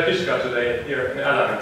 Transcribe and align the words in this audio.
Kichka 0.00 0.42
today 0.42 0.82
here 0.84 1.08
in 1.08 1.18
Erlangen. 1.18 1.60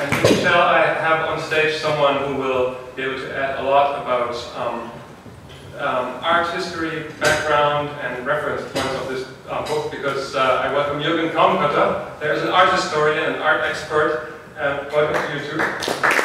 And 0.00 0.22
Michel, 0.24 0.60
I 0.60 0.84
have 0.84 1.28
on 1.28 1.40
stage 1.40 1.80
someone 1.80 2.24
who 2.24 2.34
will 2.40 2.76
be 2.96 3.02
able 3.02 3.18
to 3.18 3.36
add 3.36 3.60
a 3.60 3.62
lot 3.62 4.02
about 4.02 4.34
um, 4.56 4.90
um, 5.78 6.24
art 6.24 6.52
history, 6.54 7.04
background, 7.20 7.88
and 8.02 8.26
reference 8.26 8.62
points 8.72 8.94
of 8.94 9.08
this 9.08 9.28
uh, 9.48 9.64
book 9.64 9.92
because 9.92 10.34
uh, 10.34 10.62
I 10.64 10.72
welcome 10.72 11.00
Jürgen 11.00 11.30
Kaumkötter. 11.30 12.18
There's 12.18 12.42
an 12.42 12.48
art 12.48 12.72
historian, 12.72 13.34
an 13.34 13.40
art 13.40 13.62
expert, 13.62 14.40
uh, 14.58 14.84
welcome 14.92 15.22
to 15.22 15.34
you 15.34 15.50
too. 15.50 16.23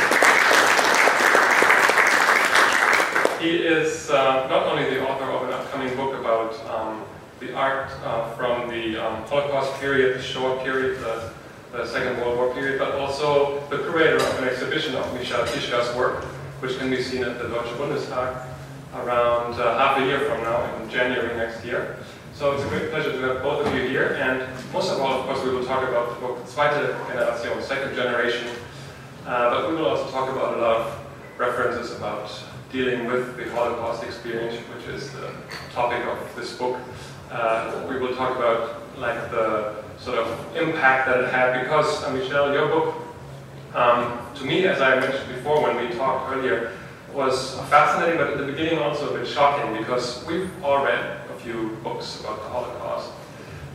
He 3.40 3.56
is 3.56 4.09
uh, 4.09 4.48
not 4.50 4.68
only 4.68 4.84
the 4.90 5.08
author 5.08 5.23
of 5.32 5.48
an 5.48 5.54
upcoming 5.54 5.95
book 5.95 6.14
about 6.20 6.54
um, 6.70 7.06
the 7.40 7.56
art 7.56 7.90
uh, 8.04 8.30
from 8.36 8.68
the 8.68 8.98
um, 8.98 9.23
Holocaust 9.28 9.80
period, 9.80 10.20
the 10.20 10.22
Shoah 10.22 10.62
period, 10.62 11.00
the, 11.00 11.32
the, 11.72 11.88
Second 11.88 12.17
World 12.17 12.36
War 12.36 12.54
period, 12.54 12.78
but 12.78 12.95
also 12.95 13.66
the 13.70 13.78
curator 13.78 14.17
of 14.17 14.40
an 14.40 14.44
exhibition 14.44 14.94
of 14.95 15.14
Michel 15.14 15.45
Kichka's 15.45 15.95
work, 15.95 16.26
which 16.60 16.78
can 16.78 16.90
be 16.90 17.02
seen 17.02 17.23
at 17.23 17.42
the 17.42 17.48
Deutsche 17.48 17.72
Bundestag 17.78 18.45
around 18.95 19.54
uh, 19.54 19.78
half 19.78 19.98
a 20.02 20.06
year 20.06 20.20
from 20.20 20.44
now, 20.44 20.76
in 20.76 20.90
January 20.90 21.34
next 21.38 21.64
year. 21.64 21.95
So 22.34 22.52
it's 22.52 22.66
a 22.66 22.67
great 22.67 22.90
pleasure 22.90 23.14
to 23.14 23.20
have 23.20 23.42
both 23.42 23.66
of 23.66 23.73
you 23.73 23.88
here. 23.88 24.17
And 24.20 24.44
most 24.73 24.92
of 24.92 25.00
all, 25.00 25.22
of 25.22 25.26
course, 25.26 25.42
we 25.45 25.52
will 25.52 25.66
talk 25.66 25.88
about 25.88 26.14
the 26.14 26.28
book 26.28 26.45
Zweite 26.45 26.73
Generation, 27.08 27.62
second 27.62 27.95
generation. 27.95 28.48
Uh, 29.26 29.50
but 29.50 29.70
we 29.70 29.78
will 29.78 29.88
also 29.88 30.12
talk 30.12 30.30
about 30.30 30.58
a 30.58 30.62
lot 30.62 30.76
of 30.82 31.00
references 31.38 31.95
about 31.95 32.30
dealing 32.72 33.08
with 33.08 33.36
the 33.36 33.50
Holocaust 33.52 34.03
experience, 34.03 34.56
which 34.75 34.88
is 34.94 35.12
the 35.12 35.31
topic 35.73 36.06
of 36.06 36.36
this 36.36 36.56
book. 36.58 36.78
Uh, 37.31 37.86
we 37.89 37.98
will 37.98 38.16
talk 38.16 38.38
about 38.38 38.82
like 38.98 39.32
the 39.32 39.76
sort 39.99 40.17
of 40.17 40.55
impact 40.55 41.08
that 41.08 41.20
it 41.21 41.30
had 41.30 41.61
because, 41.61 42.04
uh, 42.04 42.11
Michel, 42.11 42.54
your 42.54 42.67
book, 42.67 42.95
um, 43.73 44.20
to 44.36 44.45
me, 44.45 44.66
as 44.66 44.82
I 44.82 44.99
mentioned 44.99 45.36
before 45.36 45.61
when 45.61 45.76
we 45.77 45.95
talked 45.95 46.32
earlier, 46.32 46.71
was 47.14 47.60
fascinating, 47.70 48.17
but 48.17 48.32
at 48.32 48.38
the 48.38 48.45
beginning 48.45 48.80
also 48.80 49.14
a 49.14 49.20
bit 49.20 49.27
shocking 49.27 49.76
because 49.77 50.23
we've 50.26 50.49
all 50.64 50.83
read 50.83 51.21
a 51.30 51.39
few 51.39 51.77
books 51.83 52.20
about 52.20 52.42
the 52.44 52.49
Holocaust, 52.49 53.11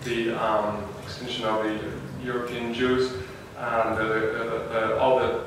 the 0.04 0.30
um, 0.32 0.84
extinction 1.02 1.44
of 1.44 1.64
the 1.64 1.78
European 2.24 2.72
Jews, 2.72 3.12
and 3.58 3.96
the, 3.96 4.04
the, 4.04 4.69
the, 4.72 4.98
all 4.98 5.19
the, 5.19 5.42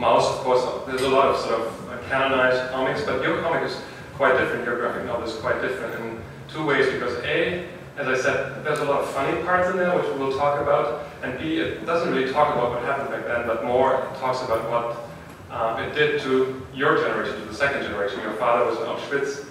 Maus, 0.00 0.24
of 0.30 0.38
course, 0.38 0.64
there's 0.86 1.02
a 1.02 1.08
lot 1.10 1.26
of 1.28 1.36
sort 1.36 1.60
of 1.60 2.02
canonized 2.08 2.72
comics, 2.72 3.04
but 3.04 3.22
your 3.22 3.42
comic 3.42 3.62
is 3.68 3.82
quite 4.14 4.38
different, 4.38 4.64
your 4.64 4.76
graphic 4.80 5.04
novel 5.04 5.28
is 5.28 5.34
quite 5.36 5.60
different 5.60 5.94
in 6.00 6.18
two 6.48 6.64
ways, 6.64 6.90
because 6.90 7.22
A, 7.24 7.68
as 7.98 8.08
I 8.08 8.16
said, 8.16 8.64
there's 8.64 8.78
a 8.78 8.84
lot 8.84 9.02
of 9.02 9.10
funny 9.10 9.42
parts 9.42 9.70
in 9.70 9.76
there, 9.76 9.94
which 9.94 10.10
we 10.12 10.18
will 10.18 10.36
talk 10.36 10.58
about, 10.58 11.06
and 11.22 11.38
B, 11.38 11.58
it 11.58 11.84
doesn't 11.84 12.10
really 12.14 12.32
talk 12.32 12.54
about 12.54 12.70
what 12.70 12.82
happened 12.82 13.10
back 13.10 13.26
then, 13.26 13.46
but 13.46 13.62
more 13.62 14.08
talks 14.18 14.42
about 14.42 14.68
what 14.70 14.96
uh, 15.50 15.86
it 15.86 15.94
did 15.94 16.18
to 16.22 16.66
your 16.74 16.96
generation, 16.96 17.38
to 17.38 17.44
the 17.44 17.54
second 17.54 17.82
generation. 17.82 18.20
Your 18.20 18.34
father 18.34 18.64
was 18.64 18.78
in 18.78 18.86
Auschwitz, 18.86 19.46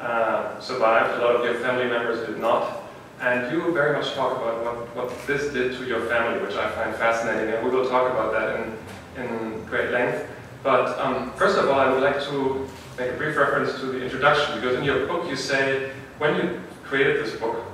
uh, 0.00 0.60
survived, 0.60 1.20
a 1.20 1.24
lot 1.24 1.34
of 1.34 1.44
your 1.44 1.54
family 1.54 1.86
members 1.86 2.24
did 2.24 2.38
not. 2.38 2.84
And 3.20 3.50
you 3.50 3.72
very 3.72 3.96
much 3.98 4.14
talk 4.14 4.36
about 4.36 4.64
what, 4.64 4.94
what 4.94 5.26
this 5.26 5.52
did 5.52 5.76
to 5.76 5.84
your 5.84 6.06
family, 6.06 6.40
which 6.46 6.54
I 6.54 6.70
find 6.70 6.94
fascinating, 6.94 7.52
and 7.52 7.64
we 7.64 7.70
will 7.70 7.88
talk 7.88 8.08
about 8.12 8.30
that 8.32 8.60
in, 8.60 8.78
in 9.18 9.64
great 9.64 9.90
length. 9.90 10.26
But 10.62 10.98
um, 10.98 11.32
first 11.34 11.58
of 11.58 11.68
all, 11.68 11.78
I 11.78 11.90
would 11.90 12.02
like 12.02 12.22
to 12.24 12.68
make 12.98 13.12
a 13.12 13.16
brief 13.16 13.36
reference 13.36 13.78
to 13.80 13.86
the 13.86 14.02
introduction, 14.02 14.60
because 14.60 14.76
in 14.76 14.84
your 14.84 15.06
book 15.06 15.28
you 15.28 15.36
say, 15.36 15.92
when 16.18 16.36
you 16.36 16.60
created 16.84 17.24
this 17.24 17.36
book, 17.36 17.64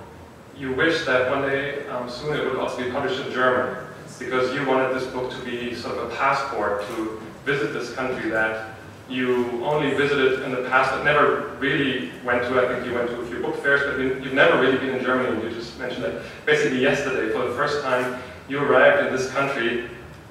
you 0.56 0.72
wish 0.72 1.04
that 1.06 1.30
one 1.30 1.42
day 1.42 1.86
um, 1.88 2.08
soon 2.08 2.36
it 2.36 2.44
would 2.44 2.58
also 2.58 2.82
be 2.82 2.90
published 2.90 3.24
in 3.24 3.32
German, 3.32 3.76
because 4.18 4.54
you 4.54 4.66
wanted 4.66 4.94
this 4.94 5.06
book 5.08 5.30
to 5.32 5.40
be 5.44 5.74
sort 5.74 5.96
of 5.96 6.12
a 6.12 6.14
passport 6.14 6.86
to 6.88 7.20
visit 7.44 7.72
this 7.72 7.94
country 7.94 8.30
that 8.30 8.70
you 9.08 9.62
only 9.64 9.94
visited 9.94 10.42
in 10.42 10.50
the 10.50 10.68
past, 10.68 10.90
but 10.90 11.04
never 11.04 11.56
really 11.58 12.10
went 12.24 12.42
to, 12.42 12.58
I 12.58 12.72
think 12.72 12.86
you 12.86 12.94
went 12.94 13.10
to 13.10 13.20
a 13.20 13.26
few 13.26 13.40
book 13.40 13.56
fairs, 13.56 13.82
but 13.82 13.98
you've 14.00 14.32
never 14.32 14.60
really 14.60 14.78
been 14.78 14.94
in 14.94 15.04
Germany, 15.04 15.42
you 15.42 15.50
just 15.50 15.78
mentioned 15.78 16.04
that. 16.04 16.22
Basically 16.46 16.80
yesterday, 16.80 17.32
for 17.32 17.46
the 17.48 17.54
first 17.54 17.82
time, 17.82 18.20
you 18.48 18.58
arrived 18.58 19.06
in 19.06 19.12
this 19.12 19.30
country 19.30 19.88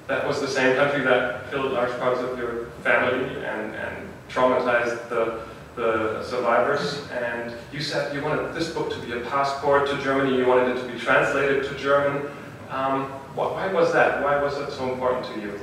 that 0.07 0.27
was 0.27 0.41
the 0.41 0.47
same 0.47 0.75
country 0.75 1.03
that 1.03 1.49
killed 1.49 1.71
large 1.71 1.97
parts 1.99 2.19
of 2.19 2.37
your 2.37 2.65
family 2.83 3.23
and, 3.45 3.73
and 3.75 4.09
traumatized 4.29 5.07
the, 5.09 5.41
the 5.75 6.23
survivors. 6.23 7.07
And 7.11 7.53
you 7.71 7.81
said 7.81 8.13
you 8.13 8.21
wanted 8.21 8.53
this 8.53 8.73
book 8.73 8.91
to 8.93 8.99
be 8.99 9.13
a 9.13 9.21
passport 9.21 9.87
to 9.89 9.97
Germany, 10.01 10.37
you 10.37 10.45
wanted 10.45 10.75
it 10.75 10.81
to 10.81 10.91
be 10.91 10.99
translated 10.99 11.63
to 11.65 11.75
German. 11.77 12.29
Um, 12.69 13.05
why 13.35 13.71
was 13.71 13.93
that? 13.93 14.23
Why 14.23 14.41
was 14.41 14.57
it 14.57 14.71
so 14.71 14.91
important 14.91 15.25
to 15.33 15.41
you? 15.41 15.59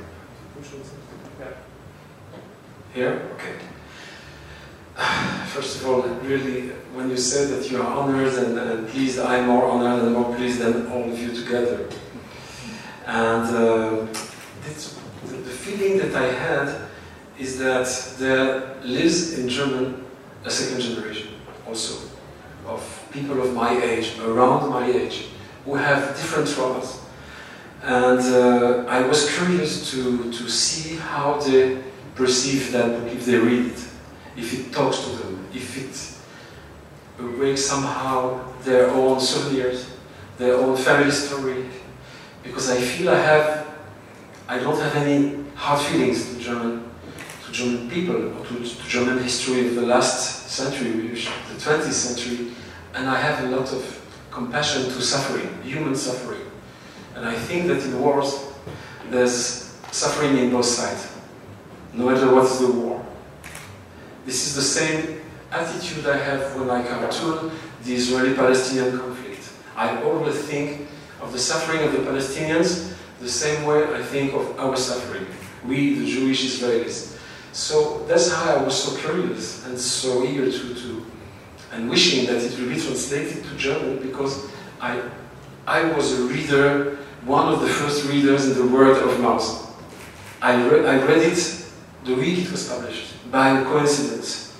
Here? 2.93 3.29
Okay. 3.35 3.55
First 5.47 5.81
of 5.81 5.87
all, 5.87 6.01
really, 6.01 6.69
when 6.93 7.09
you 7.09 7.17
said 7.17 7.49
that 7.49 7.71
you 7.71 7.81
are 7.81 7.87
honored 7.87 8.33
and, 8.33 8.57
and 8.57 8.87
pleased, 8.89 9.19
I'm 9.19 9.47
more 9.47 9.65
honored 9.65 10.03
and 10.03 10.13
more 10.13 10.35
pleased 10.35 10.59
than 10.59 10.87
all 10.87 11.09
of 11.09 11.17
you 11.17 11.33
together. 11.33 11.89
And 13.05 13.55
uh, 13.55 14.07
feeling 15.61 15.97
that 15.99 16.15
I 16.15 16.27
had 16.27 16.89
is 17.37 17.57
that 17.59 17.87
there 18.17 18.75
lives 18.83 19.37
in 19.39 19.47
German 19.47 20.05
a 20.43 20.49
second 20.49 20.81
generation 20.81 21.29
also 21.67 22.09
of 22.67 23.07
people 23.11 23.41
of 23.41 23.53
my 23.53 23.71
age, 23.81 24.17
around 24.19 24.69
my 24.69 24.85
age, 24.85 25.27
who 25.65 25.75
have 25.75 26.15
different 26.15 26.47
traumas. 26.47 26.99
And 27.83 28.19
uh, 28.19 28.85
I 28.87 29.01
was 29.07 29.35
curious 29.35 29.91
to, 29.91 30.31
to 30.31 30.49
see 30.49 30.97
how 30.97 31.39
they 31.39 31.81
perceive 32.15 32.71
that 32.71 32.87
book 32.99 33.11
if 33.11 33.25
they 33.25 33.37
read 33.37 33.67
it, 33.67 33.79
if 34.37 34.53
it 34.53 34.71
talks 34.71 34.99
to 35.05 35.09
them, 35.17 35.47
if 35.53 35.77
it 35.77 37.23
awakes 37.23 37.65
somehow 37.65 38.39
their 38.63 38.89
own 38.91 39.19
souvenirs, 39.19 39.87
their 40.37 40.55
own 40.55 40.77
family 40.77 41.11
story. 41.11 41.65
Because 42.43 42.69
I 42.69 42.79
feel 42.79 43.09
I 43.09 43.19
have, 43.19 43.67
I 44.47 44.59
don't 44.59 44.79
have 44.79 44.95
any 44.95 45.40
hard 45.61 45.79
feelings 45.79 46.33
to 46.33 46.39
German, 46.41 46.89
to 47.45 47.51
German 47.51 47.87
people, 47.87 48.15
or 48.15 48.45
to, 48.47 48.55
to 48.63 48.87
German 48.89 49.21
history 49.21 49.67
of 49.67 49.75
the 49.75 49.83
last 49.83 50.49
century, 50.49 50.91
the 50.91 51.59
20th 51.59 51.91
century, 51.91 52.47
and 52.95 53.07
I 53.07 53.21
have 53.21 53.45
a 53.45 53.55
lot 53.55 53.71
of 53.71 53.83
compassion 54.31 54.85
to 54.85 55.01
suffering, 55.01 55.61
human 55.61 55.95
suffering. 55.95 56.41
And 57.15 57.27
I 57.27 57.35
think 57.35 57.67
that 57.67 57.83
in 57.83 58.01
wars, 58.01 58.47
there's 59.11 59.77
suffering 59.91 60.35
in 60.37 60.49
both 60.49 60.65
sides 60.65 61.11
no 61.93 62.05
matter 62.05 62.33
what's 62.33 62.57
the 62.57 62.71
war. 62.71 63.05
This 64.25 64.47
is 64.47 64.55
the 64.55 64.61
same 64.61 65.21
attitude 65.51 66.07
I 66.07 66.17
have 66.17 66.55
when 66.55 66.69
I 66.69 66.87
cartoon 66.87 67.51
the 67.83 67.93
Israeli-Palestinian 67.93 68.97
conflict. 68.97 69.51
I 69.75 70.01
always 70.03 70.37
think 70.43 70.87
of 71.21 71.33
the 71.33 71.39
suffering 71.39 71.83
of 71.83 71.91
the 71.91 71.99
Palestinians 71.99 72.95
the 73.19 73.29
same 73.29 73.65
way 73.65 73.83
I 73.93 74.01
think 74.01 74.33
of 74.33 74.59
our 74.59 74.75
suffering, 74.75 75.27
we, 75.65 75.95
the 75.95 76.05
Jewish 76.05 76.43
Israelis. 76.45 77.17
So 77.53 78.05
that's 78.07 78.31
how 78.31 78.55
I 78.55 78.63
was 78.63 78.81
so 78.81 78.97
curious 78.97 79.65
and 79.65 79.77
so 79.77 80.23
eager 80.23 80.49
to, 80.49 80.75
to 80.75 81.05
and 81.71 81.89
wishing 81.89 82.25
that 82.27 82.43
it 82.43 82.57
will 82.59 82.69
be 82.69 82.79
translated 82.79 83.43
to 83.43 83.55
German 83.55 83.99
because 83.99 84.49
I, 84.79 85.01
I 85.65 85.83
was 85.93 86.19
a 86.19 86.23
reader, 86.23 86.97
one 87.23 87.53
of 87.53 87.61
the 87.61 87.67
first 87.67 88.09
readers 88.09 88.45
in 88.47 88.55
the 88.55 88.73
world 88.73 88.97
of 88.97 89.17
Maus. 89.19 89.69
I, 90.41 90.67
re 90.67 90.85
I 90.85 90.97
read 91.05 91.21
it 91.21 91.61
the 92.03 92.15
week 92.15 92.45
it 92.45 92.51
was 92.51 92.67
published, 92.67 93.31
by 93.31 93.63
coincidence. 93.63 94.57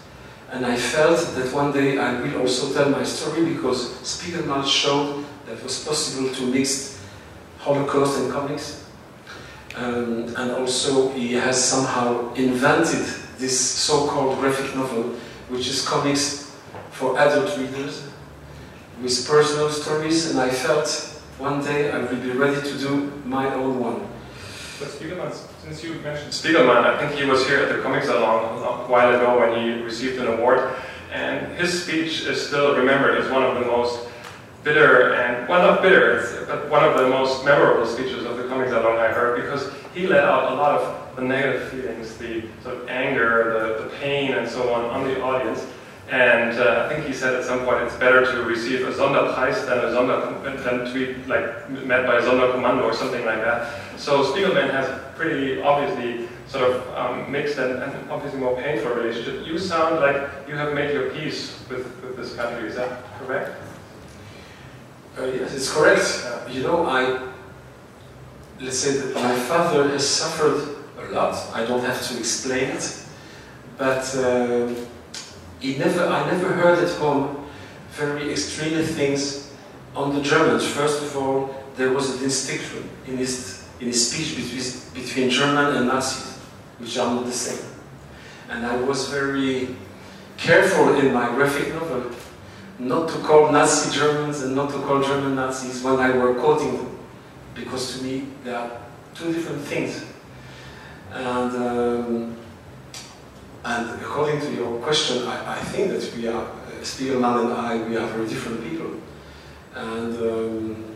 And 0.52 0.66
I 0.66 0.76
felt 0.76 1.20
that 1.36 1.54
one 1.54 1.72
day 1.72 1.98
I 1.98 2.22
will 2.22 2.42
also 2.42 2.74
tell 2.74 2.90
my 2.90 3.04
story 3.04 3.54
because 3.54 3.94
Spiegelman 4.02 4.68
showed 4.68 5.26
that 5.46 5.58
it 5.58 5.64
was 5.64 5.84
possible 5.84 6.30
to 6.36 6.46
mix 6.48 7.02
Holocaust 7.60 8.20
and 8.20 8.32
comics. 8.32 8.81
Um, 9.76 10.36
and 10.36 10.52
also 10.52 11.10
he 11.14 11.34
has 11.34 11.64
somehow 11.64 12.34
invented 12.34 13.06
this 13.38 13.58
so-called 13.60 14.40
graphic 14.40 14.76
novel, 14.76 15.16
which 15.50 15.68
is 15.68 15.88
comics 15.88 16.56
for 16.92 17.18
adult 17.18 17.58
readers 17.58 18.04
with 19.02 19.28
personal 19.28 19.70
stories, 19.70 20.30
and 20.30 20.40
I 20.40 20.50
felt 20.50 20.88
one 21.40 21.64
day 21.64 21.92
I 21.92 22.00
will 22.00 22.18
be 22.18 22.32
ready 22.32 22.62
to 22.62 22.78
do 22.78 23.12
my 23.26 23.52
own 23.54 23.80
one. 23.80 24.08
But 24.80 24.90
Spiegelman, 24.90 25.34
since 25.64 25.84
you 25.84 25.96
mentioned 25.96 26.32
Spiegelman, 26.32 26.86
I 26.86 27.00
think 27.00 27.20
he 27.20 27.28
was 27.30 27.48
here 27.48 27.60
at 27.60 27.76
the 27.76 27.82
Comics 27.82 28.08
Salon 28.08 28.58
a 28.62 28.88
while 28.92 29.16
ago 29.16 29.40
when 29.40 29.64
he 29.64 29.82
received 29.82 30.20
an 30.20 30.28
award, 30.28 30.76
and 31.12 31.58
his 31.58 31.84
speech 31.84 32.26
is 32.26 32.46
still 32.46 32.76
remembered 32.76 33.18
as 33.18 33.32
one 33.32 33.44
of 33.44 33.56
the 33.56 33.66
most 33.66 34.08
bitter 34.64 35.14
and, 35.16 35.48
well 35.48 35.62
not 35.62 35.82
bitter, 35.82 36.46
but 36.48 36.70
one 36.70 36.84
of 36.84 36.98
the 36.98 37.10
most 37.10 37.44
memorable 37.46 37.86
speeches 37.86 38.26
of 38.26 38.38
the 38.38 38.48
Comic 38.48 38.70
Salon 38.70 38.98
I 38.98 39.08
heard 39.08 39.42
because 39.42 39.72
he 39.94 40.08
let 40.08 40.24
out 40.24 40.52
a 40.52 40.56
lot 40.56 40.80
of 40.80 41.16
the 41.16 41.22
negative 41.24 41.70
feelings, 41.70 42.18
the 42.18 42.44
sort 42.64 42.78
of 42.78 42.88
anger, 42.88 43.78
the, 43.78 43.84
the 43.84 43.90
pain 43.98 44.34
and 44.34 44.48
so 44.48 44.74
on 44.74 44.86
on 44.86 45.04
the 45.04 45.22
audience. 45.22 45.66
And 46.10 46.60
uh, 46.60 46.86
I 46.86 46.94
think 46.94 47.08
he 47.08 47.14
said 47.14 47.36
at 47.36 47.46
some 47.46 47.64
point 47.64 47.84
it's 47.84 47.96
better 47.96 48.26
to 48.26 48.44
receive 48.44 48.86
a 48.86 48.92
Sonderpreis 48.92 49.66
than 49.66 49.78
a 49.80 49.92
Sonder 49.96 50.64
than 50.64 50.86
to 50.86 50.94
be 50.94 51.24
like 51.24 51.70
met 51.70 52.06
by 52.06 52.18
a 52.18 52.22
Sonderkommando 52.22 52.84
or 52.84 52.94
something 52.94 53.26
like 53.26 53.42
that. 53.42 53.80
So 53.98 54.24
Spiegelman 54.24 54.72
has 54.72 54.90
pretty 55.16 55.62
obviously 55.62 56.28
sort 56.48 56.70
of 56.70 56.98
um, 56.98 57.32
mixed 57.32 57.58
and, 57.60 57.82
and, 57.82 58.12
obviously 58.12 58.42
more 58.42 58.58
painful 58.62 58.92
relationship. 58.92 59.48
You 59.48 59.58
sound 59.58 60.02
like 60.02 60.30
you 60.50 60.56
have 60.56 60.74
made 60.74 60.92
your 60.94 61.12
peace 61.12 61.58
with, 61.70 61.86
with 62.04 62.18
this 62.18 62.36
country. 62.36 62.68
Is 62.68 62.76
that 62.76 63.06
correct? 63.20 63.56
Uh, 65.18 65.26
yes, 65.26 65.54
it's 65.54 65.72
correct. 65.72 66.26
Uh, 66.26 66.50
you 66.50 66.64
know, 66.64 66.86
I 66.86 67.30
let's 68.62 68.78
say 68.78 68.98
that 68.98 69.14
my 69.16 69.36
father 69.36 69.90
has 69.90 70.08
suffered 70.08 70.76
a 71.00 71.12
lot. 71.12 71.36
I 71.54 71.66
don't 71.66 71.84
have 71.84 72.02
to 72.08 72.18
explain 72.18 72.70
it, 72.70 73.06
but 73.78 74.04
uh, 74.16 74.74
he 75.60 75.78
never. 75.78 76.06
I 76.06 76.32
never 76.32 76.54
heard 76.54 76.80
at 76.80 76.96
home 76.96 77.46
very 77.92 78.32
extreme 78.32 78.82
things 78.84 79.52
on 79.96 80.16
the 80.16 80.22
Germans. 80.22 80.66
First 80.66 81.04
of 81.04 81.18
all, 81.18 81.62
there 81.76 81.92
was 81.92 82.16
a 82.16 82.20
distinction 82.20 82.90
in 83.06 83.18
his 83.18 83.68
in 83.82 83.88
his 83.88 84.10
speech 84.10 84.38
between 84.38 85.04
between 85.04 85.30
German 85.30 85.76
and 85.76 85.88
Nazis, 85.88 86.38
which 86.80 86.98
are 86.98 87.14
not 87.14 87.26
the 87.26 87.34
same. 87.34 87.66
And 88.50 88.66
I 88.66 88.78
was 88.78 89.10
very 89.10 89.76
careful 90.38 90.96
in 90.96 91.14
my 91.14 91.28
graphic 91.36 91.74
novel 91.74 92.12
not 92.82 93.08
to 93.10 93.20
call 93.20 93.52
Nazi 93.52 93.96
Germans 93.96 94.42
and 94.42 94.56
not 94.56 94.72
to 94.72 94.80
call 94.80 95.04
German 95.04 95.36
Nazis 95.36 95.84
when 95.84 96.00
I 96.00 96.18
were 96.18 96.34
quoting 96.34 96.78
them, 96.78 97.00
because 97.54 97.98
to 97.98 98.04
me 98.04 98.28
they 98.44 98.54
are 98.54 98.72
two 99.14 99.32
different 99.32 99.62
things. 99.62 100.04
And, 101.12 101.56
um, 101.56 102.38
and 103.64 104.02
according 104.02 104.40
to 104.42 104.52
your 104.54 104.80
question, 104.80 105.28
I, 105.28 105.58
I 105.58 105.60
think 105.60 105.92
that 105.92 106.12
we 106.16 106.28
are, 106.28 106.44
uh, 106.44 106.82
Spiegelman 106.82 107.46
and 107.46 107.54
I, 107.54 107.78
we 107.88 107.98
are 107.98 108.08
very 108.08 108.28
different 108.28 108.64
people. 108.64 108.94
And 109.76 110.18
um, 110.18 110.96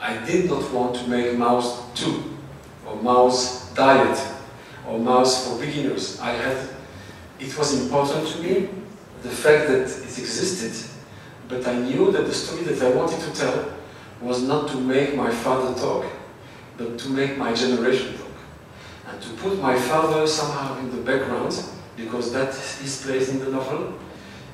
I 0.00 0.16
did 0.24 0.48
not 0.48 0.72
want 0.72 0.96
to 0.96 1.08
make 1.08 1.36
Maus 1.36 1.94
2, 1.94 2.36
or 2.86 2.96
Maus 2.96 3.74
Diet, 3.74 4.18
or 4.88 4.98
Maus 4.98 5.46
for 5.46 5.62
beginners. 5.62 6.18
I 6.20 6.30
had, 6.30 6.68
it 7.38 7.56
was 7.58 7.82
important 7.82 8.26
to 8.28 8.38
me, 8.42 8.68
the 9.22 9.28
fact 9.28 9.68
that 9.68 9.82
it 9.82 10.18
existed, 10.18 10.91
but 11.48 11.66
I 11.66 11.78
knew 11.78 12.10
that 12.12 12.26
the 12.26 12.34
story 12.34 12.62
that 12.64 12.82
I 12.82 12.94
wanted 12.96 13.20
to 13.20 13.32
tell 13.32 13.72
was 14.20 14.42
not 14.42 14.68
to 14.70 14.76
make 14.76 15.14
my 15.16 15.30
father 15.30 15.78
talk, 15.78 16.06
but 16.78 16.98
to 16.98 17.08
make 17.10 17.36
my 17.36 17.52
generation 17.52 18.16
talk. 18.16 18.26
And 19.08 19.20
to 19.22 19.28
put 19.34 19.60
my 19.60 19.76
father 19.76 20.26
somehow 20.26 20.78
in 20.78 20.90
the 20.90 21.02
background, 21.02 21.62
because 21.96 22.32
that 22.32 22.50
is 22.50 23.02
placed 23.04 23.30
in 23.30 23.40
the 23.40 23.50
novel, 23.50 23.94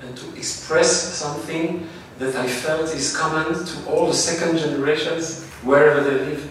and 0.03 0.17
to 0.17 0.37
express 0.37 0.91
something 0.91 1.89
that 2.19 2.35
I 2.35 2.47
felt 2.49 2.95
is 2.95 3.17
common 3.17 3.65
to 3.65 3.87
all 3.89 4.07
the 4.07 4.15
second 4.15 4.59
generations, 4.59 5.45
wherever 5.63 6.01
they 6.03 6.25
live, 6.25 6.51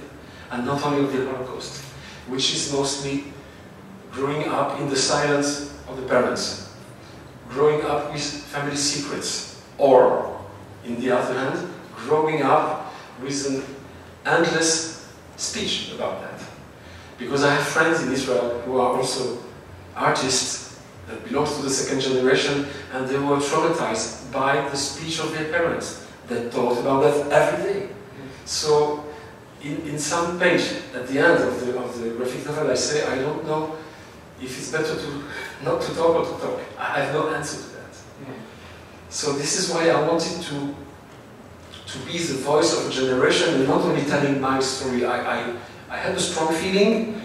and 0.51 0.65
not 0.65 0.85
only 0.85 1.03
of 1.03 1.11
the 1.11 1.25
Holocaust, 1.29 1.83
which 2.27 2.53
is 2.53 2.71
mostly 2.71 3.25
growing 4.11 4.47
up 4.47 4.79
in 4.79 4.89
the 4.89 4.95
silence 4.95 5.73
of 5.89 5.97
the 5.97 6.07
parents, 6.07 6.73
growing 7.49 7.81
up 7.85 8.13
with 8.13 8.21
family 8.21 8.75
secrets, 8.75 9.56
or 9.77 10.39
in 10.83 10.99
the 10.99 11.11
other 11.11 11.37
hand, 11.37 11.73
growing 11.95 12.41
up 12.41 12.93
with 13.21 13.47
an 13.47 13.63
endless 14.25 15.07
speech 15.35 15.93
about 15.93 16.21
that. 16.21 16.41
Because 17.17 17.43
I 17.43 17.53
have 17.53 17.63
friends 17.63 18.03
in 18.03 18.11
Israel 18.11 18.61
who 18.61 18.77
are 18.79 18.95
also 18.95 19.39
artists 19.95 20.79
that 21.07 21.23
belong 21.27 21.45
to 21.47 21.61
the 21.61 21.69
second 21.69 22.01
generation 22.01 22.67
and 22.93 23.07
they 23.07 23.17
were 23.17 23.37
traumatized 23.37 24.31
by 24.31 24.67
the 24.69 24.77
speech 24.77 25.19
of 25.19 25.31
their 25.31 25.49
parents 25.51 26.05
that 26.27 26.51
talked 26.51 26.81
about 26.81 27.01
that 27.01 27.31
every 27.31 27.73
day. 27.73 27.89
So 28.45 29.03
in, 29.63 29.81
in 29.87 29.99
some 29.99 30.39
page 30.39 30.73
at 30.93 31.07
the 31.07 31.19
end 31.19 31.43
of 31.43 31.65
the, 31.65 31.77
of 31.79 31.99
the 31.99 32.09
graphic 32.11 32.45
novel 32.45 32.69
I 32.69 32.75
say 32.75 33.07
I 33.07 33.19
don't 33.19 33.45
know 33.45 33.75
if 34.41 34.57
it's 34.57 34.71
better 34.71 34.95
to 34.95 35.23
not 35.63 35.81
to 35.81 35.95
talk 35.95 36.15
or 36.15 36.25
to 36.25 36.41
talk. 36.41 36.59
I 36.77 37.01
have 37.01 37.13
no 37.13 37.33
answer 37.33 37.57
to 37.57 37.69
that. 37.69 37.76
So 39.09 39.33
this 39.33 39.57
is 39.57 39.73
why 39.73 39.89
I 39.89 40.07
wanted 40.07 40.41
to 40.43 40.75
to 41.87 41.99
be 41.99 42.17
the 42.17 42.33
voice 42.33 42.77
of 42.77 42.89
a 42.89 42.91
generation 42.91 43.53
and 43.55 43.67
not 43.67 43.81
only 43.81 44.03
telling 44.03 44.41
my 44.41 44.59
story. 44.59 45.05
I, 45.05 45.39
I, 45.39 45.55
I 45.89 45.97
had 45.97 46.15
a 46.15 46.19
strong 46.19 46.53
feeling 46.53 47.21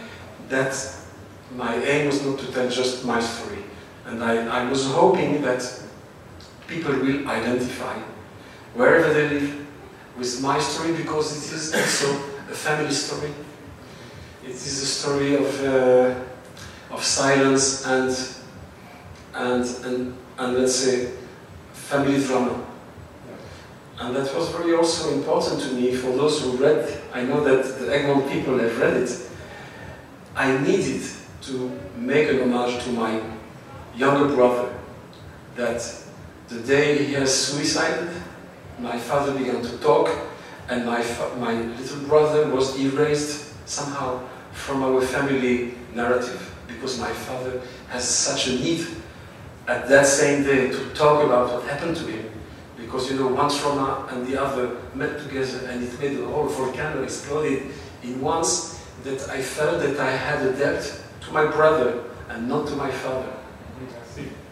that 0.48 0.72
my 1.56 1.74
aim 1.84 2.06
was 2.06 2.24
not 2.24 2.38
to 2.38 2.46
tell 2.52 2.70
just 2.70 3.04
my 3.04 3.20
story. 3.20 3.64
And 4.06 4.22
I, 4.22 4.62
I 4.62 4.70
was 4.70 4.86
hoping 4.86 5.42
that 5.42 5.62
people 6.68 6.92
will 6.92 7.28
identify 7.28 7.98
wherever 8.74 9.12
they 9.12 9.28
live 9.30 9.66
with 10.16 10.40
my 10.40 10.60
story 10.60 10.92
because 10.94 11.36
it 11.36 11.54
is 11.56 11.74
also 11.74 12.14
a 12.50 12.54
family 12.54 12.92
story. 12.92 13.32
It 14.44 14.50
is 14.50 14.82
a 14.82 14.86
story 14.86 15.34
of, 15.36 15.64
uh, 15.64 16.94
of 16.94 17.02
silence 17.02 17.84
and, 17.84 18.16
and, 19.34 19.64
and, 19.84 20.16
and 20.38 20.54
let's 20.58 20.76
say 20.76 21.10
family 21.88 22.22
drama. 22.24 22.64
And 23.98 24.16
that 24.16 24.34
was 24.34 24.48
very 24.50 24.74
also 24.74 25.12
important 25.12 25.60
to 25.62 25.74
me 25.74 25.94
for 25.94 26.08
those 26.16 26.42
who 26.42 26.56
read. 26.56 27.00
I 27.12 27.22
know 27.22 27.44
that 27.44 27.78
the 27.78 27.94
Egmont 27.94 28.30
people 28.30 28.58
have 28.58 28.78
read 28.78 28.96
it. 28.96 29.30
I 30.34 30.58
needed 30.58 31.02
to 31.42 31.80
make 31.96 32.28
an 32.28 32.40
homage 32.40 32.82
to 32.84 32.90
my 32.92 33.20
younger 33.94 34.34
brother. 34.34 34.72
That 35.56 35.82
the 36.48 36.60
day 36.60 37.04
he 37.04 37.12
has 37.14 37.32
suicided, 37.32 38.10
my 38.78 38.98
father 38.98 39.36
began 39.36 39.62
to 39.62 39.78
talk, 39.78 40.08
and 40.68 40.86
my, 40.86 41.04
my 41.38 41.52
little 41.54 42.00
brother 42.08 42.48
was 42.48 42.78
erased 42.80 43.52
somehow 43.68 44.20
from 44.52 44.82
our 44.82 45.00
family 45.00 45.74
narrative 45.94 46.50
because 46.66 46.98
my 46.98 47.12
father 47.12 47.60
has 47.88 48.08
such 48.08 48.48
a 48.48 48.52
need 48.52 48.86
at 49.68 49.88
that 49.88 50.06
same 50.06 50.42
day 50.42 50.70
to 50.70 50.94
talk 50.94 51.24
about 51.24 51.52
what 51.52 51.64
happened 51.64 51.96
to 51.96 52.06
him. 52.06 52.30
Because 52.76 53.10
you 53.10 53.18
know, 53.18 53.28
one 53.28 53.50
trauma 53.50 54.08
and 54.10 54.26
the 54.26 54.40
other 54.40 54.76
met 54.94 55.18
together 55.20 55.66
and 55.68 55.82
it 55.82 56.00
made 56.00 56.18
the 56.18 56.26
whole 56.26 56.46
volcano 56.46 57.02
exploded 57.02 57.70
in 58.02 58.20
once 58.20 58.84
that 59.04 59.28
I 59.28 59.40
felt 59.40 59.80
that 59.80 59.98
I 59.98 60.10
had 60.10 60.44
a 60.46 60.52
debt 60.52 61.00
to 61.22 61.32
my 61.32 61.46
brother 61.46 62.04
and 62.28 62.48
not 62.48 62.66
to 62.68 62.76
my 62.76 62.90
father. 62.90 63.32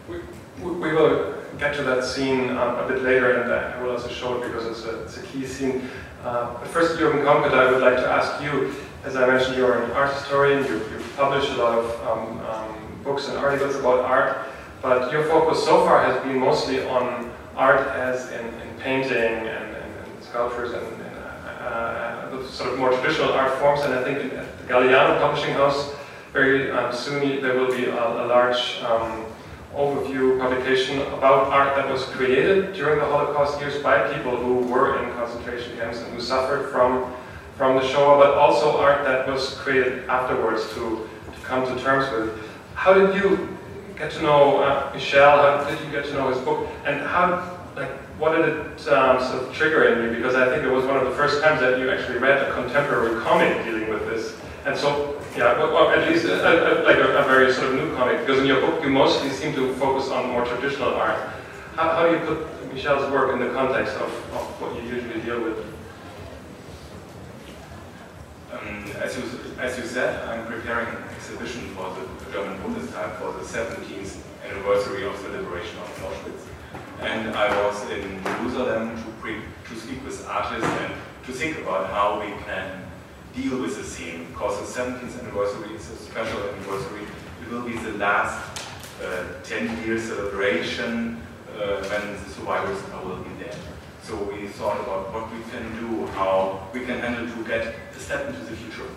We, 0.07 0.17
we 0.61 0.93
will 0.93 1.35
get 1.59 1.75
to 1.75 1.83
that 1.83 2.03
scene 2.03 2.49
um, 2.49 2.75
a 2.79 2.87
bit 2.87 3.03
later 3.03 3.41
and 3.41 3.51
I 3.51 3.81
will 3.81 3.91
also 3.91 4.09
show 4.09 4.41
it 4.41 4.47
because 4.47 4.65
it's 4.65 4.85
a, 4.85 5.03
it's 5.03 5.17
a 5.17 5.23
key 5.23 5.45
scene. 5.45 5.89
Uh, 6.23 6.53
but 6.59 6.67
first, 6.67 6.99
Jürgen 6.99 7.23
Kaumkötter, 7.23 7.53
I 7.53 7.71
would 7.71 7.81
like 7.81 7.97
to 7.97 8.07
ask 8.07 8.41
you, 8.43 8.73
as 9.03 9.15
I 9.15 9.25
mentioned, 9.25 9.57
you're 9.57 9.83
an 9.83 9.91
art 9.91 10.13
historian, 10.13 10.59
you've, 10.59 10.91
you've 10.91 11.13
published 11.17 11.49
a 11.51 11.57
lot 11.57 11.77
of 11.77 12.07
um, 12.07 12.39
um, 12.45 13.03
books 13.03 13.27
and 13.27 13.37
articles 13.37 13.75
about 13.75 14.05
art. 14.05 14.47
But 14.81 15.11
your 15.11 15.23
focus 15.25 15.63
so 15.63 15.85
far 15.85 16.03
has 16.03 16.21
been 16.23 16.39
mostly 16.39 16.83
on 16.87 17.31
art 17.55 17.87
as 17.89 18.31
in, 18.31 18.45
in 18.45 18.79
painting 18.79 19.11
and, 19.11 19.47
and, 19.47 19.95
and, 19.95 20.23
sculptures 20.23 20.71
and, 20.73 20.85
and 20.85 21.17
uh, 21.17 21.61
uh, 21.61 22.47
sort 22.47 22.73
of 22.73 22.79
more 22.79 22.91
traditional 22.91 23.31
art 23.33 23.59
forms. 23.59 23.81
And 23.81 23.93
I 23.93 24.03
think 24.03 24.33
at 24.33 24.57
the 24.57 24.73
Galiani 24.73 25.19
Publishing 25.19 25.53
House, 25.53 25.93
very 26.33 26.71
um, 26.71 26.91
soon 26.91 27.41
there 27.41 27.59
will 27.59 27.75
be 27.75 27.85
a, 27.85 27.93
a 27.93 28.25
large 28.25 28.81
um, 28.81 29.25
overview 29.75 30.39
publication 30.39 30.99
about 31.13 31.47
art 31.47 31.75
that 31.75 31.91
was 31.91 32.05
created 32.05 32.73
during 32.73 32.97
the 32.97 33.05
Holocaust 33.05 33.59
years 33.61 33.81
by 33.83 34.11
people 34.13 34.35
who 34.35 34.65
were 34.67 35.03
in 35.03 35.13
concentration 35.13 35.77
camps 35.77 35.99
and 35.99 36.11
who 36.13 36.19
suffered 36.19 36.71
from, 36.71 37.13
from 37.55 37.75
the 37.75 37.87
Shoah, 37.87 38.17
but 38.17 38.33
also 38.33 38.77
art 38.77 39.03
that 39.03 39.27
was 39.27 39.53
created 39.59 40.09
afterwards 40.09 40.67
to, 40.73 41.07
to 41.25 41.39
come 41.43 41.65
to 41.67 41.83
terms 41.83 42.11
with. 42.11 42.49
How 42.73 42.93
did 42.93 43.13
you 43.15 43.57
get 44.01 44.11
to 44.11 44.21
know 44.23 44.57
uh, 44.63 44.91
Michel? 44.93 45.37
How 45.37 45.69
did 45.69 45.79
you 45.85 45.91
get 45.91 46.05
to 46.05 46.13
know 46.13 46.33
his 46.33 46.39
book? 46.39 46.67
And 46.85 47.01
how, 47.01 47.59
like, 47.75 47.91
what 48.17 48.35
did 48.35 48.49
it 48.49 48.87
um, 48.87 49.21
sort 49.21 49.43
of 49.43 49.53
trigger 49.53 49.83
in 49.85 50.03
you? 50.03 50.15
Because 50.17 50.33
I 50.33 50.49
think 50.49 50.63
it 50.63 50.71
was 50.71 50.85
one 50.85 50.97
of 50.97 51.05
the 51.05 51.11
first 51.11 51.43
times 51.43 51.61
that 51.61 51.77
you 51.77 51.89
actually 51.91 52.17
read 52.17 52.41
a 52.41 52.51
contemporary 52.53 53.21
comic 53.21 53.63
dealing 53.63 53.89
with 53.89 54.07
this. 54.07 54.35
And 54.65 54.75
so, 54.75 55.21
yeah, 55.37 55.57
well, 55.57 55.89
at 55.89 56.09
least 56.09 56.25
a, 56.25 56.33
a, 56.33 56.81
like 56.83 56.97
a, 56.97 57.17
a, 57.17 57.23
very 57.25 57.53
sort 57.53 57.67
of 57.69 57.75
new 57.75 57.95
comic, 57.95 58.19
because 58.21 58.39
in 58.39 58.45
your 58.45 58.61
book 58.61 58.83
you 58.83 58.89
mostly 58.89 59.29
seem 59.29 59.53
to 59.55 59.73
focus 59.75 60.09
on 60.09 60.29
more 60.29 60.45
traditional 60.45 60.93
art. 60.95 61.17
How, 61.75 61.89
how 61.93 62.07
do 62.07 62.13
you 62.13 62.25
put 62.25 62.73
Michel's 62.73 63.11
work 63.11 63.33
in 63.33 63.39
the 63.39 63.53
context 63.53 63.95
of, 63.95 64.11
of 64.33 64.61
what 64.61 64.75
you 64.75 64.89
usually 64.89 65.21
deal 65.21 65.41
with? 65.41 65.57
Um, 68.51 68.91
as, 69.01 69.17
you, 69.17 69.23
as 69.59 69.77
you 69.77 69.85
said, 69.85 70.27
I'm 70.27 70.45
preparing 70.45 70.87
an 70.87 71.03
exhibition 71.15 71.61
for 71.73 71.95
the 71.95 72.31
German 72.31 72.57
Bundestag 72.59 73.17
for 73.17 73.31
the 73.33 73.40
17th 73.51 74.15
anniversary 74.47 75.05
of 75.05 75.21
the 75.23 75.29
liberation 75.29 75.77
of 75.79 75.89
Auschwitz. 75.99 76.43
And 77.01 77.35
I 77.35 77.49
was 77.61 77.83
in 77.89 78.23
Jerusalem 78.23 78.95
to, 78.95 79.11
pre 79.19 79.41
to 79.67 79.75
speak 79.75 80.05
with 80.05 80.25
artists 80.25 80.69
and 80.79 80.93
to 81.25 81.33
think 81.33 81.57
about 81.57 81.89
how 81.89 82.21
we 82.21 82.31
can 82.45 82.81
deal 83.35 83.59
with 83.59 83.75
the 83.75 83.83
theme, 83.83 84.27
because 84.31 84.55
the 84.61 84.81
17th 84.81 85.19
anniversary 85.19 85.75
is 85.75 85.89
a 85.89 85.97
special 85.97 86.39
anniversary. 86.47 87.03
It 87.41 87.51
will 87.51 87.63
be 87.63 87.75
the 87.75 87.91
last 87.97 88.39
uh, 89.03 89.25
10 89.43 89.85
year 89.85 89.99
celebration 89.99 91.21
uh, 91.51 91.83
when 91.89 92.13
the 92.13 92.29
survivors 92.29 92.81
will 93.03 93.17
be 93.17 93.43
there. 93.43 93.59
So 94.01 94.15
we 94.31 94.47
thought 94.47 94.79
about 94.79 95.13
what 95.13 95.29
we 95.29 95.43
can 95.51 95.67
do, 95.75 96.07
how 96.15 96.69
we 96.73 96.85
can 96.85 96.99
handle 96.99 97.27
to 97.27 97.43
get 97.43 97.75
a 97.93 97.99
step 97.99 98.29
into 98.29 98.45
the 98.45 98.55
future, 98.55 98.87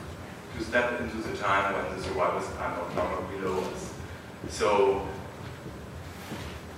to 0.57 0.65
step 0.65 1.01
into 1.01 1.17
the 1.17 1.37
time 1.39 1.75
when 1.75 1.97
the 1.97 2.05
survivors 2.05 2.47
are 2.61 2.71
no 2.71 3.03
longer 3.03 3.21
below 3.35 3.59
us. 3.73 3.94
So 4.49 5.07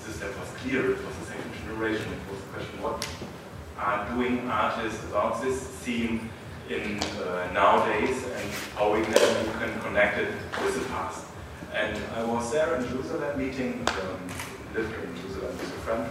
this 0.04 0.16
step 0.16 0.38
was 0.38 0.48
clear, 0.58 0.92
it 0.92 1.04
was 1.04 1.16
the 1.16 1.26
second 1.26 1.52
generation, 1.64 2.06
it 2.12 2.32
was 2.32 2.40
the 2.40 2.48
question 2.48 2.82
what 2.82 3.06
are 3.78 4.08
doing 4.14 4.48
artists 4.48 5.04
about 5.04 5.42
this 5.42 5.60
theme 5.84 6.30
in 6.70 6.98
uh, 7.00 7.48
nowadays 7.52 8.24
and 8.24 8.50
how 8.74 8.92
we 8.92 9.02
can, 9.02 9.12
we 9.46 9.52
can 9.60 9.80
connect 9.80 10.18
it 10.18 10.32
with 10.64 10.78
the 10.78 10.84
past. 10.88 11.26
And 11.74 11.96
I 12.16 12.24
was 12.24 12.50
there 12.50 12.76
in 12.76 12.88
Jerusalem 12.88 13.38
meeting, 13.38 13.86
um, 13.88 14.20
in 14.74 15.16
Jerusalem 15.20 15.52
with 15.58 15.76
a 15.76 15.80
friend, 15.84 16.06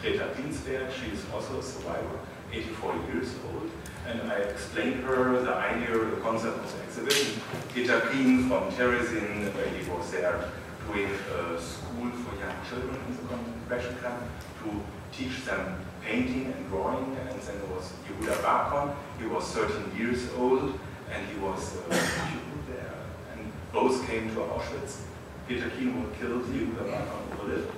Greta 0.00 0.30
Klingsberg. 0.34 0.90
She 0.92 1.10
is 1.10 1.24
also 1.32 1.58
a 1.58 1.62
survivor, 1.62 2.18
84 2.52 2.94
years 3.12 3.34
old. 3.52 3.70
And 4.06 4.32
I 4.32 4.36
explained 4.36 5.04
her 5.04 5.40
the 5.40 5.54
idea, 5.54 5.98
the 5.98 6.16
concept 6.22 6.58
of 6.58 6.72
the 6.72 6.82
exhibition. 6.82 7.40
Peter 7.74 8.00
Kien 8.12 8.48
from 8.48 8.70
Terezin, 8.72 9.52
he 9.74 9.90
was 9.90 10.10
there 10.10 10.50
a 10.92 11.60
school 11.60 12.10
for 12.10 12.36
young 12.38 12.56
children 12.68 13.00
in 13.08 13.16
the 13.16 13.22
concentration 13.22 13.96
camp 14.02 14.22
to 14.62 14.82
teach 15.16 15.44
them 15.44 15.80
painting 16.02 16.52
and 16.52 16.68
drawing, 16.68 17.04
and 17.16 17.28
then 17.28 17.58
there 17.58 17.74
was 17.74 17.92
Yehuda 18.06 18.42
Bakon, 18.42 18.94
he 19.18 19.26
was 19.26 19.44
13 19.52 19.96
years 19.96 20.28
old, 20.36 20.78
and 21.10 21.26
he 21.28 21.38
was 21.38 21.76
uh, 21.76 21.90
there. 22.68 22.94
And 23.32 23.50
both 23.72 24.06
came 24.06 24.28
to 24.34 24.40
Auschwitz. 24.40 25.00
Peter 25.48 25.66
was 25.66 26.16
killed, 26.18 26.44
Yehuda 26.44 26.84
Bakon 26.84 27.48
lived. 27.48 27.72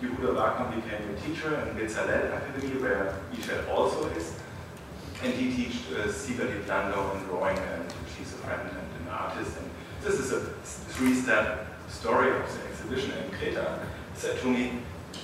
Yehuda 0.00 0.34
Bakon 0.34 0.80
became 0.80 1.10
a 1.10 1.20
teacher 1.20 1.54
in 1.54 1.76
the 1.76 1.82
Bezalel 1.82 2.36
Academy, 2.36 2.80
where 2.80 3.18
Michel 3.32 3.68
also 3.70 4.08
is. 4.10 4.34
And 5.22 5.32
he 5.32 5.64
taught 5.64 5.98
uh, 5.98 6.06
Sigalit 6.08 6.68
Landau 6.68 7.16
in 7.16 7.24
drawing, 7.24 7.58
and 7.58 7.84
she's 8.16 8.32
a 8.34 8.36
friend 8.38 8.68
and 8.68 9.06
an 9.06 9.12
artist. 9.12 9.56
And 9.58 9.70
this 10.02 10.20
is 10.20 10.32
a 10.32 10.40
three-step 10.94 11.73
story 11.94 12.30
of 12.30 12.42
the 12.52 12.68
exhibition. 12.68 13.12
And 13.12 13.30
Greta 13.32 13.78
said 14.14 14.38
to 14.40 14.46
me, 14.48 14.72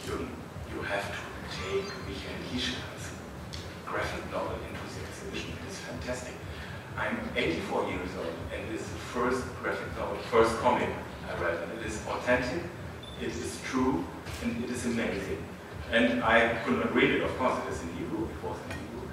you, 0.06 0.28
you 0.72 0.82
have 0.82 1.04
to 1.10 1.18
take 1.50 1.84
Michael 2.06 2.38
Kichka's 2.48 3.10
graphic 3.84 4.30
novel 4.30 4.54
into 4.54 4.84
the 4.94 5.02
exhibition. 5.08 5.50
It 5.60 5.70
is 5.70 5.78
fantastic. 5.78 6.34
I'm 6.96 7.18
84 7.36 7.90
years 7.90 8.10
old, 8.18 8.34
and 8.54 8.68
it 8.68 8.74
is 8.74 8.82
the 8.82 9.02
first 9.14 9.42
graphic 9.62 9.96
novel, 9.96 10.16
first 10.30 10.56
comic 10.58 10.88
I 11.28 11.42
read, 11.42 11.58
and 11.62 11.78
it 11.80 11.86
is 11.86 12.00
authentic, 12.06 12.62
it 13.20 13.28
is 13.28 13.60
true, 13.64 14.04
and 14.42 14.64
it 14.64 14.70
is 14.70 14.86
amazing. 14.86 15.42
And 15.90 16.22
I 16.22 16.54
could 16.64 16.78
not 16.78 16.94
read 16.94 17.10
it, 17.10 17.22
of 17.22 17.36
course, 17.38 17.58
it 17.66 17.72
is 17.72 17.82
in 17.82 17.88
Hebrew, 17.94 18.24
it 18.24 18.44
was 18.44 18.56
in 18.66 18.76
Hebrew, 18.76 19.08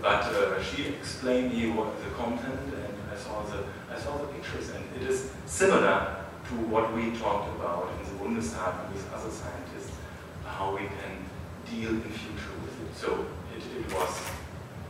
but 0.00 0.22
uh, 0.24 0.62
she 0.62 0.88
explained 0.88 1.52
me 1.52 1.70
what 1.70 1.92
the 2.02 2.10
content, 2.10 2.60
and 2.64 2.94
I 3.12 3.16
saw 3.16 3.42
the 3.42 3.64
I 3.92 3.98
saw 3.98 4.16
the 4.18 4.28
pictures, 4.28 4.70
and 4.70 4.84
it 4.96 5.08
is 5.08 5.30
similar 5.46 6.21
to 6.48 6.54
what 6.68 6.92
we 6.94 7.10
talked 7.18 7.48
about 7.56 7.90
in 7.98 8.04
the 8.10 8.16
Bundestag 8.22 8.92
with 8.92 9.12
other 9.14 9.30
scientists, 9.30 9.96
how 10.44 10.72
we 10.72 10.86
can 10.86 11.24
deal 11.70 11.90
in 11.90 12.02
future 12.02 12.54
with 12.62 12.76
it. 12.82 12.96
So 12.96 13.26
it, 13.56 13.62
it 13.78 13.92
was 13.94 14.22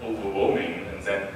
overwhelming, 0.03 0.87
and 0.89 1.03
then 1.03 1.29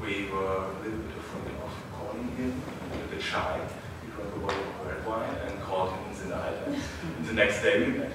we 0.00 0.28
were 0.30 0.68
a 0.68 0.72
little 0.82 0.98
bit 0.98 1.16
afraid 1.18 1.54
of 1.62 1.72
calling 1.92 2.28
him, 2.36 2.62
a 2.90 2.94
little 2.94 3.10
bit 3.10 3.22
shy. 3.22 3.60
We 4.02 4.10
drank 4.14 4.34
a 4.34 4.38
bottle 4.38 4.60
of 4.60 4.86
red 4.86 5.06
wine 5.06 5.36
and 5.46 5.60
called 5.62 5.90
him 5.90 6.04
in 6.12 6.16
the 6.28 6.36
night, 6.36 6.54
and 6.66 7.26
the 7.26 7.32
next 7.32 7.62
day 7.62 7.78
we 7.80 7.98
met. 7.98 8.12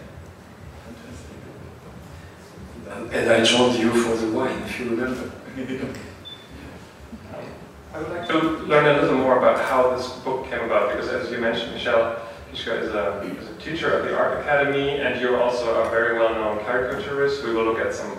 Fantastic. 2.85 3.13
And 3.13 3.29
I 3.31 3.43
joined 3.43 3.79
you 3.79 3.91
for 3.91 4.15
the 4.15 4.31
wine, 4.31 4.61
if 4.63 4.79
you 4.79 4.89
remember. 4.89 5.31
I 7.91 7.97
would 7.97 8.09
like 8.09 8.27
to 8.27 8.39
learn 8.67 8.85
a 8.85 9.01
little 9.01 9.17
more 9.17 9.39
about 9.39 9.59
how 9.65 9.95
this 9.95 10.09
book 10.19 10.47
came 10.47 10.59
about, 10.59 10.91
because 10.91 11.09
as 11.09 11.31
you 11.31 11.39
mentioned, 11.39 11.73
Michel, 11.73 12.21
Kichka 12.53 12.81
is 12.83 12.89
a, 12.93 13.21
is 13.21 13.49
a 13.49 13.55
teacher 13.55 13.97
at 13.97 14.03
the 14.03 14.15
Art 14.15 14.39
Academy, 14.41 14.99
and 14.99 15.19
you're 15.19 15.41
also 15.41 15.81
a 15.81 15.89
very 15.89 16.19
well-known 16.19 16.63
caricaturist. 16.65 17.43
We 17.43 17.51
will 17.51 17.63
look 17.63 17.79
at 17.79 17.91
some 17.91 18.15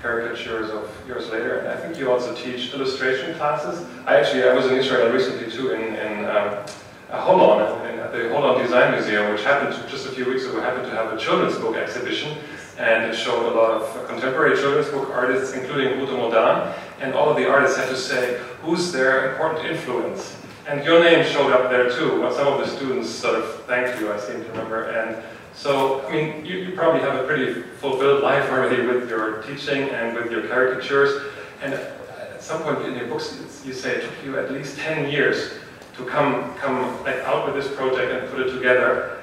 caricatures 0.00 0.70
of 0.70 0.90
yours 1.06 1.28
later. 1.28 1.58
And 1.58 1.68
I 1.68 1.76
think 1.76 1.98
you 1.98 2.10
also 2.10 2.34
teach 2.34 2.72
illustration 2.72 3.36
classes. 3.36 3.86
I 4.06 4.16
actually, 4.16 4.44
I 4.44 4.54
was 4.54 4.66
in 4.66 4.76
Israel 4.78 5.12
recently 5.12 5.50
too, 5.50 5.72
in, 5.72 5.94
in 5.94 6.24
um, 6.24 6.64
Holon, 7.10 7.60
at 7.98 8.12
the 8.12 8.18
Holon 8.18 8.62
Design 8.62 8.92
Museum, 8.92 9.30
which 9.30 9.44
happened 9.44 9.74
to, 9.74 9.90
just 9.90 10.06
a 10.06 10.10
few 10.10 10.24
weeks 10.24 10.44
ago, 10.44 10.60
happened 10.62 10.86
to 10.86 10.90
have 10.90 11.12
a 11.12 11.18
children's 11.18 11.58
book 11.58 11.76
exhibition, 11.76 12.38
and 12.82 13.04
it 13.04 13.14
showed 13.14 13.52
a 13.52 13.54
lot 13.54 13.70
of 13.80 14.08
contemporary 14.08 14.56
children's 14.56 14.88
book 14.88 15.08
artists, 15.10 15.54
including 15.54 15.98
Rutu 16.00 16.18
Modan, 16.18 16.74
and 17.00 17.14
all 17.14 17.30
of 17.30 17.36
the 17.36 17.48
artists 17.48 17.78
had 17.78 17.88
to 17.88 17.96
say 17.96 18.40
who's 18.60 18.90
their 18.90 19.32
important 19.32 19.64
influence. 19.64 20.36
And 20.68 20.84
your 20.84 21.02
name 21.02 21.24
showed 21.24 21.52
up 21.52 21.70
there 21.70 21.90
too. 21.90 22.28
Some 22.34 22.48
of 22.48 22.58
the 22.58 22.66
students 22.66 23.08
sort 23.08 23.36
of 23.36 23.64
thanked 23.66 24.00
you, 24.00 24.12
I 24.12 24.18
seem 24.18 24.42
to 24.42 24.48
remember. 24.50 24.90
And 24.90 25.22
so, 25.54 26.04
I 26.06 26.12
mean, 26.12 26.44
you, 26.44 26.58
you 26.58 26.74
probably 26.74 27.00
have 27.02 27.22
a 27.22 27.24
pretty 27.24 27.62
fulfilled 27.78 28.22
life 28.22 28.50
already 28.50 28.84
with 28.84 29.08
your 29.08 29.42
teaching 29.42 29.88
and 29.90 30.16
with 30.16 30.32
your 30.32 30.48
caricatures. 30.48 31.30
And 31.62 31.74
at 31.74 32.42
some 32.42 32.62
point 32.62 32.84
in 32.84 32.96
your 32.96 33.06
books, 33.06 33.62
you 33.64 33.72
say 33.72 33.96
it 33.96 34.02
took 34.02 34.24
you 34.24 34.38
at 34.38 34.50
least 34.50 34.76
10 34.78 35.08
years 35.08 35.52
to 35.96 36.04
come, 36.06 36.52
come 36.54 37.00
like, 37.04 37.16
out 37.18 37.46
with 37.46 37.54
this 37.54 37.72
project 37.76 38.10
and 38.10 38.28
put 38.30 38.40
it 38.40 38.52
together. 38.52 39.20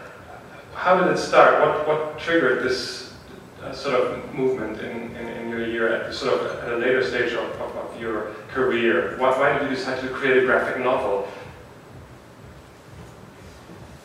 How 0.76 1.02
did 1.02 1.12
it 1.12 1.18
start? 1.18 1.60
What, 1.60 1.88
what 1.88 2.20
triggered 2.20 2.64
this 2.64 3.09
uh, 3.64 3.74
sort 3.74 3.96
of 3.96 4.34
movement 4.34 4.80
in, 4.80 5.16
in, 5.16 5.28
in, 5.28 5.50
your 5.50 5.66
year 5.66 5.94
at 5.94 6.14
sort 6.14 6.34
of 6.34 6.60
at 6.64 6.74
a 6.74 6.78
later 6.78 7.04
stage 7.04 7.34
of, 7.34 7.50
of, 7.60 7.76
of 7.76 8.02
your 8.02 8.34
career? 8.54 9.16
Why, 9.18 9.38
why, 9.38 9.54
did 9.58 9.70
you 9.70 9.76
decide 9.76 10.00
to 10.02 10.08
create 10.10 10.44
a 10.44 10.46
graphic 10.46 10.84
novel? 10.84 11.28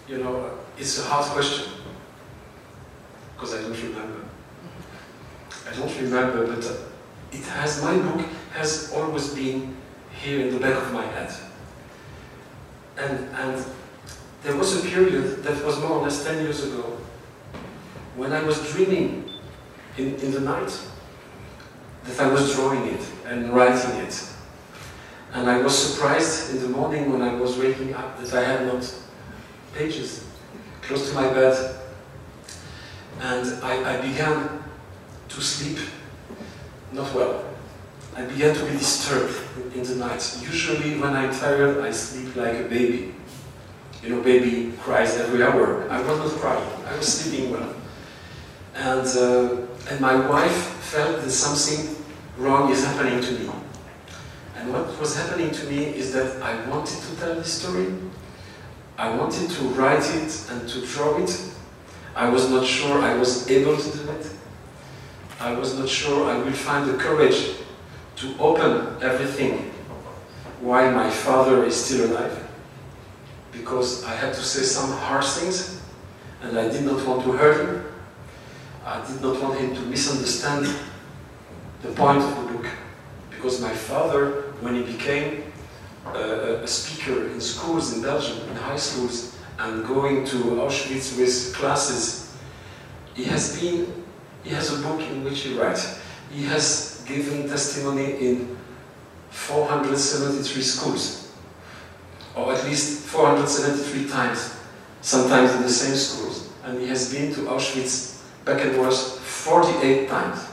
You 0.09 0.19
know, 0.19 0.59
it's 0.77 0.99
a 0.99 1.03
hard 1.05 1.27
question 1.27 1.73
because 3.35 3.55
I 3.55 3.63
don't 3.63 3.83
remember. 3.83 4.21
I 5.69 5.75
don't 5.75 6.01
remember, 6.01 6.47
but 6.47 6.65
it 7.33 7.45
has 7.47 7.83
my 7.83 7.97
book 7.97 8.27
has 8.53 8.93
always 8.93 9.35
been 9.35 9.77
here 10.13 10.47
in 10.47 10.55
the 10.55 10.61
back 10.61 10.77
of 10.77 10.93
my 10.93 11.05
head. 11.07 11.33
And 12.97 13.29
and 13.35 13.65
there 14.43 14.57
was 14.57 14.85
a 14.85 14.89
period 14.89 15.43
that 15.43 15.65
was 15.65 15.81
more 15.81 15.93
or 15.93 16.03
less 16.03 16.23
10 16.23 16.43
years 16.43 16.63
ago 16.65 16.99
when 18.15 18.33
I 18.33 18.43
was 18.43 18.61
dreaming 18.73 19.24
in, 19.97 20.15
in 20.17 20.33
the 20.33 20.41
night 20.41 20.79
that 22.05 22.21
I 22.21 22.31
was 22.31 22.55
drawing 22.55 22.87
it 22.89 23.01
and 23.27 23.51
writing 23.51 23.97
it. 24.01 24.29
And 25.33 25.51
I 25.51 25.61
was 25.63 25.77
surprised 25.77 26.55
in 26.55 26.63
the 26.63 26.69
morning 26.69 27.11
when 27.13 27.23
I 27.23 27.35
was 27.35 27.59
waking 27.59 27.95
up 27.95 28.19
that 28.21 28.33
I 28.35 28.45
had 28.45 28.67
not 28.67 28.95
pages 29.75 30.25
close 30.83 31.11
to 31.11 31.15
my 31.15 31.29
bed. 31.33 31.77
And 33.21 33.65
I, 33.65 33.97
I 33.97 34.01
began 34.01 34.63
to 35.29 35.41
sleep 35.41 35.79
not 36.93 37.13
well. 37.15 37.45
I 38.17 38.23
began 38.23 38.55
to 38.55 38.65
be 38.65 38.73
disturbed 38.73 39.35
in 39.75 39.83
the 39.83 39.97
night. 39.97 40.39
Usually 40.43 41.01
when 41.01 41.15
I'm 41.15 41.35
tired, 41.35 41.79
I 41.85 41.91
sleep 41.91 42.37
like 42.37 42.61
a 42.61 42.69
baby. 42.69 43.15
You 44.03 44.11
know, 44.11 44.21
baby 44.21 44.73
cries 44.79 45.17
every 45.17 45.43
hour. 45.43 45.91
I 45.91 46.01
was 46.01 46.19
not 46.19 46.41
crying. 46.41 46.71
I 46.87 46.97
was 46.97 47.09
sleeping 47.09 47.51
well. 47.51 47.75
And, 48.77 49.07
uh, 49.07 49.74
and 49.91 50.01
my 50.01 50.15
wife 50.29 50.57
felt 50.81 51.23
that 51.23 51.31
something 51.31 51.95
wrong 52.39 52.71
is 52.71 52.85
happening 52.85 53.21
to 53.21 53.33
me. 53.33 53.51
And 54.57 54.73
what 54.73 54.99
was 54.99 55.17
happening 55.17 55.51
to 55.51 55.67
me 55.67 55.85
is 55.85 56.13
that 56.13 56.41
I 56.43 56.69
wanted 56.71 56.99
to 57.03 57.17
tell 57.17 57.35
this 57.35 57.53
story. 57.53 57.93
I 58.97 59.15
wanted 59.15 59.51
to 59.51 59.63
write 59.71 60.05
it 60.15 60.47
and 60.51 60.69
to 60.69 60.87
draw 60.87 61.19
it. 61.19 61.39
I 62.17 62.29
was 62.29 62.49
not 62.49 62.65
sure 62.65 63.03
I 63.03 63.15
was 63.17 63.51
able 63.51 63.77
to 63.77 63.99
do 63.99 64.11
it. 64.13 64.31
I 65.41 65.53
was 65.53 65.79
not 65.79 65.89
sure 65.89 66.31
I 66.31 66.39
will 66.39 66.53
find 66.53 66.89
the 66.89 66.97
courage 66.97 67.57
to 68.17 68.35
open 68.39 69.03
everything 69.03 69.71
while 70.61 70.93
my 70.93 71.11
father 71.11 71.65
is 71.65 71.85
still 71.85 72.11
alive. 72.11 72.49
Because 73.53 74.05
I 74.05 74.15
had 74.15 74.33
to 74.33 74.43
say 74.43 74.63
some 74.63 74.91
harsh 74.93 75.35
things 75.35 75.83
and 76.43 76.59
I 76.59 76.69
did 76.69 76.85
not 76.85 77.05
want 77.07 77.25
to 77.25 77.33
hurt 77.33 77.67
him. 77.67 77.84
I 78.85 79.07
did 79.07 79.23
not 79.23 79.41
want 79.41 79.59
him 79.59 79.75
to 79.75 79.81
misunderstand 79.83 80.69
the 81.81 81.89
point 81.91 82.19
of 82.23 82.37
the 82.37 82.53
book. 82.53 82.67
Because 83.31 83.61
my 83.61 83.73
father, 83.73 84.53
when 84.61 84.75
he 84.75 84.83
became 84.83 85.45
uh, 86.07 86.61
a 86.63 86.67
speaker 86.67 87.29
in 87.29 87.41
schools 87.41 87.95
in 87.95 88.03
Belgium, 88.03 88.47
in 88.49 88.57
high 88.57 88.77
schools, 88.77 89.37
and 89.59 89.87
going 89.87 90.25
to 90.27 90.37
Auschwitz 90.37 91.19
with 91.19 91.55
classes, 91.55 92.37
he 93.15 93.25
has 93.25 93.59
been, 93.59 94.05
he 94.43 94.51
has 94.51 94.73
a 94.73 94.83
book 94.83 95.01
in 95.01 95.25
which 95.25 95.41
he 95.41 95.59
writes. 95.59 95.99
He 96.31 96.45
has 96.45 97.03
given 97.07 97.49
testimony 97.49 98.17
in 98.19 98.59
473 99.31 100.63
schools, 100.63 101.33
or 102.37 102.53
at 102.53 102.65
least 102.65 103.07
473 103.07 104.11
times, 104.11 104.57
sometimes 105.01 105.55
in 105.55 105.63
the 105.63 105.69
same 105.69 105.95
schools. 105.95 106.51
And 106.65 106.81
he 106.81 106.89
has 106.89 107.13
been 107.13 107.33
to 107.35 107.41
Auschwitz, 107.43 108.14
back 108.45 108.61
and 108.61 108.75
forth 108.77 109.19
48 109.21 110.09
times. 110.09 110.47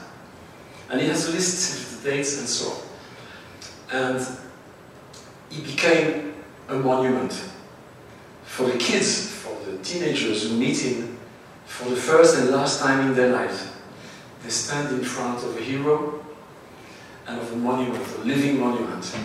And 0.90 1.00
he 1.00 1.08
has 1.08 1.32
listed 1.32 1.98
the 2.02 2.10
dates 2.10 2.38
and 2.38 2.48
so 2.48 2.72
on. 2.72 4.16
And 4.16 4.26
he 5.50 5.62
became 5.62 6.34
a 6.68 6.74
monument 6.74 7.32
for 8.44 8.64
the 8.66 8.78
kids, 8.78 9.30
for 9.30 9.54
the 9.64 9.78
teenagers 9.78 10.48
who 10.48 10.56
meet 10.56 10.78
him 10.78 11.18
for 11.66 11.88
the 11.88 11.96
first 11.96 12.38
and 12.38 12.50
last 12.50 12.80
time 12.80 13.08
in 13.08 13.14
their 13.14 13.32
lives. 13.32 13.68
They 14.42 14.50
stand 14.50 14.94
in 14.98 15.04
front 15.04 15.42
of 15.42 15.56
a 15.56 15.60
hero 15.60 16.24
and 17.26 17.40
of 17.40 17.52
a 17.52 17.56
monument, 17.56 18.04
a 18.18 18.24
living 18.24 18.60
monument. 18.60 19.16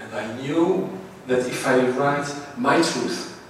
And 0.00 0.14
I 0.14 0.36
knew 0.40 0.90
that 1.26 1.40
if 1.40 1.66
I 1.66 1.88
write 1.88 2.32
my 2.56 2.76
truth, 2.76 3.40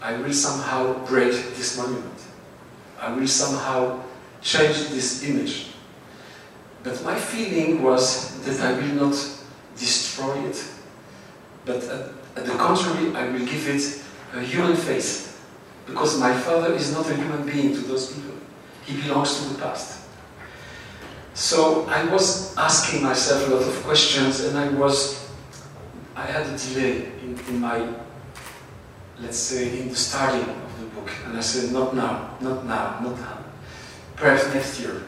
I 0.00 0.16
will 0.16 0.32
somehow 0.32 1.04
break 1.06 1.32
this 1.56 1.76
monument. 1.76 2.21
I 3.02 3.12
will 3.12 3.26
somehow 3.26 4.00
change 4.40 4.88
this 4.90 5.28
image. 5.28 5.72
But 6.84 7.02
my 7.04 7.16
feeling 7.18 7.82
was 7.82 8.40
that 8.44 8.60
I 8.60 8.72
will 8.78 9.08
not 9.08 9.14
destroy 9.76 10.38
it, 10.46 10.64
but 11.64 11.82
at, 11.82 12.10
at 12.36 12.46
the 12.46 12.52
contrary, 12.52 13.14
I 13.14 13.28
will 13.28 13.44
give 13.44 13.68
it 13.68 14.02
a 14.34 14.40
human 14.40 14.76
face. 14.76 15.40
Because 15.86 16.18
my 16.18 16.32
father 16.32 16.72
is 16.74 16.92
not 16.92 17.10
a 17.10 17.14
human 17.14 17.44
being 17.44 17.74
to 17.74 17.80
those 17.80 18.12
people. 18.12 18.34
He 18.84 19.00
belongs 19.02 19.40
to 19.40 19.52
the 19.52 19.60
past. 19.60 20.02
So 21.34 21.86
I 21.86 22.04
was 22.04 22.56
asking 22.56 23.02
myself 23.02 23.48
a 23.48 23.54
lot 23.54 23.62
of 23.62 23.74
questions 23.82 24.40
and 24.44 24.56
I 24.56 24.68
was, 24.68 25.28
I 26.14 26.26
had 26.26 26.46
a 26.46 26.56
delay 26.56 27.10
in, 27.22 27.38
in 27.48 27.60
my, 27.60 27.88
let's 29.22 29.38
say, 29.38 29.80
in 29.80 29.88
the 29.88 29.96
starting 29.96 30.48
of 30.48 30.80
the 30.80 30.86
book. 30.86 31.10
And 31.24 31.36
I 31.36 31.40
said, 31.40 31.72
not 31.72 31.94
now, 31.94 32.36
not 32.40 32.66
now, 32.66 33.00
not 33.00 33.18
now. 33.18 33.38
Perhaps 34.16 34.52
next 34.52 34.80
year. 34.80 35.02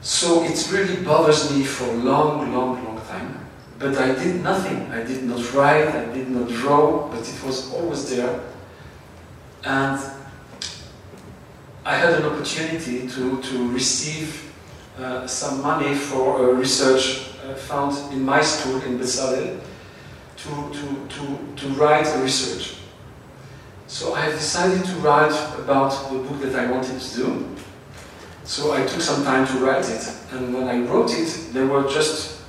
So 0.00 0.44
it 0.44 0.70
really 0.70 1.02
bothers 1.02 1.50
me 1.50 1.64
for 1.64 1.84
a 1.84 1.94
long, 1.94 2.52
long, 2.52 2.84
long 2.84 3.00
time. 3.06 3.38
But 3.78 3.96
I 3.96 4.14
did 4.14 4.42
nothing. 4.42 4.90
I 4.92 5.02
did 5.02 5.24
not 5.24 5.54
write, 5.54 5.88
I 5.88 6.04
did 6.12 6.28
not 6.28 6.48
draw, 6.48 7.08
but 7.08 7.20
it 7.20 7.44
was 7.44 7.72
always 7.72 8.10
there. 8.10 8.40
And 9.64 9.98
I 11.84 11.96
had 11.96 12.14
an 12.14 12.26
opportunity 12.26 13.08
to, 13.08 13.40
to 13.42 13.68
receive 13.72 14.52
uh, 14.98 15.26
some 15.26 15.60
money 15.62 15.94
for 15.94 16.50
a 16.50 16.54
research 16.54 17.30
uh, 17.44 17.54
found 17.54 18.12
in 18.12 18.22
my 18.22 18.40
school 18.42 18.80
in 18.82 18.98
Bezalel 18.98 19.60
to, 20.36 20.48
to, 20.48 21.08
to, 21.08 21.56
to 21.56 21.68
write 21.74 22.06
a 22.06 22.18
research. 22.18 22.76
So 23.94 24.12
I 24.12 24.28
decided 24.28 24.84
to 24.86 24.92
write 24.96 25.30
about 25.56 26.10
the 26.10 26.18
book 26.18 26.40
that 26.40 26.56
I 26.56 26.68
wanted 26.68 27.00
to 27.00 27.14
do. 27.14 27.46
So 28.42 28.72
I 28.72 28.84
took 28.84 29.00
some 29.00 29.22
time 29.22 29.46
to 29.46 29.64
write 29.64 29.88
it, 29.88 30.12
and 30.32 30.52
when 30.52 30.66
I 30.66 30.80
wrote 30.80 31.16
it, 31.16 31.28
there 31.52 31.68
were 31.68 31.84
just 31.84 32.40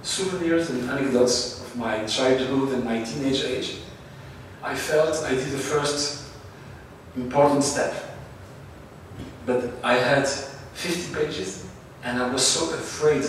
souvenirs 0.00 0.70
and 0.70 0.88
anecdotes 0.88 1.60
of 1.60 1.76
my 1.76 2.06
childhood 2.06 2.72
and 2.72 2.82
my 2.82 3.02
teenage 3.02 3.44
age. 3.44 3.76
I 4.62 4.74
felt 4.74 5.22
I 5.22 5.32
did 5.34 5.50
the 5.50 5.58
first 5.58 6.30
important 7.14 7.62
step. 7.62 7.94
But 9.44 9.72
I 9.84 9.96
had 9.96 10.26
50 10.26 11.14
pages, 11.14 11.66
and 12.04 12.22
I 12.22 12.32
was 12.32 12.42
so 12.42 12.72
afraid 12.72 13.24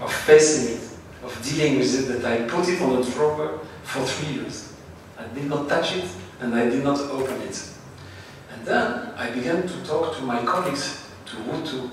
of 0.00 0.12
facing 0.12 0.76
it, 0.76 0.82
of 1.24 1.36
dealing 1.42 1.80
with 1.80 1.98
it, 1.98 2.12
that 2.12 2.24
I 2.24 2.48
put 2.48 2.68
it 2.68 2.80
on 2.80 3.02
a 3.02 3.04
drawer 3.04 3.58
for 3.82 4.04
three 4.04 4.34
years. 4.34 4.72
I 5.18 5.24
did 5.34 5.46
not 5.46 5.68
touch 5.68 5.96
it, 5.96 6.04
and 6.42 6.54
I 6.54 6.68
did 6.68 6.82
not 6.82 6.98
open 6.98 7.40
it. 7.42 7.68
And 8.52 8.66
then 8.66 9.12
I 9.16 9.30
began 9.30 9.62
to 9.62 9.84
talk 9.84 10.16
to 10.16 10.22
my 10.22 10.42
colleagues, 10.44 11.08
to 11.26 11.36
Hutu, 11.36 11.90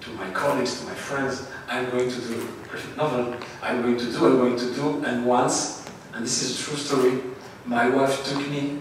to 0.00 0.10
my 0.12 0.30
colleagues, 0.30 0.80
to 0.80 0.86
my 0.86 0.94
friends, 0.94 1.48
I'm 1.68 1.90
going 1.90 2.10
to 2.10 2.20
do 2.20 2.40
a 2.40 2.68
graphic 2.68 2.96
novel, 2.96 3.36
I'm 3.62 3.82
going 3.82 3.98
to 3.98 4.10
do, 4.10 4.26
I'm 4.26 4.38
going 4.38 4.56
to 4.56 4.74
do, 4.74 5.04
and 5.04 5.26
once, 5.26 5.86
and 6.14 6.24
this 6.24 6.42
is 6.42 6.58
a 6.58 6.64
true 6.64 6.76
story, 6.76 7.20
my 7.66 7.88
wife 7.90 8.24
took 8.24 8.38
me, 8.48 8.80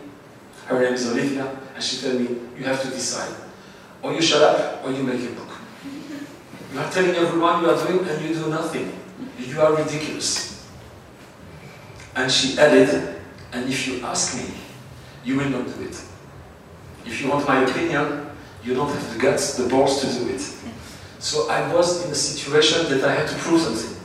her 0.67 0.79
name 0.79 0.93
is 0.93 1.11
Olivia, 1.11 1.57
and 1.73 1.83
she 1.83 2.01
told 2.01 2.21
me, 2.21 2.27
you 2.57 2.63
have 2.63 2.81
to 2.81 2.89
decide. 2.89 3.35
Or 4.01 4.13
you 4.13 4.21
shut 4.21 4.41
up, 4.41 4.85
or 4.85 4.91
you 4.91 5.03
make 5.03 5.21
a 5.21 5.33
book. 5.33 5.49
You 6.71 6.79
are 6.79 6.89
telling 6.89 7.15
everyone 7.15 7.63
you 7.63 7.69
are 7.69 7.87
doing, 7.87 8.07
and 8.07 8.21
you 8.23 8.33
do 8.33 8.49
nothing. 8.49 8.97
You 9.39 9.61
are 9.61 9.75
ridiculous. 9.75 10.67
And 12.15 12.31
she 12.31 12.57
added, 12.57 13.15
and 13.51 13.69
if 13.69 13.87
you 13.87 14.05
ask 14.05 14.37
me, 14.37 14.53
you 15.25 15.37
will 15.37 15.49
not 15.49 15.65
do 15.65 15.83
it. 15.83 16.01
If 17.05 17.21
you 17.21 17.29
want 17.29 17.47
my 17.47 17.63
opinion, 17.63 18.27
you 18.63 18.73
don't 18.73 18.89
have 18.89 19.13
the 19.13 19.19
guts, 19.19 19.57
the 19.57 19.67
balls 19.67 20.01
to 20.01 20.07
do 20.07 20.33
it. 20.33 20.41
So 21.19 21.49
I 21.49 21.73
was 21.73 22.05
in 22.05 22.11
a 22.11 22.15
situation 22.15 22.89
that 22.89 23.03
I 23.03 23.15
had 23.15 23.27
to 23.27 23.35
prove 23.35 23.61
something. 23.61 23.97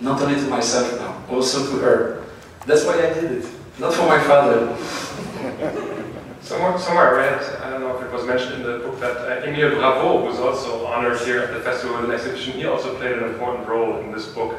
Not 0.00 0.22
only 0.22 0.36
to 0.36 0.46
myself 0.48 0.98
now, 0.98 1.22
also 1.28 1.70
to 1.70 1.78
her. 1.82 2.24
That's 2.66 2.84
why 2.84 2.94
I 2.94 3.14
did 3.14 3.32
it. 3.32 3.46
Not 3.78 3.94
for 3.94 4.06
my 4.06 4.20
father. 4.22 4.76
Somewhere, 6.40 6.78
somewhere 6.78 7.08
I 7.08 7.16
read, 7.16 7.62
I 7.62 7.70
don't 7.70 7.80
know 7.80 7.98
if 7.98 8.02
it 8.02 8.10
was 8.10 8.24
mentioned 8.24 8.54
in 8.54 8.62
the 8.62 8.78
book, 8.78 8.98
that 9.00 9.16
uh, 9.18 9.44
Emile 9.44 9.74
Bravo 9.74 10.24
was 10.24 10.38
also 10.38 10.86
honored 10.86 11.20
here 11.20 11.40
at 11.40 11.52
the 11.52 11.60
festival 11.60 11.96
and 11.96 12.10
exhibition. 12.10 12.54
He 12.54 12.64
also 12.64 12.94
played 12.96 13.18
an 13.18 13.24
important 13.24 13.68
role 13.68 13.98
in 13.98 14.12
this 14.12 14.28
book, 14.28 14.56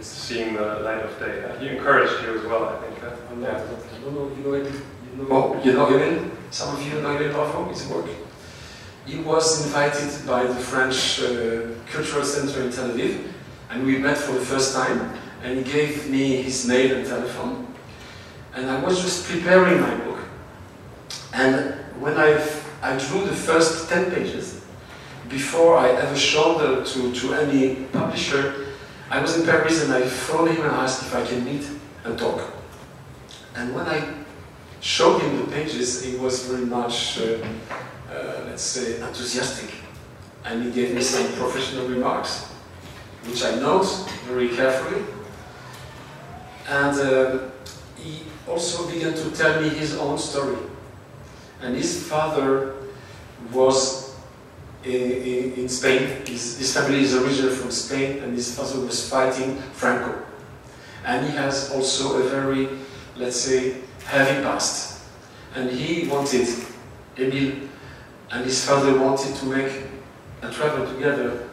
seeing 0.00 0.54
the 0.54 0.78
light 0.80 1.02
of 1.02 1.18
day. 1.18 1.42
Uh, 1.42 1.58
he 1.58 1.70
encouraged 1.70 2.22
you 2.22 2.38
as 2.38 2.44
well, 2.44 2.68
I 2.68 2.76
think. 2.82 3.02
Uh, 3.02 3.34
know, 3.34 3.48
I 3.48 4.04
don't 4.04 4.14
know, 4.14 4.30
you 4.36 4.44
know, 4.44 4.52
it, 4.52 4.72
know, 5.22 5.60
you 5.62 5.72
know 5.72 5.86
Emile? 5.86 6.30
Some 6.50 6.76
of 6.76 6.86
you 6.86 7.00
know 7.00 7.10
Emile 7.10 7.32
Bravo, 7.32 7.68
his 7.68 7.86
work? 7.88 8.06
He 9.06 9.18
was 9.18 9.66
invited 9.66 10.26
by 10.26 10.44
the 10.44 10.54
French 10.54 11.20
uh, 11.20 11.74
Cultural 11.90 12.24
Center 12.24 12.62
in 12.62 12.72
Tel 12.72 12.88
Aviv, 12.90 13.28
and 13.70 13.84
we 13.84 13.98
met 13.98 14.16
for 14.16 14.32
the 14.32 14.44
first 14.44 14.74
time, 14.74 15.12
and 15.42 15.58
he 15.58 15.72
gave 15.72 16.10
me 16.10 16.42
his 16.42 16.66
mail 16.66 16.96
and 16.96 17.06
telephone. 17.06 17.66
And 18.54 18.70
I 18.70 18.82
was 18.82 19.02
just 19.02 19.28
preparing 19.28 19.80
my 19.80 19.94
book. 19.96 20.20
And 21.32 21.74
when 22.00 22.16
I, 22.16 22.40
I 22.82 22.96
drew 22.96 23.24
the 23.24 23.34
first 23.34 23.88
10 23.88 24.10
pages, 24.12 24.64
before 25.28 25.76
I 25.76 25.90
ever 25.90 26.16
showed 26.16 26.58
them 26.58 26.84
to, 26.84 27.12
to 27.20 27.34
any 27.34 27.86
publisher, 27.86 28.66
I 29.10 29.20
was 29.20 29.38
in 29.38 29.46
Paris 29.46 29.82
and 29.82 29.92
I 29.92 30.02
phoned 30.02 30.50
him 30.50 30.64
and 30.64 30.72
asked 30.72 31.02
if 31.02 31.14
I 31.14 31.24
can 31.26 31.44
meet 31.44 31.68
and 32.04 32.18
talk. 32.18 32.52
And 33.56 33.74
when 33.74 33.86
I 33.86 34.23
showed 34.84 35.18
him 35.22 35.38
the 35.38 35.50
pages, 35.50 36.04
he 36.04 36.14
was 36.16 36.44
very 36.44 36.66
much, 36.66 37.18
uh, 37.18 37.38
uh, 38.12 38.44
let's 38.44 38.62
say, 38.62 39.00
enthusiastic. 39.00 39.70
And 40.44 40.62
he 40.62 40.70
gave 40.70 40.94
me 40.94 41.00
some 41.00 41.26
professional 41.32 41.88
remarks, 41.88 42.44
which 43.26 43.42
I 43.42 43.54
note 43.54 43.86
very 44.26 44.50
carefully. 44.50 45.02
And 46.68 47.00
uh, 47.00 47.38
he 47.96 48.24
also 48.46 48.86
began 48.90 49.14
to 49.14 49.30
tell 49.30 49.58
me 49.62 49.70
his 49.70 49.96
own 49.96 50.18
story. 50.18 50.58
And 51.62 51.74
his 51.74 52.06
father 52.06 52.74
was 53.54 54.14
in, 54.84 55.54
in 55.54 55.68
Spain. 55.70 56.26
His, 56.26 56.58
his, 56.58 56.74
family 56.74 57.00
is 57.00 57.14
originally 57.14 57.56
from 57.56 57.70
Spain, 57.70 58.22
and 58.22 58.34
his 58.34 58.54
father 58.54 58.80
was 58.80 59.08
fighting 59.08 59.56
Franco. 59.72 60.26
And 61.06 61.24
he 61.24 61.34
has 61.36 61.72
also 61.72 62.22
a 62.22 62.28
very, 62.28 62.68
let's 63.16 63.40
say, 63.40 63.76
heavy 64.04 64.42
past. 64.42 65.02
And 65.54 65.70
he 65.70 66.08
wanted, 66.08 66.48
Emile 67.18 67.68
and 68.30 68.44
his 68.44 68.66
father 68.66 68.98
wanted 68.98 69.34
to 69.36 69.46
make 69.46 69.72
a 70.42 70.50
travel 70.50 70.86
together 70.92 71.48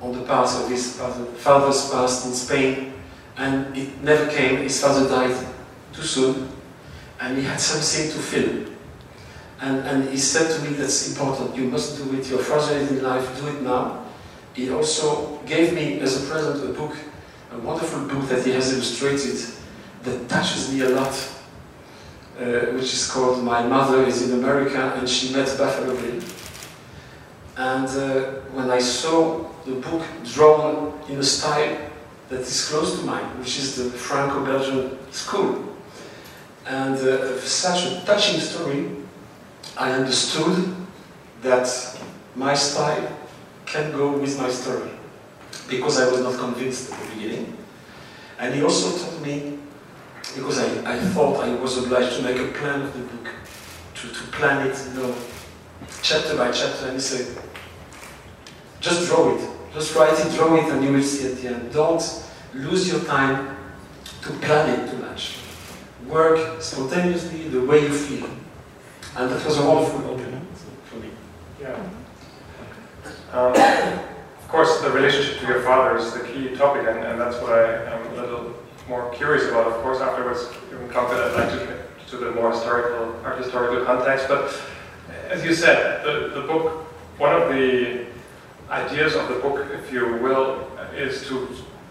on 0.00 0.12
the 0.12 0.24
path 0.24 0.62
of 0.62 0.68
his 0.68 0.96
father, 0.96 1.24
father's 1.24 1.90
past 1.90 2.26
in 2.26 2.32
Spain. 2.32 2.92
And 3.36 3.76
it 3.76 4.02
never 4.02 4.30
came. 4.30 4.58
His 4.62 4.80
father 4.80 5.08
died 5.08 5.46
too 5.92 6.02
soon, 6.02 6.48
and 7.20 7.38
he 7.38 7.44
had 7.44 7.60
something 7.60 8.12
to 8.12 8.18
fill. 8.18 8.72
And, 9.62 9.78
and 9.86 10.08
he 10.08 10.18
said 10.18 10.50
to 10.56 10.68
me, 10.68 10.76
that's 10.76 11.08
important, 11.08 11.54
you 11.54 11.64
must 11.64 11.96
do 11.96 12.18
it, 12.18 12.28
your 12.28 12.40
father 12.40 12.76
is 12.76 12.90
in 12.90 13.02
life, 13.02 13.40
do 13.40 13.46
it 13.46 13.62
now. 13.62 14.04
he 14.54 14.70
also 14.70 15.38
gave 15.46 15.72
me 15.72 16.00
as 16.00 16.22
a 16.22 16.28
present 16.28 16.68
a 16.68 16.72
book, 16.72 16.96
a 17.52 17.58
wonderful 17.58 18.00
book 18.08 18.28
that 18.28 18.44
he 18.44 18.50
has 18.50 18.72
illustrated 18.72 19.38
that 20.02 20.28
touches 20.28 20.72
me 20.72 20.80
a 20.80 20.88
lot, 20.88 21.14
which 22.38 22.94
is 22.94 23.10
called 23.10 23.44
My 23.44 23.66
Mother 23.66 24.04
is 24.04 24.28
in 24.28 24.38
America 24.38 24.94
and 24.96 25.08
She 25.08 25.32
Met 25.34 25.56
Buffalo 25.58 25.94
Bill. 25.94 26.22
And 27.56 27.86
uh, 27.86 28.40
when 28.52 28.70
I 28.70 28.78
saw 28.78 29.44
the 29.64 29.74
book 29.74 30.02
drawn 30.24 30.98
in 31.08 31.18
a 31.18 31.22
style 31.22 31.76
that 32.28 32.40
is 32.40 32.68
close 32.68 32.98
to 32.98 33.04
mine, 33.04 33.38
which 33.38 33.58
is 33.58 33.76
the 33.76 33.90
Franco-Belgian 33.90 34.98
school, 35.12 35.62
and 36.66 36.96
uh, 36.96 37.38
such 37.40 37.92
a 37.92 38.06
touching 38.06 38.40
story, 38.40 38.90
I 39.76 39.92
understood 39.92 40.74
that 41.42 41.68
my 42.34 42.54
style 42.54 43.18
can 43.66 43.92
go 43.92 44.16
with 44.16 44.38
my 44.38 44.50
story 44.50 44.90
because 45.68 46.00
I 46.00 46.10
was 46.10 46.22
not 46.22 46.38
convinced 46.38 46.92
at 46.92 47.00
the 47.00 47.14
beginning. 47.14 47.56
And 48.38 48.54
he 48.54 48.62
also 48.62 48.96
told 48.96 49.22
me, 49.22 49.58
because 50.34 50.58
I, 50.58 50.94
I 50.94 50.98
thought 50.98 51.44
I 51.44 51.54
was 51.54 51.78
obliged 51.78 52.16
to 52.16 52.22
make 52.22 52.38
a 52.38 52.48
plan 52.58 52.82
of 52.82 52.92
the 52.94 53.00
book, 53.00 53.28
to, 53.94 54.08
to 54.08 54.22
plan 54.32 54.66
it, 54.66 54.76
you 54.88 55.02
know, 55.02 55.14
chapter 56.02 56.36
by 56.36 56.50
chapter, 56.50 56.86
and 56.86 56.94
he 56.94 57.00
said, 57.00 57.36
just 58.80 59.06
draw 59.06 59.34
it. 59.34 59.48
Just 59.74 59.94
write 59.94 60.18
it, 60.18 60.34
draw 60.34 60.54
it, 60.56 60.70
and 60.72 60.84
you 60.84 60.92
will 60.92 61.02
see 61.02 61.30
at 61.30 61.38
the 61.38 61.48
end. 61.48 61.72
Don't 61.72 62.02
lose 62.54 62.90
your 62.90 63.00
time 63.04 63.56
to 64.22 64.30
plan 64.44 64.68
it 64.70 64.90
too 64.90 64.98
much. 64.98 65.38
Work 66.08 66.60
spontaneously 66.60 67.48
the 67.48 67.64
way 67.64 67.82
you 67.82 67.92
feel. 67.92 68.28
And 69.16 69.30
that 69.30 69.44
was 69.44 69.58
a 69.58 69.66
wonderful 69.66 70.10
opening 70.10 70.46
for 70.84 70.96
me. 70.96 71.10
Yeah. 71.60 71.74
Um, 73.32 73.52
of 74.38 74.48
course, 74.48 74.80
the 74.80 74.90
relationship 74.90 75.40
to 75.40 75.46
your 75.46 75.62
father 75.62 75.96
is 75.96 76.12
the 76.12 76.20
key 76.20 76.54
topic, 76.56 76.86
and, 76.88 76.98
and 76.98 77.20
that's 77.20 77.40
what 77.40 77.52
I 77.52 77.84
am 77.92 78.06
a 78.06 78.14
little 78.14 78.61
more 78.92 79.10
curious 79.12 79.48
about. 79.48 79.68
Of 79.68 79.82
course, 79.82 80.00
afterwards, 80.00 80.48
even 80.70 80.86
Conquer, 80.90 81.14
I'd 81.14 81.34
like 81.34 81.50
to 81.58 81.82
to 82.10 82.16
the 82.18 82.30
more 82.32 82.52
historical, 82.52 83.16
art 83.24 83.38
historical 83.38 83.86
context. 83.86 84.28
But 84.28 84.54
as 85.30 85.42
you 85.42 85.54
said, 85.54 86.04
the, 86.04 86.28
the 86.38 86.46
book, 86.46 86.84
one 87.16 87.32
of 87.32 87.48
the 87.48 88.04
ideas 88.68 89.14
of 89.16 89.28
the 89.28 89.36
book, 89.36 89.66
if 89.72 89.90
you 89.90 90.16
will, 90.16 90.68
is 90.94 91.26
to 91.28 91.48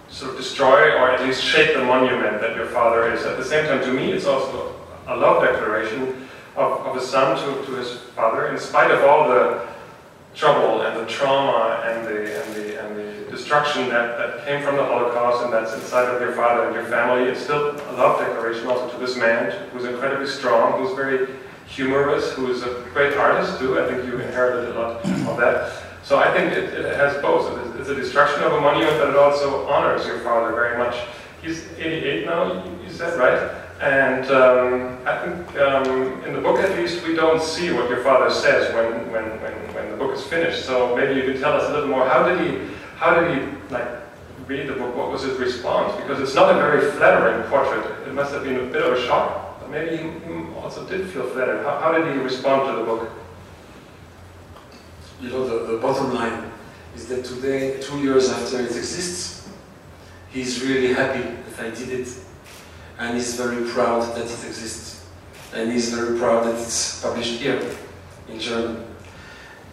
sort 0.09 0.31
of 0.31 0.37
destroy 0.37 0.93
or 0.93 1.09
at 1.09 1.21
least 1.25 1.43
shake 1.43 1.73
the 1.73 1.83
monument 1.83 2.39
that 2.39 2.55
your 2.55 2.67
father 2.67 3.11
is. 3.11 3.25
At 3.25 3.37
the 3.37 3.43
same 3.43 3.65
time, 3.65 3.81
to 3.81 3.91
me, 3.91 4.11
it's 4.11 4.27
also 4.27 4.75
a 5.07 5.15
love 5.17 5.41
declaration 5.41 6.29
of, 6.55 6.85
of 6.85 6.95
a 6.95 7.01
son 7.01 7.35
to, 7.35 7.65
to 7.65 7.71
his 7.77 7.97
father, 8.15 8.49
in 8.49 8.59
spite 8.59 8.91
of 8.91 9.03
all 9.03 9.27
the 9.27 9.67
trouble 10.35 10.83
and 10.83 10.99
the 10.99 11.11
trauma 11.11 11.81
and 11.83 12.07
the, 12.07 12.43
and 12.43 12.55
the 12.55 12.60
destruction 13.51 13.89
that, 13.89 14.17
that 14.17 14.45
came 14.45 14.63
from 14.63 14.77
the 14.77 14.85
Holocaust 14.85 15.43
and 15.43 15.51
that's 15.51 15.73
inside 15.73 16.05
of 16.05 16.21
your 16.21 16.31
father 16.31 16.67
and 16.67 16.73
your 16.73 16.85
family, 16.85 17.29
it's 17.29 17.41
still 17.41 17.71
a 17.71 17.91
love 17.99 18.17
declaration 18.17 18.65
also 18.67 18.89
to 18.89 18.97
this 18.97 19.17
man 19.17 19.51
who's 19.71 19.83
incredibly 19.83 20.25
strong, 20.25 20.81
who's 20.81 20.95
very 20.95 21.27
humorous, 21.67 22.31
who 22.31 22.49
is 22.49 22.63
a 22.63 22.87
great 22.93 23.17
artist 23.17 23.59
too. 23.59 23.77
I 23.77 23.89
think 23.89 24.05
you 24.05 24.21
inherited 24.21 24.73
a 24.73 24.79
lot 24.79 25.03
of 25.03 25.37
that. 25.37 25.83
So 26.01 26.17
I 26.17 26.31
think 26.31 26.53
it, 26.53 26.73
it 26.73 26.95
has 26.95 27.21
both. 27.21 27.77
It's 27.77 27.89
a 27.89 27.95
destruction 27.95 28.41
of 28.43 28.53
a 28.53 28.61
monument, 28.61 28.97
but 28.97 29.09
it 29.09 29.17
also 29.17 29.67
honors 29.67 30.05
your 30.05 30.19
father 30.19 30.55
very 30.55 30.77
much. 30.77 30.95
He's 31.41 31.69
88 31.73 32.25
now, 32.27 32.63
you 32.81 32.89
said, 32.89 33.19
right? 33.19 33.51
And 33.81 34.31
um, 34.31 34.97
I 35.05 35.25
think 35.25 35.57
um, 35.57 36.23
in 36.23 36.33
the 36.35 36.39
book, 36.39 36.57
at 36.59 36.77
least, 36.77 37.05
we 37.05 37.15
don't 37.15 37.43
see 37.43 37.73
what 37.73 37.89
your 37.89 38.01
father 38.01 38.29
says 38.29 38.73
when, 38.73 39.11
when, 39.11 39.25
when, 39.41 39.53
when 39.73 39.91
the 39.91 39.97
book 39.97 40.15
is 40.15 40.23
finished. 40.23 40.65
So 40.65 40.95
maybe 40.95 41.19
you 41.19 41.23
could 41.23 41.41
tell 41.41 41.51
us 41.59 41.69
a 41.69 41.73
little 41.73 41.89
more. 41.89 42.07
How 42.07 42.23
did 42.23 42.39
he, 42.39 42.71
how 43.01 43.19
did 43.19 43.35
he 43.35 43.73
like 43.73 43.87
read 44.45 44.67
the 44.67 44.73
book? 44.73 44.95
What 44.95 45.09
was 45.09 45.23
his 45.23 45.39
response? 45.39 45.99
Because 45.99 46.21
it's 46.21 46.35
not 46.35 46.55
a 46.55 46.59
very 46.59 46.91
flattering 46.91 47.41
portrait. 47.49 47.83
It 48.07 48.13
must 48.13 48.31
have 48.31 48.43
been 48.43 48.57
a 48.57 48.65
bit 48.65 48.83
of 48.83 48.93
a 48.93 49.07
shock. 49.07 49.59
But 49.59 49.71
maybe 49.71 49.97
he 49.97 50.53
also 50.53 50.85
did 50.87 51.09
feel 51.09 51.27
flattered. 51.29 51.63
How, 51.63 51.79
how 51.79 51.91
did 51.93 52.13
he 52.13 52.21
respond 52.21 52.67
to 52.67 52.79
the 52.79 52.83
book? 52.83 53.09
You 55.19 55.29
know, 55.29 55.47
the, 55.47 55.71
the 55.71 55.77
bottom 55.79 56.13
line 56.13 56.51
is 56.93 57.07
that 57.07 57.25
today, 57.25 57.81
two 57.81 57.97
years 58.03 58.29
after 58.29 58.59
it 58.59 58.67
exists, 58.67 59.49
he's 60.29 60.63
really 60.63 60.93
happy 60.93 61.23
that 61.23 61.59
I 61.59 61.69
did 61.71 61.89
it 61.89 62.07
and 62.99 63.15
he's 63.15 63.35
very 63.35 63.67
proud 63.71 64.15
that 64.15 64.25
it 64.25 64.45
exists. 64.45 65.07
And 65.55 65.71
he's 65.71 65.91
very 65.91 66.19
proud 66.19 66.45
that 66.45 66.53
it's 66.53 67.01
published 67.01 67.41
here 67.41 67.59
in 68.29 68.39
German 68.39 68.90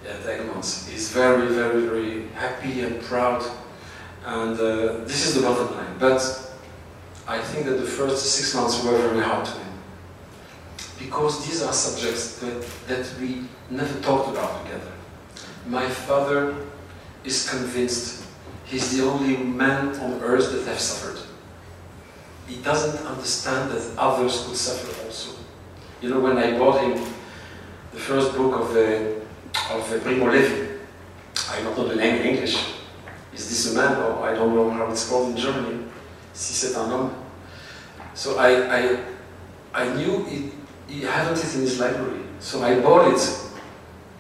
at 0.08 0.26
Egmont. 0.26 0.64
He's 0.90 1.10
very, 1.10 1.48
very, 1.48 1.82
very 1.86 2.28
happy 2.28 2.80
and 2.80 3.02
proud, 3.02 3.44
and 4.24 4.58
uh, 4.58 5.04
this 5.04 5.26
is 5.26 5.34
the 5.34 5.42
bottom 5.42 5.76
line. 5.76 5.98
But 5.98 6.20
I 7.26 7.38
think 7.38 7.66
that 7.66 7.74
the 7.74 7.86
first 7.86 8.24
six 8.26 8.54
months 8.54 8.82
were 8.82 8.96
very 8.96 9.22
hard 9.22 9.44
to 9.44 9.52
him 9.52 9.72
because 10.98 11.46
these 11.46 11.62
are 11.62 11.72
subjects 11.72 12.38
that, 12.40 12.66
that 12.88 13.14
we 13.20 13.44
never 13.70 14.00
talked 14.00 14.30
about 14.30 14.64
together. 14.64 14.92
My 15.66 15.88
father 15.88 16.54
is 17.24 17.48
convinced 17.48 18.24
he's 18.64 18.96
the 18.96 19.04
only 19.04 19.36
man 19.36 19.96
on 20.00 20.20
earth 20.22 20.50
that 20.52 20.64
has 20.66 20.80
suffered 20.80 21.28
he 22.48 22.56
doesn't 22.62 23.06
understand 23.06 23.70
that 23.70 23.98
others 23.98 24.44
could 24.46 24.56
suffer 24.56 25.04
also. 25.04 25.36
You 26.00 26.10
know, 26.10 26.20
when 26.20 26.38
I 26.38 26.58
bought 26.58 26.80
him 26.80 26.94
the 27.92 28.00
first 28.00 28.34
book 28.36 28.54
of, 28.58 28.74
uh, 28.74 29.17
of 29.70 29.92
uh, 29.92 29.98
Primo 29.98 30.30
Levi, 30.30 30.78
I 31.50 31.62
don't 31.62 31.76
know 31.76 31.88
the 31.88 31.96
name 31.96 32.16
in 32.16 32.26
English. 32.26 32.74
Is 33.34 33.48
this 33.48 33.72
a 33.72 33.76
man? 33.76 33.96
Or 34.02 34.28
I 34.28 34.34
don't 34.34 34.54
know 34.54 34.70
how 34.70 34.90
it's 34.90 35.08
called 35.08 35.30
in 35.30 35.36
Germany. 35.36 35.84
Si 36.32 36.54
c'est 36.54 36.76
un 36.76 36.90
homme. 36.90 37.14
So 38.14 38.38
I, 38.38 38.50
I, 38.80 38.98
I 39.74 39.94
knew 39.94 40.24
he, 40.24 40.50
he 40.88 41.02
hadn't 41.02 41.38
it 41.38 41.54
in 41.54 41.60
his 41.60 41.78
library. 41.78 42.22
So 42.40 42.62
I 42.62 42.80
bought 42.80 43.12
it 43.12 43.20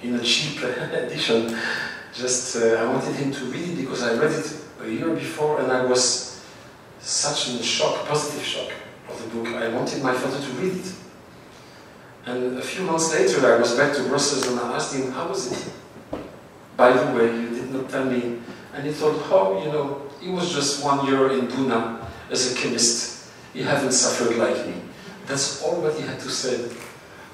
in 0.02 0.14
a 0.14 0.22
cheap 0.22 0.62
edition. 0.62 1.56
Just 2.14 2.56
uh, 2.56 2.76
I 2.76 2.84
wanted 2.86 3.14
him 3.14 3.32
to 3.32 3.44
read 3.46 3.70
it 3.70 3.76
because 3.76 4.02
I 4.02 4.14
read 4.14 4.32
it 4.32 4.56
a 4.82 4.88
year 4.88 5.10
before 5.14 5.60
and 5.60 5.72
I 5.72 5.84
was 5.84 6.44
such 7.00 7.48
a 7.48 7.62
shock, 7.62 8.06
positive 8.06 8.44
shock 8.44 8.70
of 9.08 9.22
the 9.22 9.28
book. 9.36 9.54
I 9.54 9.68
wanted 9.68 10.02
my 10.02 10.14
father 10.14 10.38
to 10.44 10.52
read 10.52 10.76
it. 10.76 10.92
And 12.28 12.58
a 12.58 12.62
few 12.62 12.84
months 12.84 13.10
later, 13.14 13.54
I 13.54 13.58
was 13.58 13.74
back 13.74 13.96
to 13.96 14.02
Brussels 14.02 14.46
and 14.48 14.60
I 14.60 14.76
asked 14.76 14.94
him, 14.94 15.10
how 15.12 15.28
was 15.28 15.50
it? 15.50 15.72
By 16.76 16.92
the 16.92 17.16
way, 17.16 17.24
you 17.34 17.48
did 17.48 17.70
not 17.72 17.88
tell 17.88 18.04
me. 18.04 18.40
And 18.74 18.84
he 18.86 18.92
thought, 18.92 19.16
oh, 19.30 19.64
you 19.64 19.72
know, 19.72 20.02
he 20.20 20.28
was 20.28 20.52
just 20.52 20.84
one 20.84 21.06
year 21.06 21.32
in 21.32 21.48
Buna 21.48 22.06
as 22.30 22.52
a 22.52 22.54
chemist. 22.54 23.30
He 23.54 23.62
hadn't 23.62 23.92
suffered 23.92 24.36
like 24.36 24.66
me. 24.66 24.74
That's 25.26 25.62
all 25.62 25.80
what 25.80 25.94
he 25.94 26.02
had 26.02 26.20
to 26.20 26.28
say 26.28 26.68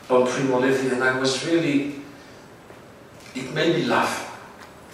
on 0.08 0.28
Primo 0.28 0.60
Levi. 0.60 0.94
And 0.94 1.02
I 1.02 1.18
was 1.18 1.44
really, 1.44 1.96
it 3.34 3.52
made 3.52 3.74
me 3.74 3.86
laugh. 3.86 4.30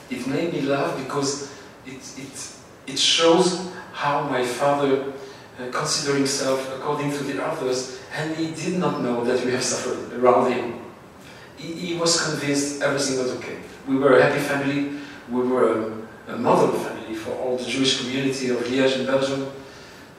It 0.08 0.26
made 0.26 0.54
me 0.54 0.62
laugh 0.62 0.96
because 0.96 1.52
it, 1.84 2.00
it, 2.16 2.52
it 2.86 2.98
shows 2.98 3.70
how 3.92 4.22
my 4.22 4.46
father 4.46 5.12
uh, 5.58 5.70
considered 5.70 6.16
himself 6.16 6.74
according 6.74 7.12
to 7.12 7.22
the 7.24 7.44
others, 7.44 7.99
and 8.12 8.36
he 8.36 8.50
did 8.52 8.78
not 8.78 9.02
know 9.02 9.24
that 9.24 9.44
we 9.44 9.52
have 9.52 9.62
suffered 9.62 10.12
around 10.18 10.52
him. 10.52 10.80
He, 11.56 11.72
he 11.74 11.96
was 11.96 12.20
convinced 12.28 12.82
everything 12.82 13.18
was 13.18 13.32
okay. 13.32 13.58
We 13.86 13.96
were 13.96 14.18
a 14.18 14.22
happy 14.22 14.40
family, 14.40 14.98
we 15.30 15.42
were 15.42 16.06
a, 16.26 16.32
a 16.32 16.36
model 16.38 16.72
family 16.72 17.14
for 17.14 17.32
all 17.32 17.56
the 17.56 17.64
Jewish 17.64 18.00
community 18.00 18.48
of 18.48 18.58
Liège 18.58 19.00
in 19.00 19.06
Belgium, 19.06 19.50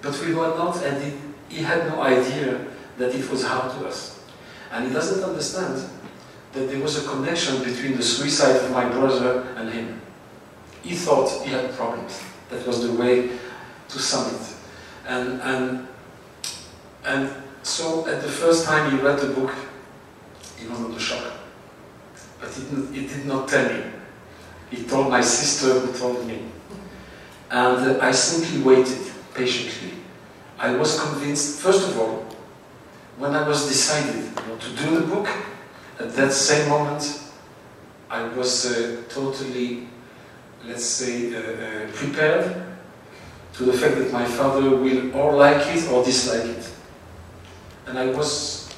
but 0.02 0.20
we 0.26 0.34
were 0.34 0.50
not, 0.50 0.84
and 0.84 1.04
he, 1.04 1.58
he 1.58 1.64
had 1.64 1.88
no 1.88 2.02
idea 2.02 2.66
that 2.98 3.14
it 3.14 3.30
was 3.30 3.44
hard 3.44 3.72
to 3.78 3.88
us. 3.88 4.24
And 4.72 4.88
he 4.88 4.94
doesn't 4.94 5.24
understand 5.24 5.90
that 6.54 6.70
there 6.70 6.80
was 6.80 7.04
a 7.04 7.08
connection 7.08 7.64
between 7.64 7.98
the 7.98 8.04
suicide 8.04 8.56
of 8.58 8.72
my 8.72 8.88
brother 8.88 9.48
and 9.58 9.70
him. 9.70 10.02
He 10.82 10.96
thought 10.96 11.44
he 11.44 11.52
had 11.52 11.72
problems. 11.74 12.22
That 12.50 12.66
was 12.66 12.82
the 12.88 12.94
way 12.94 13.30
to 13.90 14.00
summit. 14.00 14.42
And, 15.08 15.42
and, 15.42 15.88
and 17.06 17.41
so 17.64 18.08
at 18.08 18.22
the 18.22 18.28
first 18.28 18.66
time 18.66 18.92
he 18.92 18.98
read 18.98 19.20
the 19.20 19.34
book, 19.34 19.54
he 20.58 20.68
was 20.68 20.80
under 20.80 21.00
shock. 21.00 21.34
But 22.40 22.50
he 22.54 22.64
did, 22.64 22.94
he 22.94 23.08
did 23.08 23.26
not 23.26 23.48
tell 23.48 23.72
me. 23.72 23.84
He 24.70 24.84
told 24.84 25.10
my 25.10 25.22
sister 25.22 25.80
who 25.80 25.98
told 25.98 26.26
me. 26.26 26.44
And 27.52 27.98
uh, 27.98 28.00
I 28.02 28.12
simply 28.12 28.62
waited 28.62 29.12
patiently. 29.34 29.92
I 30.58 30.76
was 30.76 31.00
convinced, 31.00 31.60
first 31.60 31.90
of 31.90 32.00
all, 32.00 32.26
when 33.18 33.36
I 33.36 33.48
was 33.48 33.68
decided 33.68 34.36
to 34.36 34.76
do 34.76 35.00
the 35.00 35.08
book, 35.08 35.28
at 36.00 36.14
that 36.14 36.32
same 36.32 36.70
moment, 36.70 37.22
I 38.10 38.24
was 38.30 38.66
uh, 38.66 39.04
totally, 39.10 39.88
let's 40.66 40.86
say, 40.86 41.36
uh, 41.36 41.40
uh 41.40 41.92
prepared 41.94 42.64
to 43.54 43.64
the 43.66 43.74
fact 43.74 43.96
that 43.98 44.12
my 44.12 44.26
father 44.26 44.76
will 44.78 45.16
or 45.16 45.36
like 45.36 45.68
it 45.76 45.88
or 45.92 46.04
dislike 46.04 46.46
it. 46.46 46.72
And 47.92 48.00
I 48.00 48.06
was, 48.06 48.74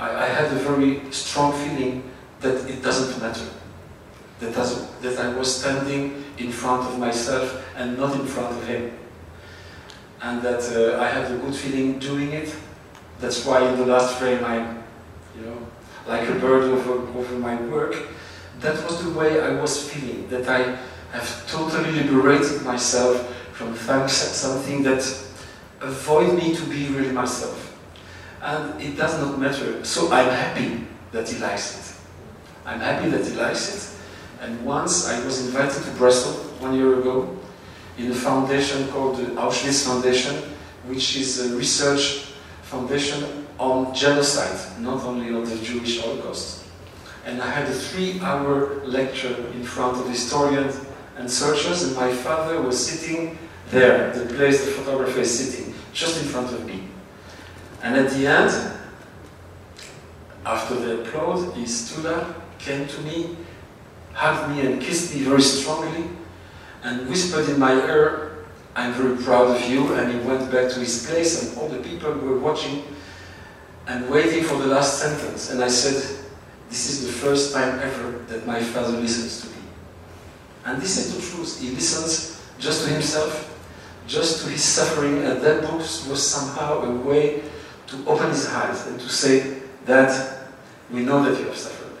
I, 0.00 0.10
I 0.10 0.26
had 0.26 0.46
a 0.46 0.56
very 0.56 1.00
strong 1.12 1.52
feeling 1.52 2.02
that 2.40 2.68
it 2.68 2.82
doesn't 2.82 3.22
matter. 3.22 3.46
that, 4.40 4.56
as, 4.56 4.90
that 5.00 5.16
I 5.20 5.32
was 5.38 5.60
standing 5.60 6.24
in 6.36 6.50
front 6.50 6.88
of 6.88 6.98
myself 6.98 7.64
and 7.76 7.96
not 7.96 8.18
in 8.18 8.26
front 8.26 8.50
of 8.56 8.66
him. 8.66 8.98
And 10.20 10.42
that 10.42 10.58
uh, 10.74 11.00
I 11.00 11.06
had 11.06 11.30
a 11.30 11.38
good 11.38 11.54
feeling 11.54 12.00
doing 12.00 12.32
it. 12.32 12.52
That's 13.20 13.46
why 13.46 13.64
in 13.64 13.78
the 13.78 13.86
last 13.86 14.16
frame 14.16 14.44
I'm, 14.44 14.82
you 15.36 15.46
know, 15.46 15.58
like 16.08 16.28
a 16.28 16.34
bird 16.34 16.64
over, 16.64 16.94
over 17.16 17.38
my 17.38 17.54
work. 17.66 18.08
That 18.58 18.74
was 18.90 19.04
the 19.04 19.16
way 19.16 19.40
I 19.40 19.52
was 19.60 19.88
feeling, 19.88 20.28
that 20.30 20.48
I 20.48 20.76
have 21.12 21.48
totally 21.48 21.92
liberated 21.92 22.62
myself 22.62 23.32
from 23.52 23.76
something 23.76 24.82
that 24.82 25.06
avoid 25.80 26.34
me 26.34 26.56
to 26.56 26.62
be 26.64 26.88
really 26.88 27.12
myself. 27.12 27.65
And 28.46 28.80
it 28.80 28.96
does 28.96 29.20
not 29.20 29.40
matter. 29.40 29.84
So 29.84 30.12
I'm 30.12 30.30
happy 30.30 30.86
that 31.10 31.28
he 31.28 31.36
likes 31.38 31.66
it. 31.76 32.00
I'm 32.64 32.78
happy 32.78 33.10
that 33.10 33.26
he 33.26 33.34
likes 33.34 33.74
it. 33.74 34.00
And 34.40 34.64
once 34.64 35.08
I 35.08 35.24
was 35.24 35.44
invited 35.44 35.82
to 35.82 35.90
Brussels 35.98 36.36
one 36.60 36.76
year 36.76 37.00
ago 37.00 37.36
in 37.98 38.12
a 38.12 38.14
foundation 38.14 38.86
called 38.88 39.16
the 39.16 39.24
Auschwitz 39.34 39.84
Foundation, 39.84 40.36
which 40.86 41.16
is 41.16 41.50
a 41.50 41.56
research 41.56 42.34
foundation 42.62 43.46
on 43.58 43.92
genocide, 43.92 44.80
not 44.80 45.02
only 45.02 45.34
on 45.34 45.44
the 45.44 45.56
Jewish 45.56 46.00
Holocaust. 46.00 46.66
And 47.24 47.42
I 47.42 47.50
had 47.50 47.66
a 47.66 47.74
three-hour 47.74 48.84
lecture 48.84 49.34
in 49.54 49.64
front 49.64 49.96
of 49.98 50.08
historians 50.08 50.80
and 51.16 51.28
searchers, 51.28 51.82
and 51.82 51.96
my 51.96 52.12
father 52.12 52.62
was 52.62 52.78
sitting 52.78 53.36
there, 53.70 54.12
the 54.12 54.32
place 54.34 54.64
the 54.64 54.70
photographer 54.70 55.18
is 55.18 55.36
sitting, 55.36 55.74
just 55.92 56.22
in 56.22 56.28
front 56.28 56.52
of 56.52 56.64
me. 56.64 56.85
And 57.86 57.94
at 57.94 58.10
the 58.10 58.26
end, 58.26 58.72
after 60.44 60.74
the 60.74 61.02
applause, 61.02 61.54
he 61.54 61.66
stood 61.66 62.06
up, 62.06 62.58
came 62.58 62.88
to 62.88 63.00
me, 63.02 63.36
hugged 64.12 64.56
me 64.56 64.66
and 64.66 64.82
kissed 64.82 65.14
me 65.14 65.20
very 65.20 65.40
strongly, 65.40 66.10
and 66.82 67.08
whispered 67.08 67.48
in 67.48 67.60
my 67.60 67.74
ear, 67.74 68.44
I'm 68.74 68.92
very 68.92 69.16
proud 69.22 69.54
of 69.56 69.70
you, 69.70 69.94
and 69.94 70.12
he 70.12 70.18
went 70.26 70.50
back 70.50 70.68
to 70.72 70.80
his 70.80 71.06
place, 71.06 71.40
and 71.40 71.58
all 71.58 71.68
the 71.68 71.78
people 71.78 72.12
were 72.12 72.40
watching 72.40 72.82
and 73.86 74.10
waiting 74.10 74.42
for 74.42 74.58
the 74.58 74.66
last 74.66 74.98
sentence. 74.98 75.52
And 75.52 75.62
I 75.62 75.68
said, 75.68 76.26
this 76.68 76.90
is 76.90 77.06
the 77.06 77.12
first 77.12 77.54
time 77.54 77.78
ever 77.78 78.18
that 78.26 78.48
my 78.48 78.60
father 78.60 78.98
listens 78.98 79.42
to 79.42 79.56
me. 79.56 79.62
And 80.64 80.82
this 80.82 80.96
is 80.96 81.14
the 81.14 81.20
truth. 81.20 81.60
He 81.60 81.70
listens 81.70 82.42
just 82.58 82.84
to 82.84 82.92
himself, 82.92 83.56
just 84.08 84.42
to 84.42 84.50
his 84.50 84.64
suffering, 84.64 85.18
and 85.22 85.40
that 85.40 85.62
book 85.62 85.78
was 85.78 86.28
somehow 86.28 86.80
a 86.80 86.90
way 86.90 87.42
to 87.86 87.96
open 88.06 88.30
his 88.30 88.48
eyes 88.48 88.86
and 88.86 88.98
to 88.98 89.08
say 89.08 89.60
that 89.84 90.48
we 90.90 91.02
know 91.02 91.22
that 91.22 91.38
you 91.38 91.46
have 91.46 91.56
suffered. 91.56 91.96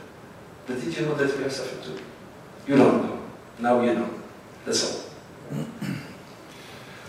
But 0.66 0.80
did 0.80 0.96
you 0.96 1.06
know 1.06 1.14
that 1.14 1.36
we 1.36 1.42
have 1.44 1.52
suffered 1.52 1.82
too? 1.82 1.98
You 2.66 2.76
don't 2.76 3.02
know. 3.04 3.22
Now 3.58 3.80
you 3.82 3.94
know. 3.94 4.08
That's 4.64 4.84
all. 4.84 5.56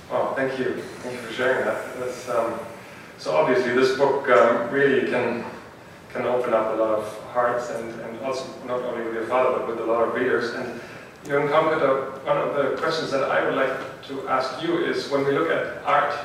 Well, 0.09 0.33
thank 0.35 0.57
you. 0.57 0.81
Thank 1.03 1.15
you 1.15 1.27
for 1.27 1.33
sharing 1.33 1.65
that. 1.65 1.99
That's, 1.99 2.29
um, 2.29 2.57
so 3.17 3.35
obviously 3.35 3.73
this 3.73 3.97
book 3.97 4.29
um, 4.29 4.69
really 4.71 5.09
can 5.11 5.43
can 6.13 6.25
open 6.25 6.53
up 6.53 6.73
a 6.73 6.77
lot 6.77 6.97
of 6.99 7.23
hearts 7.33 7.69
and, 7.71 7.99
and 7.99 8.19
also 8.21 8.47
not 8.65 8.81
only 8.83 9.03
with 9.03 9.13
your 9.13 9.25
father 9.25 9.59
but 9.59 9.67
with 9.67 9.79
a 9.79 9.83
lot 9.83 10.07
of 10.07 10.13
readers. 10.13 10.53
And 10.53 10.79
you 11.27 11.37
encountered 11.37 11.81
one 12.25 12.37
of 12.37 12.55
the 12.55 12.77
questions 12.77 13.11
that 13.11 13.23
I 13.23 13.43
would 13.43 13.55
like 13.55 13.75
to 14.07 14.27
ask 14.29 14.63
you 14.63 14.85
is 14.85 15.09
when 15.09 15.25
we 15.25 15.33
look 15.33 15.49
at 15.51 15.83
art 15.83 16.15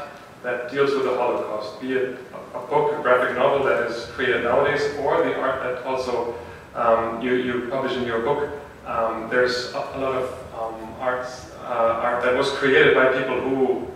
that 0.44 0.70
deals 0.70 0.92
with 0.92 1.02
the 1.02 1.16
Holocaust, 1.16 1.80
be 1.80 1.94
it 1.94 2.18
a, 2.54 2.60
book, 2.66 2.98
a 2.98 3.02
graphic 3.02 3.36
novel 3.36 3.64
that 3.64 3.90
is 3.90 4.06
created 4.06 4.44
nowadays, 4.44 4.82
or 4.98 5.24
the 5.24 5.34
art 5.40 5.62
that 5.62 5.84
also 5.84 6.34
um, 6.74 7.20
you, 7.20 7.34
you 7.34 7.68
publish 7.70 7.96
in 7.96 8.04
your 8.04 8.20
book, 8.20 8.50
um, 8.86 9.28
there's 9.30 9.72
a, 9.72 9.78
a, 9.78 9.98
lot 9.98 10.14
of 10.14 10.30
um, 10.58 10.94
arts, 10.98 11.52
uh, 11.62 12.00
art 12.02 12.22
that 12.24 12.36
was 12.36 12.50
created 12.52 12.94
by 12.94 13.08
people 13.16 13.40
who 13.40 13.86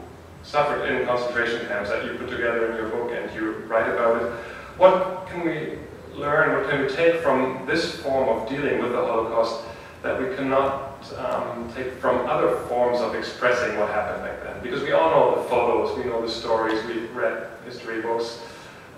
suffered 0.42 0.86
in 0.86 1.04
concentration 1.06 1.66
camps 1.66 1.90
that 1.90 2.04
you 2.04 2.14
put 2.14 2.28
together 2.30 2.70
in 2.70 2.76
your 2.76 2.88
book 2.88 3.10
and 3.12 3.34
you 3.34 3.52
write 3.66 3.88
about 3.92 4.22
it. 4.22 4.32
What 4.78 5.26
can 5.28 5.44
we 5.44 5.78
learn, 6.14 6.56
what 6.56 6.70
can 6.70 6.82
we 6.82 6.88
take 6.88 7.20
from 7.20 7.66
this 7.66 7.96
form 7.96 8.28
of 8.28 8.48
dealing 8.48 8.80
with 8.80 8.92
the 8.92 8.98
Holocaust 8.98 9.64
that 10.06 10.20
we 10.20 10.34
cannot 10.36 11.02
um, 11.16 11.70
take 11.74 11.94
from 11.94 12.26
other 12.26 12.56
forms 12.68 13.00
of 13.00 13.14
expressing 13.14 13.76
what 13.78 13.90
happened 13.90 14.22
back 14.22 14.42
then? 14.44 14.62
Because 14.62 14.82
we 14.82 14.92
all 14.92 15.10
know 15.10 15.42
the 15.42 15.48
photos, 15.48 15.98
we 15.98 16.04
know 16.04 16.22
the 16.22 16.30
stories, 16.30 16.84
we've 16.84 17.14
read 17.14 17.48
history 17.64 18.00
books, 18.00 18.40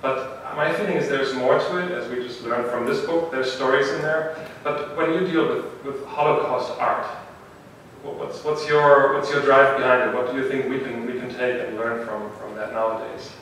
but 0.02 0.44
my 0.54 0.72
feeling 0.74 0.96
is 0.96 1.08
there's 1.08 1.34
more 1.34 1.58
to 1.58 1.78
it, 1.78 1.90
as 1.92 2.08
we 2.10 2.16
just 2.16 2.42
learned 2.42 2.70
from 2.70 2.86
this 2.86 3.04
book, 3.06 3.30
there's 3.30 3.50
stories 3.50 3.88
in 3.88 4.02
there. 4.02 4.36
But 4.62 4.96
when 4.96 5.14
you 5.14 5.26
deal 5.26 5.48
with, 5.48 5.84
with 5.84 6.04
Holocaust 6.06 6.78
art, 6.78 7.06
what's, 8.02 8.44
what's, 8.44 8.68
your, 8.68 9.14
what's 9.14 9.30
your 9.32 9.42
drive 9.42 9.78
behind 9.78 10.10
it? 10.10 10.14
What 10.14 10.30
do 10.30 10.36
you 10.36 10.48
think 10.48 10.68
we 10.68 10.78
can, 10.78 11.06
we 11.06 11.18
can 11.18 11.30
take 11.30 11.66
and 11.66 11.76
learn 11.76 12.06
from, 12.06 12.30
from 12.36 12.54
that 12.54 12.72
nowadays? 12.72 13.32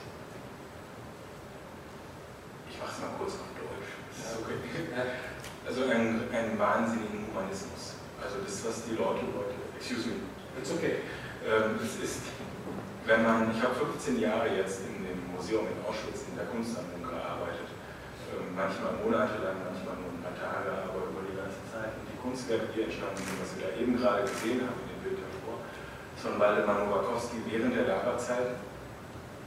Ich 2.71 2.79
mache 2.79 2.93
es 2.93 3.01
mal 3.01 3.11
kurz 3.19 3.35
auf 3.35 3.49
Deutsch. 3.59 3.91
Ja, 4.23 4.39
okay. 4.41 5.11
Also 5.67 5.83
einen, 5.91 6.31
einen 6.31 6.55
wahnsinnigen 6.55 7.27
Humanismus. 7.27 7.99
Also 8.23 8.39
das, 8.47 8.63
was 8.63 8.87
die 8.87 8.95
Leute 8.95 9.27
heute, 9.35 9.59
excuse 9.75 10.07
me, 10.07 10.23
it's 10.55 10.71
okay. 10.71 11.03
Ähm, 11.43 11.75
das 11.75 11.99
ist, 11.99 12.23
wenn 13.03 13.27
man, 13.27 13.51
ich 13.51 13.59
habe 13.59 13.75
15 13.75 14.23
Jahre 14.23 14.47
jetzt 14.55 14.87
in 14.87 15.03
dem 15.03 15.19
Museum 15.35 15.67
in 15.67 15.79
Auschwitz 15.83 16.31
in 16.31 16.39
der 16.39 16.47
Kunstsammlung 16.47 17.03
gearbeitet. 17.03 17.67
Ähm, 18.31 18.55
manchmal 18.55 18.95
monatelang, 19.03 19.59
manchmal 19.67 19.99
nur 19.99 20.15
ein 20.15 20.23
paar 20.23 20.39
Tage, 20.39 20.71
aber 20.87 21.11
über 21.11 21.27
die 21.27 21.35
ganze 21.35 21.59
Zeit. 21.67 21.99
Und 21.99 22.07
die 22.15 22.19
Kunstwerke, 22.23 22.71
die 22.71 22.87
entstanden 22.87 23.27
sind, 23.27 23.39
was 23.43 23.51
wir 23.59 23.67
da 23.67 23.71
eben 23.75 23.99
gerade 23.99 24.23
gesehen 24.23 24.63
haben 24.63 24.79
in 24.87 24.89
dem 24.95 25.01
Bild 25.03 25.19
davor, 25.19 25.67
von 26.15 26.39
Waldemar 26.39 26.87
Nowakowski 26.87 27.43
während 27.43 27.75
der 27.75 27.91
Lagerzeit 27.91 28.55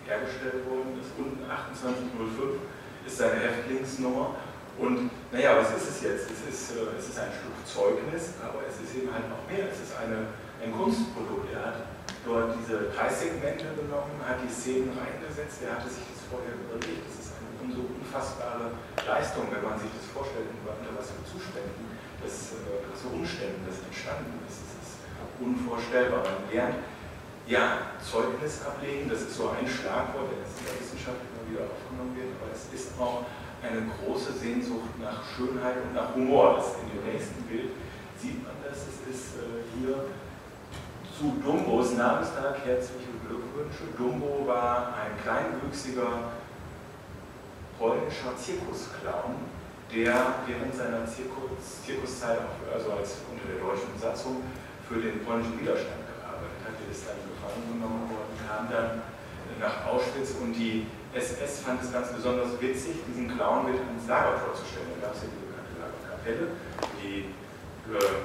hergestellt 0.04 0.68
worden 0.68 1.00
ist. 1.00 1.16
Unten 1.16 1.48
2805 1.48 2.60
ist 3.08 3.16
seine 3.16 3.40
Häftlingsnummer. 3.40 4.36
Und 4.80 5.12
naja, 5.36 5.60
was 5.60 5.76
ist 5.76 5.92
es 5.92 5.98
jetzt? 6.08 6.32
Es 6.32 6.40
ist, 6.48 6.80
äh, 6.80 6.96
es 6.96 7.12
ist 7.12 7.20
ein 7.20 7.36
Stück 7.36 7.52
Zeugnis, 7.68 8.40
aber 8.40 8.64
es 8.64 8.80
ist 8.80 8.96
eben 8.96 9.12
halt 9.12 9.28
noch 9.28 9.44
mehr. 9.52 9.68
Es 9.68 9.84
ist 9.84 9.92
eine, 10.00 10.32
ein 10.64 10.72
Kunstprodukt. 10.72 11.52
Er 11.52 11.76
hat 11.76 11.80
dort 12.24 12.56
diese 12.56 12.88
Kreissegmente 12.96 13.76
genommen, 13.76 14.16
hat 14.24 14.40
die 14.40 14.48
Szenen 14.48 14.96
reingesetzt, 14.96 15.68
er 15.68 15.76
hatte 15.76 15.92
sich 15.92 16.08
das 16.08 16.24
vorher 16.32 16.56
überlegt. 16.56 17.04
Das 17.12 17.28
ist 17.28 17.36
eine 17.36 17.76
so 17.76 17.84
unfassbare 17.92 18.72
Leistung, 19.04 19.52
wenn 19.52 19.64
man 19.68 19.76
sich 19.76 19.92
das 19.92 20.08
vorstellt, 20.16 20.48
unter 20.64 20.96
was 20.96 21.12
für 21.12 21.28
Zuständen, 21.28 22.00
das, 22.24 22.56
äh, 22.56 22.80
das 22.88 23.04
so 23.04 23.12
Umständen 23.12 23.68
das 23.68 23.84
entstanden 23.84 24.40
ist. 24.48 24.64
Das 24.64 24.72
ist 24.80 24.96
unvorstellbar. 25.44 26.24
Man 26.24 26.48
lernt, 26.48 26.80
ja, 27.52 28.00
Zeugnis 28.00 28.64
ablegen, 28.64 29.12
das 29.12 29.28
ist 29.28 29.36
so 29.36 29.52
ein 29.52 29.68
Schlagwort, 29.68 30.32
das 30.40 30.56
in 30.56 30.72
der 30.72 30.76
Wissenschaft 30.80 31.20
immer 31.20 31.44
wieder 31.52 31.68
aufgenommen 31.68 32.16
wird, 32.16 32.32
aber 32.40 32.54
es 32.54 32.70
ist 32.72 32.96
auch 32.96 33.28
eine 33.64 33.84
große 34.00 34.34
Sehnsucht 34.34 34.96
nach 35.02 35.24
Schönheit 35.36 35.76
und 35.84 35.94
nach 35.94 36.16
Humor. 36.16 36.56
Das 36.56 36.76
in 36.82 36.96
dem 36.96 37.12
nächsten 37.12 37.44
Bild 37.44 37.72
sieht 38.18 38.44
man 38.44 38.54
das. 38.64 38.78
Es 38.88 39.00
ist 39.10 39.36
äh, 39.36 39.64
hier 39.76 40.06
zu 41.18 41.36
Dumbos 41.44 41.96
Namenstag 41.96 42.64
herzliche 42.64 43.12
Glückwünsche. 43.28 43.92
Dumbo 43.98 44.48
war 44.48 44.96
ein 44.96 45.12
kleinwüchsiger 45.22 46.32
polnischer 47.78 48.36
Zirkusclown, 48.36 49.36
der 49.92 50.16
während 50.48 50.76
seiner 50.76 51.06
Zirkus, 51.08 51.84
Zirkuszeit, 51.84 52.40
also 52.72 52.92
als 52.92 53.24
unter 53.32 53.48
der 53.52 53.60
deutschen 53.60 53.92
Besatzung, 53.94 54.44
für 54.88 55.00
den 55.00 55.24
polnischen 55.24 55.60
Widerstand 55.60 56.08
gearbeitet 56.08 56.60
hat. 56.64 56.76
Der 56.80 56.92
ist 56.92 57.04
dann 57.08 57.20
gefangen 57.24 57.68
genommen 57.72 58.08
worden, 58.08 58.34
kam 58.48 58.68
dann 58.72 59.02
nach 59.60 59.86
Auschwitz 59.88 60.36
und 60.42 60.54
die 60.54 60.88
SS 61.14 61.66
fand 61.66 61.82
es 61.82 61.92
ganz 61.92 62.14
besonders 62.14 62.54
witzig, 62.62 63.02
diesen 63.08 63.34
Clown 63.34 63.66
mit 63.66 63.82
ans 63.82 64.06
Lagertor 64.06 64.54
zu 64.54 64.62
stellen. 64.62 64.94
Da 65.02 65.10
gab 65.10 65.18
es 65.18 65.26
ja 65.26 65.34
die 65.34 65.42
bekannte 65.42 65.74
Lagerkapelle, 65.82 66.46
die 67.02 67.34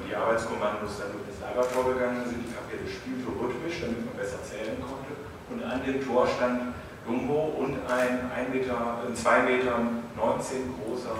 die 0.04 0.12
Arbeitskommandos 0.12 1.00
dann 1.00 1.16
durch 1.16 1.24
das 1.32 1.40
Lagertor 1.40 1.96
gegangen 1.96 2.20
sind. 2.28 2.44
Die 2.44 2.52
Kapelle 2.52 2.84
spielte 2.84 3.32
rhythmisch, 3.32 3.80
damit 3.80 4.04
man 4.04 4.12
besser 4.20 4.44
zählen 4.44 4.76
konnte. 4.84 5.16
Und 5.48 5.64
an 5.64 5.80
dem 5.80 6.04
Tor 6.04 6.28
stand 6.28 6.76
Dumbo 7.08 7.56
und 7.56 7.80
ein 7.88 8.28
1 8.28 8.52
Meter, 8.52 9.00
2 9.08 9.16
Meter 9.48 9.80
19 10.16 10.76
großer 10.76 11.16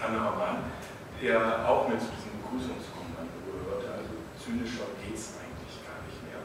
anderer 0.00 0.32
Mann, 0.40 0.72
der 1.20 1.68
auch 1.68 1.84
mit 1.92 2.00
zu 2.00 2.08
diesem 2.16 2.32
Begrüßungskommando 2.40 3.36
gehörte. 3.44 3.92
Also 3.92 4.16
zynischer 4.40 4.88
geht 5.04 5.20
es 5.20 5.36
eigentlich 5.36 5.84
gar 5.84 6.00
nicht 6.08 6.20
mehr. 6.24 6.40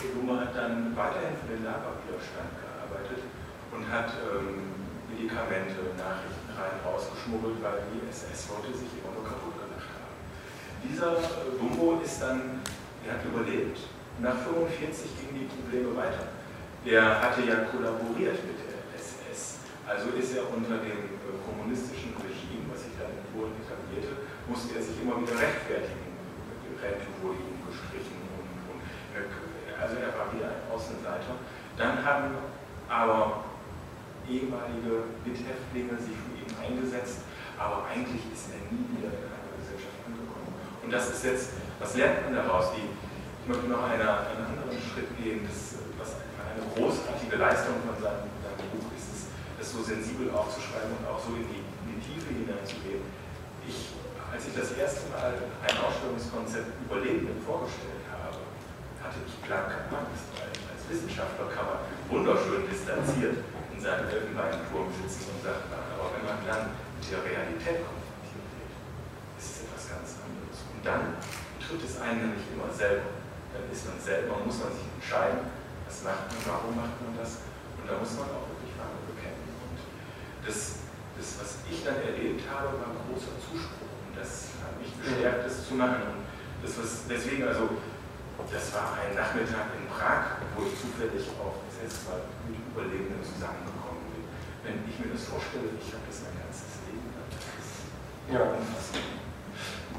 Dumbo 0.00 0.40
hat 0.40 0.56
dann 0.56 0.96
weiterhin 0.96 1.36
für 1.36 1.52
den 1.52 1.68
Lagerwiderstand 1.68 2.48
gearbeitet 2.56 3.43
und 3.74 3.84
hat 3.90 4.14
ähm, 4.22 4.70
Medikamente, 5.10 5.92
Nachrichten 5.98 6.50
rein 6.54 6.78
rausgeschmuggelt, 6.86 7.58
weil 7.62 7.82
die 7.90 8.06
SS 8.08 8.48
wollte 8.50 8.70
sich 8.72 8.90
immer 9.02 9.12
nur 9.14 9.26
kaputt 9.26 9.54
dieser 10.84 11.16
Dumbo 11.58 12.00
ist 12.04 12.20
dann, 12.20 12.60
er 13.06 13.16
hat 13.16 13.24
überlebt. 13.24 13.78
Nach 14.20 14.36
45 14.36 15.16
gingen 15.16 15.48
die 15.48 15.48
Probleme 15.48 15.96
weiter. 15.96 16.28
Er 16.84 17.20
hatte 17.24 17.40
ja 17.42 17.64
kollaboriert 17.72 18.36
mit 18.44 18.60
der 18.60 18.78
SS. 18.92 19.64
Also 19.88 20.12
ist 20.12 20.36
er 20.36 20.44
unter 20.52 20.78
dem 20.84 21.08
äh, 21.24 21.40
kommunistischen 21.40 22.12
Regime, 22.20 22.68
was 22.68 22.84
sich 22.84 22.94
dann 23.00 23.10
in 23.10 23.24
Polen 23.32 23.56
etablierte, 23.56 24.28
musste 24.46 24.76
er 24.76 24.82
sich 24.84 25.00
immer 25.00 25.16
wieder 25.18 25.34
rechtfertigen. 25.34 26.14
Die 26.68 26.76
Rente 26.76 27.08
wurde 27.24 27.40
ihm 27.40 27.64
gestrichen 27.64 28.20
und, 28.36 28.76
und 28.76 28.84
also 29.80 29.96
er 29.96 30.12
war 30.12 30.28
wieder 30.36 30.52
ein 30.52 30.62
Außenseiter. 30.68 31.40
Dann 31.80 32.04
haben 32.04 32.36
aber 32.92 33.53
ehemalige 34.28 35.12
Mithäftlinge 35.24 35.96
sich 36.00 36.16
für 36.16 36.34
ihn 36.40 36.52
eingesetzt, 36.56 37.24
aber 37.58 37.86
eigentlich 37.86 38.24
ist 38.32 38.50
er 38.50 38.60
nie 38.72 38.84
wieder 38.96 39.12
in 39.12 39.30
einer 39.30 39.52
Gesellschaft 39.56 39.98
angekommen. 40.04 40.50
Und 40.82 40.90
das 40.90 41.10
ist 41.12 41.24
jetzt, 41.24 41.46
was 41.78 41.94
lernt 41.96 42.26
man 42.26 42.34
daraus? 42.34 42.72
Die, 42.74 42.88
ich 42.88 43.46
möchte 43.46 43.68
noch 43.68 43.84
eine, 43.84 44.04
einen 44.04 44.44
anderen 44.48 44.80
Schritt 44.80 45.12
gehen, 45.20 45.44
das, 45.44 45.80
was 46.00 46.16
eine 46.40 46.64
großartige 46.72 47.36
Leistung 47.36 47.76
von 47.84 47.96
seinem, 48.00 48.28
seinem 48.40 48.68
Buch 48.72 48.88
ist, 48.96 49.08
es, 49.12 49.20
das 49.60 49.68
so 49.68 49.84
sensibel 49.84 50.32
aufzuschreiben 50.32 50.96
und 50.96 51.04
auch 51.04 51.20
so 51.20 51.36
in 51.36 51.44
die, 51.48 51.60
in 51.60 51.86
die 51.96 52.00
Tiefe 52.00 52.32
hineinzugehen. 52.32 53.04
Ich, 53.68 53.96
als 54.32 54.48
ich 54.48 54.54
das 54.56 54.72
erste 54.76 55.08
Mal 55.12 55.36
ein 55.62 55.76
Ausstellungskonzept 55.78 56.68
Überlebenden 56.84 57.38
vorgestellt 57.44 58.04
habe, 58.10 58.40
hatte 59.00 59.20
ich 59.24 59.34
blanke 59.44 59.76
Angst, 59.92 60.32
weil 60.36 60.63
als 60.84 60.92
Wissenschaftler 60.92 61.48
kann 61.48 61.64
man 61.64 61.80
wunderschön 62.12 62.68
distanziert 62.68 63.40
in 63.72 63.80
seinem 63.80 64.04
Elfenbeinturm 64.04 64.92
sitzen 64.92 65.32
und 65.32 65.40
sagen, 65.40 65.64
aber 65.72 66.12
wenn 66.12 66.24
man 66.28 66.38
dann 66.44 66.76
mit 67.00 67.08
der 67.08 67.24
Realität 67.24 67.80
konfrontiert 67.88 68.48
wird, 68.52 68.72
ist 69.40 69.48
es 69.48 69.56
etwas 69.64 69.84
ganz 69.88 70.08
anderes. 70.20 70.60
Und 70.68 70.84
dann 70.84 71.16
trifft 71.56 71.88
es 71.88 71.96
einen 72.04 72.28
nämlich 72.28 72.44
immer 72.52 72.68
selber. 72.68 73.16
Dann 73.56 73.64
ist 73.72 73.88
man 73.88 73.96
selber, 73.96 74.44
muss 74.44 74.60
man 74.60 74.76
sich 74.76 74.84
entscheiden, 75.00 75.48
was 75.88 76.04
macht 76.04 76.28
man, 76.28 76.40
warum 76.52 76.72
macht 76.76 77.00
man 77.00 77.16
das. 77.16 77.40
Und 77.80 77.88
da 77.88 77.96
muss 77.96 78.12
man 78.20 78.28
auch 78.28 78.44
wirklich 78.52 78.76
Farbe 78.76 79.00
bekennen. 79.08 79.40
Und 79.64 79.80
das, 80.44 80.84
das, 81.16 81.28
was 81.40 81.50
ich 81.64 81.80
dann 81.80 81.96
erlebt 81.96 82.44
habe, 82.44 82.76
war 82.76 82.92
ein 82.92 83.00
großer 83.08 83.32
Zuspruch. 83.40 83.88
Und 84.04 84.14
das 84.20 84.52
hat 84.60 84.76
mich 84.76 84.92
bestärkt, 85.00 85.48
das 85.48 85.64
zu 85.64 85.80
machen. 85.80 86.12
Und 86.12 86.28
das, 86.60 86.76
was, 86.76 87.08
deswegen, 87.08 87.48
also, 87.48 87.72
das 88.52 88.74
war 88.74 88.98
ein 88.98 89.14
Nachmittag 89.14 89.74
in 89.78 89.86
Prag, 89.88 90.38
wo 90.56 90.66
ich 90.66 90.74
zufällig 90.80 91.26
erste 91.84 92.08
Mal 92.08 92.20
mit 92.48 92.56
Überlebenden 92.72 93.20
zusammengekommen 93.20 94.00
bin. 94.12 94.24
Wenn 94.64 94.80
ich 94.88 94.96
mir 94.96 95.12
das 95.12 95.28
vorstelle, 95.28 95.68
ich 95.76 95.92
habe 95.92 96.04
das 96.08 96.24
mein 96.24 96.36
ganzes 96.40 96.80
Leben. 96.88 97.04
Yeah. 98.32 98.56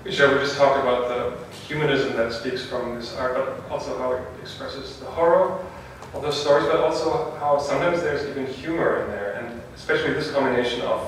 Michel, 0.04 0.34
we 0.34 0.40
just 0.42 0.58
talked 0.58 0.80
about 0.82 1.08
the 1.10 1.38
humanism 1.68 2.16
that 2.16 2.34
speaks 2.34 2.66
from 2.66 2.96
this 2.96 3.16
art, 3.18 3.36
but 3.36 3.72
also 3.72 3.98
how 3.98 4.14
it 4.14 4.22
expresses 4.42 5.00
the 5.00 5.06
horror 5.06 5.60
of 6.14 6.22
those 6.22 6.42
stories, 6.42 6.66
but 6.66 6.78
also 6.78 7.36
how 7.40 7.58
sometimes 7.60 8.02
there's 8.02 8.28
even 8.30 8.48
humor 8.48 9.02
in 9.04 9.08
there, 9.12 9.34
and 9.34 9.62
especially 9.76 10.14
this 10.14 10.32
combination 10.32 10.82
of 10.82 11.02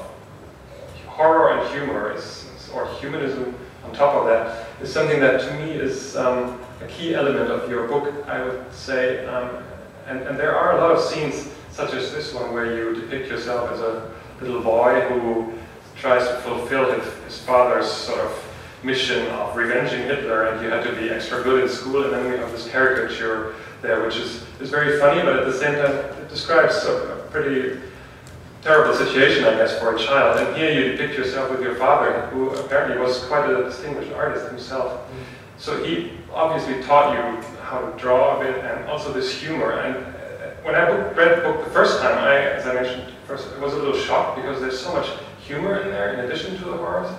horror 1.07 1.57
and 1.57 1.69
humor, 1.73 2.11
is, 2.13 2.45
or 2.73 2.87
humanism 2.99 3.55
on 3.85 3.93
top 3.93 4.13
of 4.15 4.25
that, 4.27 4.66
is 4.81 4.93
something 4.93 5.19
that 5.19 5.41
to 5.41 5.53
me 5.55 5.71
is 5.71 6.15
um, 6.15 6.59
a 6.81 6.87
key 6.87 7.15
element 7.15 7.49
of 7.49 7.69
your 7.69 7.87
book, 7.87 8.13
I 8.27 8.43
would 8.43 8.71
say. 8.71 9.25
Um, 9.25 9.63
and, 10.07 10.21
and 10.21 10.37
there 10.37 10.55
are 10.55 10.77
a 10.77 10.81
lot 10.81 10.91
of 10.91 11.01
scenes, 11.01 11.49
such 11.71 11.93
as 11.93 12.11
this 12.11 12.33
one, 12.33 12.53
where 12.53 12.75
you 12.75 13.01
depict 13.01 13.29
yourself 13.29 13.71
as 13.71 13.79
a 13.79 14.11
little 14.41 14.61
boy 14.61 15.01
who 15.09 15.53
tries 15.95 16.27
to 16.27 16.35
fulfill 16.41 16.91
his, 16.91 17.13
his 17.25 17.39
father's 17.39 17.91
sort 17.91 18.19
of 18.19 18.43
mission 18.83 19.25
of 19.27 19.55
revenging 19.55 20.01
Hitler, 20.01 20.47
and 20.47 20.61
you 20.63 20.69
had 20.69 20.83
to 20.83 20.95
be 20.95 21.09
extra 21.09 21.43
good 21.43 21.63
in 21.63 21.69
school. 21.69 22.03
And 22.03 22.13
then 22.13 22.31
we 22.31 22.37
have 22.37 22.51
this 22.51 22.69
caricature 22.69 23.55
there, 23.81 24.03
which 24.05 24.17
is, 24.17 24.45
is 24.59 24.69
very 24.69 24.99
funny, 24.99 25.21
but 25.21 25.37
at 25.37 25.45
the 25.45 25.57
same 25.57 25.73
time, 25.73 25.95
it 26.21 26.29
describes 26.29 26.85
a, 26.85 26.91
a 26.91 27.27
pretty 27.31 27.79
terrible 28.67 28.93
situation, 28.93 29.45
I 29.45 29.55
guess, 29.55 29.79
for 29.79 29.95
a 29.95 29.97
child. 29.97 30.45
And 30.45 30.57
here 30.57 30.69
you 30.73 30.91
depict 30.91 31.17
yourself 31.17 31.49
with 31.49 31.61
your 31.61 31.75
father, 31.75 32.27
who 32.27 32.49
apparently 32.49 32.99
was 32.99 33.23
quite 33.23 33.49
a 33.49 33.63
distinguished 33.63 34.11
artist 34.11 34.45
himself. 34.49 35.09
So 35.57 35.81
he 35.81 36.11
obviously 36.33 36.83
taught 36.83 37.13
you 37.13 37.41
how 37.61 37.79
to 37.79 37.97
draw 37.97 38.37
a 38.37 38.43
bit, 38.43 38.63
and 38.65 38.85
also 38.89 39.13
this 39.13 39.33
humor. 39.33 39.71
And 39.71 39.95
uh, 39.95 40.51
when 40.63 40.75
I 40.75 40.89
read 41.13 41.37
the 41.37 41.41
book 41.43 41.63
the 41.63 41.71
first 41.71 42.01
time, 42.01 42.17
I, 42.17 42.35
as 42.39 42.67
I 42.67 42.73
mentioned 42.73 43.13
first, 43.25 43.47
I 43.57 43.59
was 43.63 43.73
a 43.73 43.77
little 43.77 43.97
shocked 43.97 44.35
because 44.35 44.59
there's 44.59 44.77
so 44.77 44.91
much 44.93 45.07
humor 45.47 45.79
in 45.79 45.87
there 45.87 46.13
in 46.13 46.19
addition 46.25 46.57
to 46.57 46.65
the 46.65 46.75
horrors. 46.75 47.09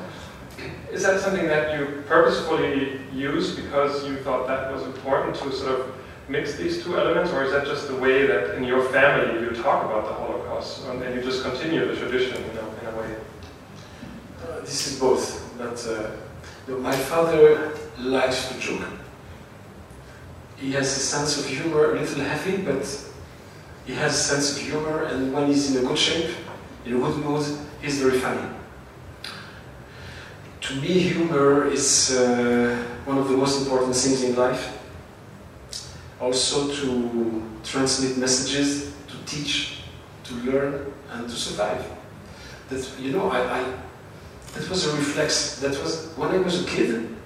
Is 0.92 1.02
that 1.02 1.20
something 1.20 1.46
that 1.46 1.78
you 1.78 2.02
purposefully 2.06 3.00
used 3.12 3.56
because 3.56 4.06
you 4.06 4.18
thought 4.18 4.46
that 4.48 4.70
was 4.70 4.82
important 4.82 5.34
to 5.36 5.52
sort 5.52 5.80
of 5.80 5.94
mix 6.28 6.56
these 6.56 6.82
two 6.82 6.98
elements, 6.98 7.32
or 7.32 7.44
is 7.44 7.52
that 7.52 7.66
just 7.66 7.88
the 7.88 7.96
way 7.96 8.26
that 8.26 8.56
in 8.56 8.64
your 8.64 8.82
family 8.90 9.40
you 9.40 9.50
talk 9.62 9.84
about 9.84 10.04
the 10.06 10.12
Holocaust 10.12 10.86
and 10.86 11.14
you 11.14 11.22
just 11.22 11.42
continue 11.42 11.86
the 11.86 11.96
tradition, 11.96 12.42
you 12.44 12.52
know, 12.52 12.68
in 12.80 12.86
a 12.86 12.98
way? 12.98 13.14
Uh, 14.42 14.60
this 14.60 14.86
is 14.86 15.00
both. 15.00 15.54
But 15.56 15.84
uh, 15.86 16.76
my 16.78 16.94
father 16.94 17.76
likes 17.98 18.48
to 18.48 18.58
joke. 18.60 18.86
He 20.56 20.72
has 20.72 20.86
a 20.86 21.00
sense 21.00 21.38
of 21.38 21.46
humor, 21.46 21.94
a 21.96 22.00
little 22.00 22.24
heavy, 22.24 22.58
but 22.58 22.84
he 23.86 23.94
has 23.94 24.12
a 24.12 24.22
sense 24.34 24.56
of 24.56 24.62
humor, 24.62 25.04
and 25.04 25.32
when 25.32 25.46
he's 25.46 25.74
in 25.74 25.84
a 25.84 25.88
good 25.88 25.98
shape, 25.98 26.34
in 26.84 26.96
a 26.96 26.98
good 26.98 27.16
mood, 27.24 27.46
he's 27.80 28.00
very 28.00 28.18
funny. 28.18 28.42
To 30.60 30.74
me, 30.74 30.98
humor 30.98 31.68
is 31.68 32.10
uh, 32.10 32.84
one 33.06 33.16
of 33.16 33.28
the 33.28 33.36
most 33.36 33.62
important 33.62 33.96
things 33.96 34.22
in 34.22 34.36
life. 34.36 34.77
Also, 36.20 36.68
to 36.74 37.42
transmit 37.62 38.18
messages, 38.18 38.94
to 39.06 39.16
teach, 39.24 39.82
to 40.24 40.34
learn, 40.34 40.92
and 41.12 41.28
to 41.28 41.34
survive. 41.34 41.84
That 42.68 42.88
you 43.00 43.12
know, 43.12 43.30
I, 43.30 43.60
I 43.60 43.74
that 44.54 44.68
was 44.68 44.86
a 44.86 44.96
reflex. 44.96 45.60
That 45.60 45.72
was 45.82 46.12
when 46.16 46.30
I 46.30 46.38
was 46.38 46.64
a 46.64 46.66
kid. 46.66 47.16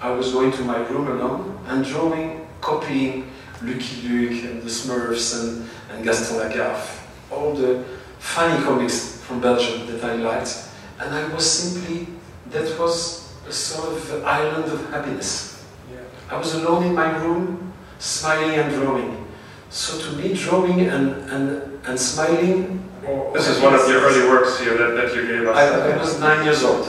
I 0.00 0.10
was 0.10 0.32
going 0.32 0.52
to 0.52 0.62
my 0.62 0.78
room 0.88 1.08
alone 1.08 1.58
and 1.66 1.84
drawing, 1.84 2.46
copying 2.60 3.30
Lucky 3.62 4.08
Luke 4.08 4.44
and 4.44 4.62
the 4.62 4.68
Smurfs 4.68 5.40
and, 5.40 5.68
and 5.90 6.04
Gaston 6.04 6.38
Lagaffe, 6.38 7.00
all 7.30 7.54
the 7.54 7.84
funny 8.18 8.62
comics 8.64 9.22
from 9.22 9.40
Belgium 9.40 9.86
that 9.86 10.04
I 10.04 10.16
liked, 10.16 10.68
and 11.00 11.14
I 11.14 11.32
was 11.32 11.50
simply 11.50 12.06
that 12.50 12.78
was 12.78 13.32
a 13.48 13.52
sort 13.52 13.88
of 13.88 14.24
island 14.24 14.70
of 14.72 14.90
happiness. 14.90 15.64
Yeah. 15.90 16.00
I 16.30 16.38
was 16.38 16.54
alone 16.54 16.84
in 16.84 16.94
my 16.94 17.16
room, 17.22 17.63
smiling 18.04 18.58
and 18.58 18.74
drawing. 18.74 19.26
So 19.70 19.98
to 19.98 20.16
me, 20.16 20.34
drawing 20.34 20.80
and, 20.80 21.30
and, 21.30 21.80
and 21.86 21.98
smiling. 21.98 22.84
Or, 23.06 23.32
This 23.32 23.48
is 23.48 23.60
one 23.60 23.74
of 23.74 23.88
your 23.88 24.02
early 24.02 24.28
works 24.28 24.60
here 24.60 24.76
that, 24.76 24.94
that 24.94 25.14
you 25.16 25.26
gave 25.26 25.48
us. 25.48 25.56
I, 25.56 25.92
I 25.92 25.96
was 25.96 26.20
nine 26.20 26.44
years 26.44 26.62
old. 26.62 26.86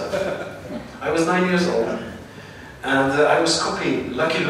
I 1.02 1.10
was 1.12 1.26
nine 1.26 1.48
years 1.48 1.68
old. 1.68 1.88
And 2.84 3.12
uh, 3.14 3.24
I 3.24 3.40
was 3.40 3.62
copying. 3.62 4.14
Lucky 4.16 4.44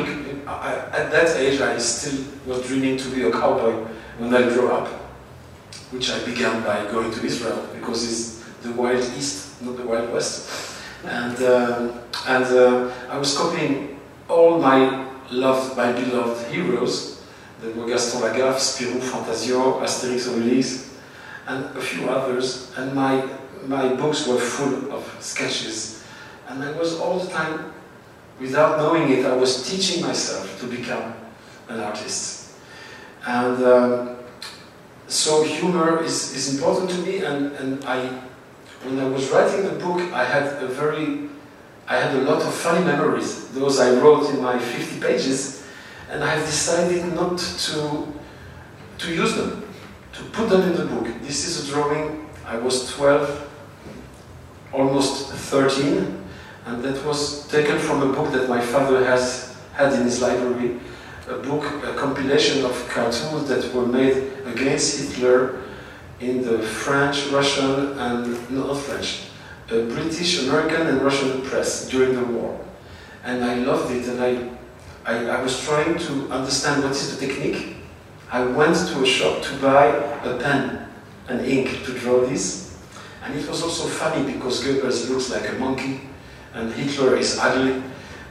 I, 0.47 0.75
at 0.91 1.11
that 1.11 1.37
age, 1.37 1.61
I 1.61 1.77
still 1.77 2.25
was 2.45 2.67
dreaming 2.67 2.97
to 2.97 3.09
be 3.09 3.23
a 3.23 3.31
cowboy 3.31 3.85
when 4.17 4.33
I 4.33 4.49
grew 4.49 4.71
up, 4.71 4.87
which 5.91 6.09
I 6.09 6.23
began 6.25 6.63
by 6.63 6.91
going 6.91 7.11
to 7.11 7.25
Israel 7.25 7.67
because 7.73 8.03
it's 8.03 8.43
the 8.63 8.71
Wild 8.73 9.03
East, 9.17 9.61
not 9.61 9.77
the 9.77 9.85
Wild 9.85 10.11
West. 10.11 10.81
And, 11.05 11.37
um, 11.43 11.99
and 12.27 12.45
uh, 12.45 12.91
I 13.09 13.17
was 13.17 13.37
copying 13.37 13.99
all 14.27 14.59
my 14.59 15.04
loved, 15.31 15.75
by 15.75 15.91
beloved 15.91 16.51
heroes. 16.51 17.23
There 17.61 17.73
were 17.73 17.87
Gaston 17.87 18.21
Lagaffe, 18.21 18.59
Spirou, 18.59 19.01
Fantasio, 19.01 19.79
Asterix 19.81 20.27
Obelix, 20.27 20.93
and 21.47 21.65
a 21.77 21.81
few 21.81 22.09
others. 22.09 22.71
And 22.77 22.93
my, 22.93 23.27
my 23.65 23.93
books 23.95 24.27
were 24.27 24.37
full 24.37 24.91
of 24.91 25.17
sketches. 25.19 26.03
And 26.47 26.63
I 26.63 26.71
was 26.77 26.99
all 26.99 27.19
the 27.19 27.31
time, 27.31 27.73
without 28.39 28.77
knowing 28.77 29.11
it, 29.11 29.25
I 29.25 29.35
was 29.35 29.69
teaching 29.69 30.03
myself 30.03 30.59
to 30.59 30.67
become 30.67 31.13
an 31.69 31.79
artist. 31.79 32.53
And 33.25 33.63
um, 33.63 34.17
so 35.07 35.43
humor 35.43 36.03
is, 36.03 36.35
is 36.35 36.53
important 36.55 36.89
to 36.91 36.97
me, 36.97 37.23
and, 37.23 37.51
and 37.53 37.83
I 37.85 38.21
when 38.85 38.99
I 38.99 39.09
was 39.09 39.29
writing 39.31 39.63
the 39.63 39.83
book, 39.83 39.99
I 40.13 40.23
had 40.23 40.61
a 40.61 40.67
very, 40.67 41.29
I 41.87 41.97
had 41.97 42.15
a 42.15 42.21
lot 42.21 42.41
of 42.41 42.53
funny 42.53 42.83
memories. 42.83 43.49
Those 43.49 43.79
I 43.79 43.99
wrote 43.99 44.29
in 44.31 44.41
my 44.41 44.57
50 44.57 44.99
pages, 44.99 45.63
and 46.09 46.23
I 46.23 46.35
have 46.35 46.45
decided 46.45 47.13
not 47.13 47.37
to, 47.37 48.07
to 48.97 49.13
use 49.13 49.35
them, 49.35 49.63
to 50.13 50.23
put 50.25 50.49
them 50.49 50.61
in 50.63 50.75
the 50.75 50.85
book. 50.85 51.07
This 51.21 51.45
is 51.45 51.69
a 51.69 51.71
drawing. 51.71 52.27
I 52.43 52.57
was 52.57 52.91
12, 52.91 53.49
almost 54.73 55.31
13, 55.31 56.23
and 56.65 56.83
that 56.83 57.05
was 57.05 57.47
taken 57.49 57.77
from 57.77 58.01
a 58.01 58.13
book 58.13 58.31
that 58.33 58.49
my 58.49 58.61
father 58.61 59.05
has 59.05 59.55
had 59.73 59.93
in 59.93 60.03
his 60.03 60.21
library, 60.21 60.79
a 61.29 61.37
book, 61.37 61.65
a 61.83 61.93
compilation 61.93 62.65
of 62.65 62.87
cartoons 62.89 63.47
that 63.47 63.71
were 63.73 63.85
made 63.85 64.31
against 64.45 64.99
Hitler 64.99 65.61
in 66.19 66.41
the 66.43 66.59
French, 66.59 67.27
Russian, 67.27 67.97
and 67.99 68.49
not 68.49 68.77
French, 68.77 69.25
British, 69.67 70.43
American, 70.43 70.87
and 70.87 71.01
Russian 71.01 71.41
press 71.41 71.89
during 71.89 72.15
the 72.15 72.25
war. 72.25 72.59
And 73.23 73.43
I 73.43 73.55
loved 73.55 73.91
it, 73.91 74.07
and 74.07 74.21
I, 74.21 75.11
I, 75.11 75.37
I, 75.37 75.41
was 75.41 75.63
trying 75.63 75.97
to 75.97 76.29
understand 76.29 76.83
what 76.83 76.91
is 76.91 77.17
the 77.17 77.25
technique. 77.25 77.77
I 78.31 78.45
went 78.45 78.75
to 78.75 79.01
a 79.01 79.05
shop 79.05 79.41
to 79.43 79.57
buy 79.57 79.87
a 79.87 80.37
pen 80.37 80.87
and 81.27 81.41
ink 81.41 81.83
to 81.85 81.97
draw 81.97 82.25
this. 82.25 82.77
And 83.23 83.35
it 83.35 83.47
was 83.49 83.63
also 83.63 83.87
funny 83.87 84.31
because 84.31 84.63
Goebbels 84.63 85.09
looks 85.09 85.31
like 85.31 85.49
a 85.49 85.53
monkey, 85.53 86.01
and 86.53 86.71
Hitler 86.71 87.17
is 87.17 87.39
ugly, 87.39 87.81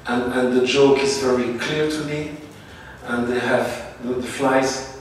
and, 0.07 0.32
and 0.32 0.61
the 0.61 0.64
joke 0.64 0.99
is 0.99 1.18
very 1.18 1.59
clear 1.59 1.91
to 1.91 2.05
me, 2.05 2.37
and 3.07 3.26
they 3.26 3.41
have 3.41 3.97
the, 4.05 4.14
the 4.14 4.22
flies, 4.22 4.93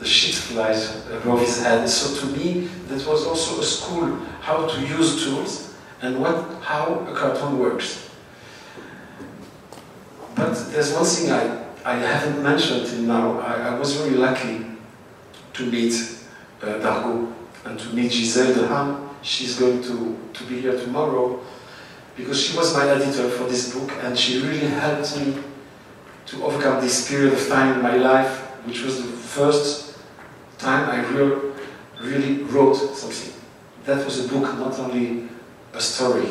the 0.00 0.06
shit 0.06 0.34
flies 0.34 1.06
above 1.10 1.40
his 1.40 1.62
head. 1.62 1.88
So 1.88 2.18
to 2.20 2.36
me, 2.36 2.68
that 2.88 3.06
was 3.06 3.26
also 3.26 3.60
a 3.60 3.64
school 3.64 4.16
how 4.40 4.66
to 4.66 4.80
use 4.80 5.22
tools 5.24 5.74
and 6.02 6.18
what 6.18 6.62
how 6.62 7.06
a 7.06 7.14
cartoon 7.14 7.58
works. 7.58 8.10
But 10.34 10.54
there's 10.72 10.94
one 10.94 11.04
thing 11.04 11.30
I, 11.30 11.64
I 11.84 11.96
haven't 11.96 12.42
mentioned 12.42 12.86
till 12.86 13.02
now. 13.02 13.40
I, 13.40 13.68
I 13.68 13.78
was 13.78 13.94
very 13.96 14.16
lucky 14.16 14.64
to 15.52 15.66
meet 15.70 15.92
uh, 16.62 16.66
Dargaud 16.78 17.32
and 17.66 17.78
to 17.78 17.88
meet 17.94 18.10
Giselle 18.10 18.54
Dehaene. 18.54 19.08
She's 19.22 19.58
going 19.58 19.82
to, 19.82 20.16
to 20.32 20.44
be 20.44 20.62
here 20.62 20.78
tomorrow 20.78 21.40
because 22.16 22.40
she 22.40 22.56
was 22.56 22.74
my 22.74 22.88
editor 22.88 23.28
for 23.28 23.44
this 23.44 23.74
book 23.74 23.92
and 24.02 24.18
she 24.18 24.40
really 24.40 24.66
helped 24.66 25.18
me 25.18 25.34
to 26.26 26.44
overcome 26.44 26.80
this 26.80 27.06
period 27.06 27.34
of 27.34 27.48
time 27.48 27.74
in 27.76 27.82
my 27.82 27.96
life, 27.96 28.38
which 28.64 28.82
was 28.82 29.02
the 29.02 29.08
first 29.08 29.89
time 30.60 30.90
I 30.90 31.06
real, 31.08 31.54
really 32.00 32.42
wrote 32.44 32.74
something. 32.74 33.32
That 33.84 34.04
was 34.04 34.24
a 34.24 34.28
book, 34.28 34.42
not 34.58 34.78
only 34.78 35.28
a 35.72 35.80
story. 35.80 36.28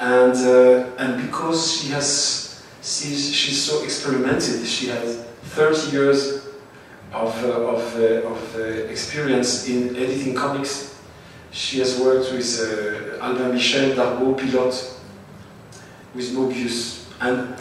And, 0.00 0.34
uh, 0.34 0.96
and 0.96 1.22
because 1.26 1.80
she 1.80 1.88
has, 1.90 2.64
she's, 2.82 3.34
she's 3.34 3.62
so 3.62 3.84
experimented, 3.84 4.66
she 4.66 4.88
has 4.88 5.24
30 5.42 5.92
years 5.92 6.46
of, 7.12 7.44
uh, 7.44 7.48
of, 7.48 7.96
uh, 7.96 8.28
of 8.28 8.56
uh, 8.56 8.60
experience 8.60 9.68
in 9.68 9.94
editing 9.96 10.34
comics. 10.34 10.98
She 11.50 11.80
has 11.80 12.00
worked 12.00 12.32
with 12.32 12.60
uh, 12.60 13.22
Albin 13.22 13.52
Michel, 13.52 13.90
Dargaud, 13.90 14.38
Pilote, 14.38 14.96
with 16.14 16.32
Moebius, 16.32 17.04
and 17.20 17.56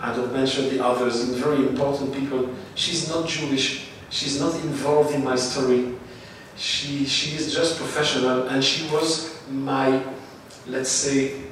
I 0.00 0.14
don't 0.14 0.32
mention 0.32 0.68
the 0.70 0.84
others, 0.84 1.28
and 1.28 1.36
very 1.36 1.66
important 1.68 2.12
people. 2.12 2.48
She's 2.74 3.08
not 3.08 3.28
Jewish, 3.28 3.88
she's 4.14 4.40
not 4.40 4.54
involved 4.62 5.12
in 5.12 5.24
my 5.24 5.34
story. 5.34 5.92
She, 6.56 7.04
she 7.04 7.34
is 7.34 7.52
just 7.52 7.76
professional, 7.76 8.46
and 8.46 8.62
she 8.62 8.88
was 8.90 9.36
my, 9.50 10.00
let's 10.68 10.88
say, 10.88 11.42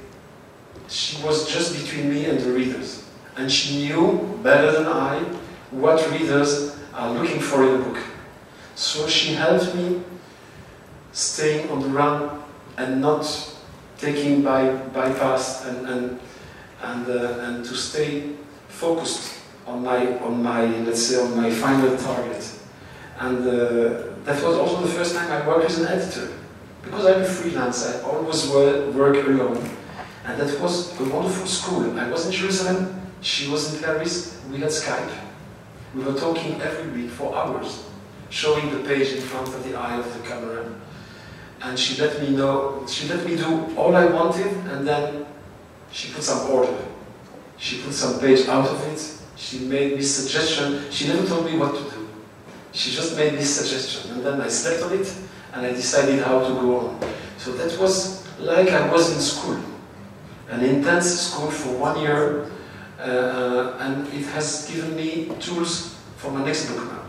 she 0.87 1.21
was 1.25 1.53
just 1.53 1.75
between 1.75 2.09
me 2.09 2.27
and 2.27 2.39
the 2.39 2.53
readers. 2.53 3.05
And 3.37 3.51
she 3.51 3.89
knew 3.89 4.39
better 4.45 4.71
than 4.71 4.87
I 4.87 5.19
what 5.73 5.99
readers 6.13 6.79
are 6.95 7.11
looking 7.13 7.41
for 7.41 7.67
in 7.67 7.81
a 7.81 7.85
book. 7.85 7.99
So 8.77 9.09
she 9.09 9.35
helped 9.35 9.75
me 9.75 10.03
staying 11.11 11.69
on 11.71 11.81
the 11.81 11.89
run 11.89 12.43
and 12.77 13.01
not 13.01 13.27
taking 13.99 14.43
by 14.43 14.73
bypass 14.95 15.67
and, 15.67 15.89
and 15.89 16.21
and, 16.83 17.09
uh, 17.09 17.39
and 17.41 17.65
to 17.65 17.75
stay 17.75 18.33
focused 18.69 19.42
on 19.67 19.83
my, 19.83 20.19
on 20.21 20.43
my, 20.43 20.65
let's 20.65 21.03
say, 21.03 21.21
on 21.23 21.37
my 21.37 21.51
final 21.51 21.97
target. 21.97 22.59
And 23.19 23.39
uh, 23.39 24.13
that 24.25 24.43
was 24.43 24.57
also 24.57 24.83
the 24.83 24.93
first 24.93 25.15
time 25.15 25.31
I 25.31 25.47
worked 25.47 25.67
as 25.67 25.79
an 25.79 25.89
editor. 25.89 26.33
Because 26.83 27.07
I'm 27.07 27.23
a 27.23 27.25
freelance, 27.25 27.87
I 27.87 28.03
always 28.03 28.49
work 28.51 29.27
alone. 29.27 29.69
And 30.25 30.41
that 30.41 30.61
was 30.61 30.99
a 31.01 31.05
wonderful 31.05 31.47
school. 31.47 31.99
I 31.99 32.09
was 32.11 32.27
in 32.27 32.33
Jerusalem, 32.33 33.01
she 33.21 33.49
was 33.51 33.75
in 33.75 33.83
Paris, 33.83 34.41
we 34.51 34.59
had 34.59 34.71
Skype. 34.71 35.13
We 35.95 36.03
were 36.03 36.15
talking 36.15 36.61
every 36.61 36.91
week 36.91 37.11
for 37.11 37.35
hours, 37.37 37.85
showing 38.31 38.71
the 38.71 38.89
page 38.89 39.13
in 39.13 39.21
front 39.21 39.49
of 39.49 39.63
the 39.65 39.77
eye 39.77 39.97
of 39.97 40.13
the 40.13 40.29
camera. 40.29 40.65
And 41.61 41.79
she 41.79 42.01
let 42.01 42.21
me 42.21 42.31
know, 42.31 42.85
she 42.89 43.09
let 43.09 43.25
me 43.25 43.37
do 43.37 43.77
all 43.77 43.95
I 43.95 44.07
wanted, 44.07 44.53
and 44.69 44.87
then 44.87 45.27
she 45.93 46.13
put 46.13 46.23
some 46.23 46.51
order. 46.51 46.77
She 47.59 47.81
put 47.81 47.93
some 47.93 48.19
page 48.19 48.49
out 48.49 48.69
of 48.69 48.85
it. 48.89 49.22
She 49.43 49.59
made 49.59 49.97
me 49.97 50.03
suggestion. 50.03 50.89
She 50.93 51.09
never 51.09 51.27
told 51.27 51.47
me 51.47 51.59
what 51.59 51.75
to 51.75 51.83
do. 51.83 52.09
She 52.71 52.93
just 52.93 53.17
made 53.17 53.33
me 53.35 53.43
suggestion. 53.43 54.13
And 54.13 54.25
then 54.25 54.41
I 54.41 54.47
slept 54.47 54.85
on 54.85 54.93
it 54.93 55.13
and 55.53 55.67
I 55.67 55.73
decided 55.73 56.23
how 56.23 56.47
to 56.47 56.55
go 56.55 56.79
on. 56.79 57.01
So 57.39 57.51
that 57.55 57.77
was 57.81 58.25
like 58.39 58.71
I 58.71 58.89
was 58.93 59.13
in 59.13 59.21
school. 59.21 59.59
An 60.49 60.65
intense 60.65 61.29
school 61.29 61.51
for 61.51 61.77
one 61.77 62.01
year. 62.01 62.53
Uh, 63.01 63.79
and 63.81 64.07
it 64.15 64.27
has 64.27 64.71
given 64.71 64.95
me 64.95 65.33
tools 65.41 65.99
for 66.19 66.31
my 66.31 66.45
next 66.45 66.71
book 66.71 66.87
now. 66.87 67.03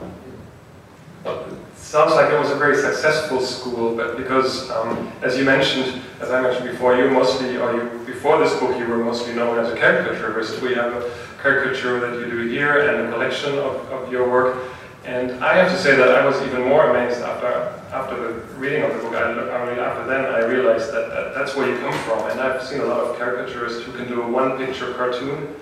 Sounds 1.93 2.15
like 2.15 2.33
it 2.33 2.39
was 2.39 2.49
a 2.49 2.55
very 2.55 2.75
successful 2.75 3.39
school, 3.39 3.95
but 3.95 4.17
because, 4.17 4.67
um, 4.71 5.13
as 5.21 5.37
you 5.37 5.45
mentioned, 5.45 6.01
as 6.21 6.31
I 6.31 6.41
mentioned 6.41 6.67
before, 6.71 6.97
you 6.97 7.07
mostly, 7.11 7.55
or 7.57 7.71
you, 7.75 7.83
before 8.03 8.39
this 8.39 8.51
book, 8.59 8.75
you 8.79 8.87
were 8.87 8.97
mostly 8.97 9.35
known 9.35 9.59
as 9.59 9.71
a 9.71 9.75
caricaturist. 9.75 10.59
We 10.63 10.73
have 10.73 10.91
a 10.91 11.11
caricature 11.39 11.99
that 11.99 12.19
you 12.19 12.31
do 12.31 12.47
here 12.47 12.79
and 12.79 13.07
a 13.07 13.11
collection 13.11 13.59
of, 13.59 13.75
of 13.91 14.11
your 14.11 14.27
work. 14.27 14.73
And 15.05 15.43
I 15.45 15.53
have 15.53 15.71
to 15.71 15.77
say 15.77 15.95
that 15.95 16.09
I 16.09 16.25
was 16.25 16.41
even 16.41 16.67
more 16.67 16.89
amazed 16.89 17.21
after 17.21 17.47
after 17.93 18.15
the 18.15 18.29
reading 18.57 18.81
of 18.81 18.91
the 18.93 18.97
book. 18.97 19.13
I, 19.13 19.29
I 19.29 19.69
mean, 19.69 19.77
after 19.77 20.07
then, 20.07 20.25
I 20.25 20.39
realized 20.47 20.91
that, 20.91 21.09
that 21.09 21.35
that's 21.35 21.55
where 21.55 21.69
you 21.69 21.77
come 21.77 21.93
from. 22.05 22.27
And 22.31 22.39
I've 22.39 22.63
seen 22.63 22.79
a 22.79 22.85
lot 22.85 23.01
of 23.01 23.17
caricaturists 23.17 23.83
who 23.83 23.91
can 23.91 24.07
do 24.07 24.23
a 24.23 24.27
one-picture 24.27 24.95
cartoon, 24.95 25.53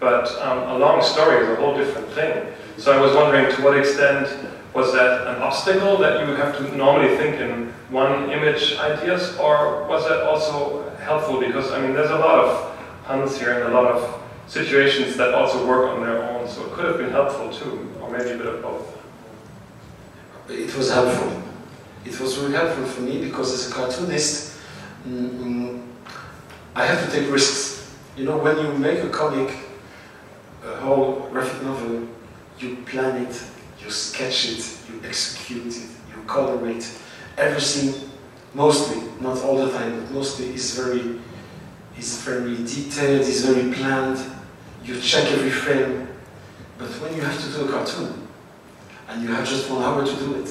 but 0.00 0.34
um, 0.40 0.60
a 0.76 0.78
long 0.78 1.02
story 1.02 1.44
is 1.44 1.48
a 1.50 1.56
whole 1.56 1.76
different 1.76 2.08
thing. 2.12 2.54
So 2.76 2.92
I 2.92 3.00
was 3.00 3.14
wondering 3.14 3.54
to 3.54 3.62
what 3.62 3.78
extent 3.78 4.28
was 4.74 4.92
that 4.92 5.28
an 5.28 5.40
obstacle 5.40 5.96
that 5.98 6.26
you 6.26 6.34
have 6.34 6.56
to 6.58 6.76
normally 6.76 7.16
think 7.16 7.40
in 7.40 7.72
one 7.90 8.30
image 8.30 8.76
ideas, 8.78 9.38
or 9.38 9.86
was 9.86 10.08
that 10.08 10.22
also 10.24 10.90
helpful? 10.98 11.38
Because, 11.38 11.70
I 11.70 11.80
mean, 11.80 11.94
there's 11.94 12.10
a 12.10 12.18
lot 12.18 12.44
of 12.44 12.76
puns 13.04 13.38
here 13.38 13.52
and 13.52 13.72
a 13.72 13.80
lot 13.80 13.86
of 13.86 14.20
situations 14.48 15.16
that 15.16 15.32
also 15.32 15.64
work 15.66 15.90
on 15.90 16.00
their 16.00 16.22
own, 16.22 16.48
so 16.48 16.64
it 16.66 16.72
could 16.72 16.84
have 16.86 16.98
been 16.98 17.10
helpful 17.10 17.52
too, 17.52 17.88
or 18.00 18.10
maybe 18.10 18.30
a 18.30 18.36
bit 18.36 18.46
of 18.46 18.62
both. 18.62 18.98
It 20.48 20.74
was 20.76 20.92
helpful. 20.92 21.42
It 22.04 22.18
was 22.20 22.36
really 22.38 22.54
helpful 22.54 22.84
for 22.84 23.00
me 23.02 23.24
because 23.24 23.52
as 23.52 23.70
a 23.70 23.74
cartoonist, 23.74 24.58
mm, 25.08 25.82
I 26.74 26.84
have 26.84 27.04
to 27.04 27.10
take 27.16 27.30
risks. 27.30 27.94
You 28.16 28.24
know, 28.24 28.38
when 28.38 28.58
you 28.58 28.72
make 28.74 29.02
a 29.04 29.08
comic, 29.08 29.54
a 30.64 30.76
whole 30.76 31.28
graphic 31.30 31.62
novel, 31.62 32.08
you 32.58 32.76
plan 32.86 33.26
it, 33.26 33.42
you 33.82 33.90
sketch 33.90 34.48
it, 34.50 34.78
you 34.88 35.00
execute 35.06 35.66
it, 35.66 35.88
you 36.14 36.22
color 36.26 36.68
it. 36.68 36.88
Everything, 37.36 38.08
mostly, 38.54 39.02
not 39.20 39.38
all 39.42 39.56
the 39.56 39.70
time, 39.76 40.00
but 40.00 40.10
mostly 40.12 40.54
is 40.54 40.78
very, 40.78 41.18
is 41.98 42.22
very 42.22 42.56
detailed, 42.56 43.20
is 43.22 43.44
very 43.44 43.72
planned. 43.72 44.18
You 44.84 45.00
check 45.00 45.24
every 45.32 45.50
frame. 45.50 46.08
But 46.78 46.88
when 47.00 47.14
you 47.14 47.22
have 47.22 47.40
to 47.40 47.52
do 47.52 47.66
a 47.66 47.70
cartoon, 47.70 48.28
and 49.08 49.22
you 49.22 49.28
have 49.28 49.48
just 49.48 49.70
one 49.70 49.82
hour 49.82 50.04
to 50.04 50.16
do 50.16 50.34
it, 50.36 50.50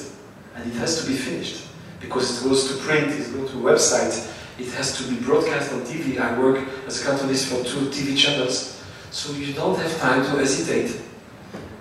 and 0.54 0.70
it 0.70 0.76
has 0.76 1.02
to 1.02 1.10
be 1.10 1.16
finished, 1.16 1.66
because 2.00 2.40
it 2.40 2.48
goes 2.48 2.68
to 2.68 2.82
print, 2.82 3.08
it 3.08 3.32
goes 3.34 3.50
to 3.50 3.56
website, 3.56 4.30
it 4.58 4.72
has 4.74 4.96
to 4.98 5.10
be 5.12 5.16
broadcast 5.20 5.72
on 5.72 5.80
TV. 5.80 6.18
I 6.18 6.38
work 6.38 6.64
as 6.86 7.02
a 7.02 7.06
cartoonist 7.06 7.48
for 7.48 7.64
two 7.64 7.86
TV 7.86 8.16
channels, 8.16 8.82
so 9.10 9.32
you 9.32 9.52
don't 9.52 9.78
have 9.78 9.98
time 9.98 10.22
to 10.24 10.30
hesitate 10.38 11.00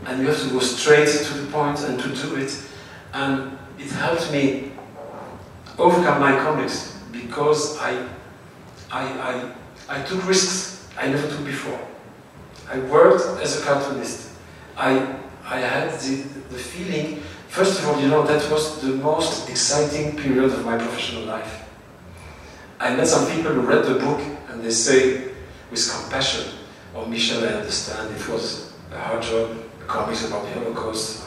and 0.05 0.21
you 0.21 0.27
have 0.27 0.41
to 0.41 0.49
go 0.49 0.59
straight 0.59 1.07
to 1.07 1.33
the 1.33 1.51
point 1.51 1.79
and 1.83 1.99
to 1.99 2.09
do 2.09 2.35
it. 2.35 2.57
And 3.13 3.57
it 3.77 3.91
helped 3.91 4.31
me 4.31 4.71
overcome 5.77 6.19
my 6.19 6.37
comics 6.37 6.99
because 7.11 7.77
I, 7.79 8.07
I, 8.91 9.03
I, 9.03 9.51
I 9.89 10.03
took 10.03 10.27
risks 10.27 10.73
I 10.97 11.07
never 11.07 11.27
took 11.27 11.45
before. 11.45 11.79
I 12.69 12.79
worked 12.79 13.41
as 13.41 13.59
a 13.59 13.65
cartoonist. 13.65 14.31
I, 14.77 15.15
I 15.45 15.59
had 15.59 15.99
the, 15.99 16.15
the 16.49 16.57
feeling, 16.57 17.21
first 17.47 17.79
of 17.79 17.87
all, 17.87 17.99
you 17.99 18.07
know, 18.07 18.23
that 18.23 18.49
was 18.51 18.81
the 18.81 18.89
most 18.89 19.49
exciting 19.49 20.15
period 20.15 20.45
of 20.45 20.65
my 20.65 20.77
professional 20.77 21.23
life. 21.23 21.67
I 22.79 22.95
met 22.95 23.07
some 23.07 23.29
people 23.31 23.53
who 23.53 23.61
read 23.61 23.85
the 23.85 23.95
book 23.95 24.21
and 24.49 24.63
they 24.63 24.71
say, 24.71 25.29
with 25.71 25.91
compassion, 25.91 26.53
oh, 26.95 27.05
Michel, 27.05 27.43
I 27.43 27.53
understand, 27.53 28.15
it 28.15 28.27
was 28.27 28.73
a 28.91 28.99
hard 28.99 29.23
job, 29.23 29.57
comics 29.87 30.25
about 30.25 30.43
the 30.45 30.51
Holocaust. 30.59 31.25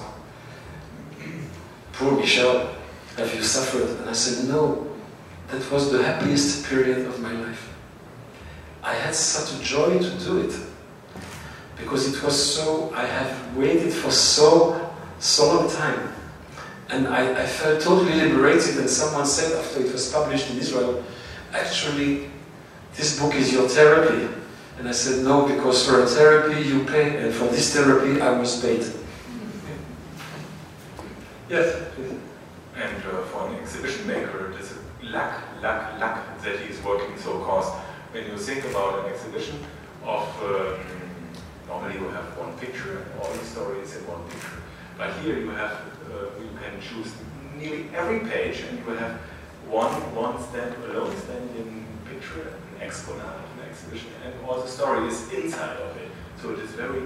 Poor 1.92 2.12
Michel, 2.12 2.74
have 3.16 3.34
you 3.34 3.42
suffered? 3.42 3.88
And 4.00 4.10
I 4.10 4.12
said, 4.12 4.48
no, 4.48 4.86
that 5.48 5.70
was 5.70 5.90
the 5.90 6.02
happiest 6.02 6.66
period 6.66 7.06
of 7.06 7.20
my 7.20 7.32
life. 7.32 7.72
I 8.82 8.94
had 8.94 9.14
such 9.14 9.58
a 9.58 9.62
joy 9.64 9.98
to 9.98 10.10
do 10.18 10.40
it 10.40 10.54
because 11.78 12.14
it 12.14 12.22
was 12.22 12.54
so, 12.54 12.92
I 12.94 13.06
have 13.06 13.56
waited 13.56 13.92
for 13.92 14.10
so, 14.10 14.90
so 15.18 15.54
long 15.54 15.70
time. 15.70 16.12
And 16.88 17.08
I, 17.08 17.42
I 17.42 17.46
felt 17.46 17.80
totally 17.80 18.14
liberated 18.14 18.78
and 18.78 18.88
someone 18.88 19.26
said 19.26 19.52
after 19.58 19.80
it 19.80 19.92
was 19.92 20.12
published 20.12 20.50
in 20.50 20.58
Israel, 20.58 21.02
actually, 21.52 22.30
this 22.94 23.18
book 23.18 23.34
is 23.34 23.52
your 23.52 23.68
therapy. 23.68 24.28
And 24.78 24.88
I 24.88 24.92
said, 24.92 25.24
no, 25.24 25.46
because 25.46 25.86
for 25.86 26.02
a 26.02 26.06
therapy 26.06 26.62
you 26.62 26.84
pay, 26.84 27.16
and 27.24 27.34
for 27.34 27.46
this 27.46 27.74
therapy 27.74 28.20
I 28.20 28.38
was 28.38 28.60
paid. 28.60 28.84
Yes, 31.48 31.82
And 32.76 32.96
uh, 33.06 33.22
for 33.30 33.48
an 33.48 33.54
exhibition 33.54 34.06
maker, 34.06 34.52
it 34.52 34.60
is 34.60 34.74
luck, 35.02 35.40
luck, 35.62 35.98
luck 35.98 36.42
that 36.42 36.58
he 36.58 36.72
is 36.72 36.82
working 36.82 37.16
so 37.16 37.38
close 37.38 37.72
when 38.12 38.26
you 38.26 38.36
think 38.36 38.64
about 38.66 39.04
an 39.04 39.12
exhibition 39.12 39.58
of, 40.04 40.28
um, 40.42 40.78
normally 41.68 41.94
you 41.94 42.08
have 42.08 42.36
one 42.36 42.52
picture 42.58 42.98
and 42.98 43.20
all 43.20 43.32
the 43.32 43.44
stories 43.44 43.96
in 43.96 44.06
one 44.06 44.22
picture. 44.28 44.60
But 44.98 45.12
here 45.20 45.38
you 45.38 45.50
have, 45.50 45.72
uh, 46.10 46.40
you 46.40 46.50
can 46.60 46.80
choose 46.80 47.12
nearly 47.56 47.88
every 47.94 48.20
page 48.20 48.60
and 48.68 48.78
you 48.78 48.94
have 48.94 49.20
one, 49.68 49.92
one 50.14 50.42
stand 50.48 50.74
alone 50.84 51.14
standing 51.16 51.86
picture, 52.08 52.54
an 52.76 52.82
exponent 52.82 53.26
of 53.26 53.55
an 53.55 53.55
exhibition, 53.76 54.10
and 54.24 54.32
all 54.46 54.60
the 54.60 54.68
story 54.68 55.06
is 55.08 55.30
inside 55.32 55.76
of 55.76 55.96
it. 55.96 56.10
So 56.40 56.50
it 56.50 56.60
is 56.60 56.70
very 56.70 57.02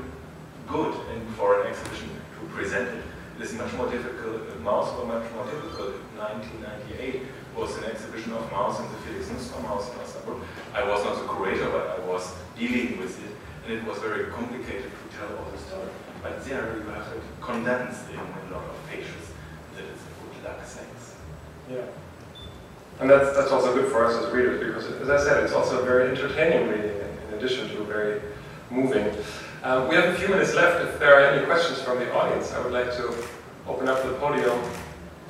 good 0.68 0.94
and 1.10 1.34
for 1.34 1.62
an 1.62 1.66
exhibition 1.66 2.08
to 2.08 2.46
present 2.54 2.88
it. 2.88 3.04
It 3.38 3.42
is 3.42 3.54
much 3.54 3.72
more 3.74 3.90
difficult, 3.90 4.48
uh, 4.48 4.54
Maus 4.62 4.86
was 4.94 5.06
much 5.08 5.26
more 5.32 5.44
difficult. 5.46 5.94
1998 6.16 7.22
was 7.56 7.76
an 7.78 7.84
exhibition 7.84 8.32
of 8.32 8.44
Maus 8.52 8.78
in 8.78 8.86
the 8.92 8.98
Felix 9.02 9.30
Nussbaum 9.30 9.64
House 9.64 9.90
in. 9.90 10.40
I 10.74 10.84
was 10.86 11.02
not 11.04 11.16
the 11.16 11.26
curator, 11.26 11.70
but 11.70 11.98
I 11.98 12.00
was 12.06 12.34
dealing 12.56 12.98
with 12.98 13.18
it, 13.24 13.34
and 13.64 13.72
it 13.72 13.84
was 13.84 13.98
very 13.98 14.30
complicated 14.30 14.92
to 14.92 15.04
tell 15.16 15.30
all 15.38 15.50
the 15.50 15.58
story. 15.58 15.90
But 16.22 16.44
there 16.44 16.76
you 16.76 16.84
have 16.92 17.10
it 17.16 17.22
condensed 17.40 18.10
in 18.10 18.20
a 18.20 18.54
lot 18.54 18.64
of 18.68 18.76
pages. 18.88 19.24
That 19.74 19.84
is 19.84 20.00
a 20.06 20.12
good 20.20 20.44
luck, 20.44 20.60
thanks. 20.62 21.16
Yeah. 21.70 21.86
And 23.00 23.08
that's, 23.08 23.34
that's 23.34 23.50
also 23.50 23.72
good 23.74 23.90
for 23.90 24.04
us 24.04 24.14
as 24.22 24.30
readers 24.30 24.60
because, 24.60 24.86
as 25.00 25.08
I 25.08 25.18
said, 25.24 25.42
it's 25.42 25.54
also 25.54 25.82
very 25.84 26.10
entertaining 26.10 26.68
reading 26.68 27.00
in 27.28 27.38
addition 27.38 27.68
to 27.70 27.84
very 27.84 28.20
moving. 28.70 29.10
Uh, 29.62 29.86
we 29.88 29.96
have 29.96 30.04
a 30.04 30.14
few 30.14 30.28
minutes 30.28 30.54
left. 30.54 30.86
If 30.86 30.98
there 30.98 31.14
are 31.14 31.32
any 31.32 31.46
questions 31.46 31.80
from 31.80 31.98
the 31.98 32.12
audience, 32.14 32.52
I 32.52 32.62
would 32.62 32.72
like 32.72 32.92
to 32.96 33.14
open 33.66 33.88
up 33.88 34.02
the 34.02 34.12
podium. 34.14 34.58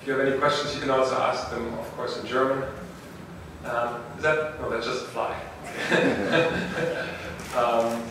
If 0.00 0.06
you 0.06 0.12
have 0.14 0.26
any 0.26 0.36
questions, 0.36 0.74
you 0.74 0.80
can 0.80 0.90
also 0.90 1.16
ask 1.16 1.50
them, 1.50 1.72
of 1.74 1.96
course, 1.96 2.20
in 2.20 2.26
German. 2.26 2.68
Um, 3.64 4.02
is 4.16 4.22
that? 4.22 4.60
No, 4.60 4.68
that's 4.68 4.86
just 4.86 5.04
a 5.04 5.08
fly. 5.08 5.34
um, 7.56 8.02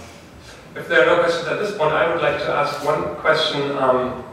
if 0.76 0.88
there 0.88 1.04
are 1.04 1.18
no 1.18 1.22
questions 1.22 1.48
at 1.48 1.60
this 1.60 1.76
point, 1.78 1.92
I 1.92 2.08
would 2.08 2.22
like 2.22 2.38
to 2.38 2.50
ask 2.50 2.86
one 2.86 3.16
question 3.18 3.72
um, 3.78 4.24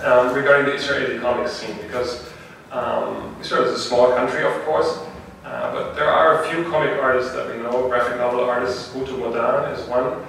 um 0.00 0.34
regarding 0.34 0.66
the 0.66 0.74
Israeli 0.74 1.18
comic 1.18 1.48
scene 1.48 1.76
because 1.82 2.28
um, 2.70 3.36
Israel 3.40 3.64
is 3.64 3.72
a 3.72 3.78
small 3.78 4.12
country, 4.12 4.44
of 4.44 4.52
course, 4.64 4.98
uh, 5.44 5.72
but 5.72 5.94
there 5.94 6.10
are 6.10 6.42
a 6.42 6.48
few 6.48 6.64
comic 6.70 6.90
artists 7.00 7.32
that 7.32 7.48
we 7.48 7.62
know. 7.62 7.88
Graphic 7.88 8.18
novel 8.18 8.40
artists, 8.40 8.92
Rutu 8.92 9.18
Modan 9.18 9.72
is 9.72 9.86
one. 9.88 10.24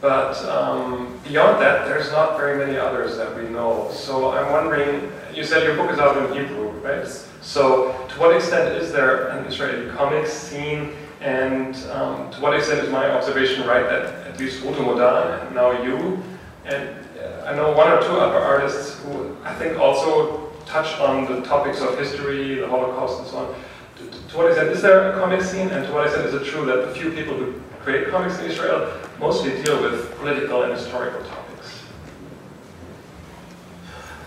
But 0.00 0.36
um, 0.44 1.18
beyond 1.26 1.60
that, 1.60 1.86
there's 1.88 2.12
not 2.12 2.36
very 2.36 2.56
many 2.58 2.78
others 2.78 3.16
that 3.16 3.34
we 3.36 3.48
know. 3.48 3.90
So 3.92 4.30
I'm 4.30 4.52
wondering, 4.52 5.10
you 5.34 5.42
said 5.42 5.64
your 5.64 5.76
book 5.76 5.90
is 5.90 5.98
out 5.98 6.16
in 6.16 6.36
Hebrew, 6.36 6.70
right? 6.80 7.06
So 7.40 7.92
to 8.08 8.20
what 8.20 8.36
extent 8.36 8.80
is 8.80 8.92
there 8.92 9.28
an 9.28 9.44
Israeli 9.46 9.90
comics 9.90 10.32
scene? 10.32 10.92
And 11.20 11.74
um, 11.90 12.30
to 12.30 12.40
what 12.40 12.54
extent 12.54 12.84
is 12.84 12.90
my 12.90 13.10
observation 13.10 13.66
right 13.66 13.82
that 13.88 14.26
at 14.26 14.38
least 14.38 14.62
Rutu 14.62 14.84
Modan 14.84 15.46
and 15.46 15.54
now 15.54 15.82
you, 15.82 16.22
and 16.64 16.88
uh, 17.18 17.46
I 17.46 17.56
know 17.56 17.72
one 17.72 17.90
or 17.90 18.00
two 18.00 18.18
other 18.18 18.38
artists 18.38 19.00
who 19.00 19.36
I 19.42 19.52
think 19.54 19.78
also 19.78 20.47
touch 20.68 20.98
on 21.00 21.24
the 21.24 21.40
topics 21.40 21.80
of 21.80 21.98
history, 21.98 22.56
the 22.56 22.68
Holocaust 22.68 23.20
and 23.20 23.28
so 23.28 23.36
on. 23.38 23.54
To, 23.96 24.28
to 24.28 24.36
what 24.36 24.46
extent 24.48 24.70
is 24.70 24.82
there 24.82 25.12
a 25.12 25.18
comic 25.18 25.42
scene? 25.42 25.68
And 25.68 25.86
to 25.86 25.92
what 25.92 26.06
extent 26.06 26.26
is 26.26 26.34
it 26.34 26.44
true 26.44 26.66
that 26.66 26.86
the 26.86 26.94
few 26.94 27.10
people 27.12 27.34
who 27.34 27.54
create 27.80 28.08
comics 28.08 28.38
in 28.38 28.50
Israel 28.50 28.92
mostly 29.18 29.62
deal 29.62 29.82
with 29.82 30.14
political 30.18 30.62
and 30.62 30.72
historical 30.72 31.20
topics. 31.24 31.82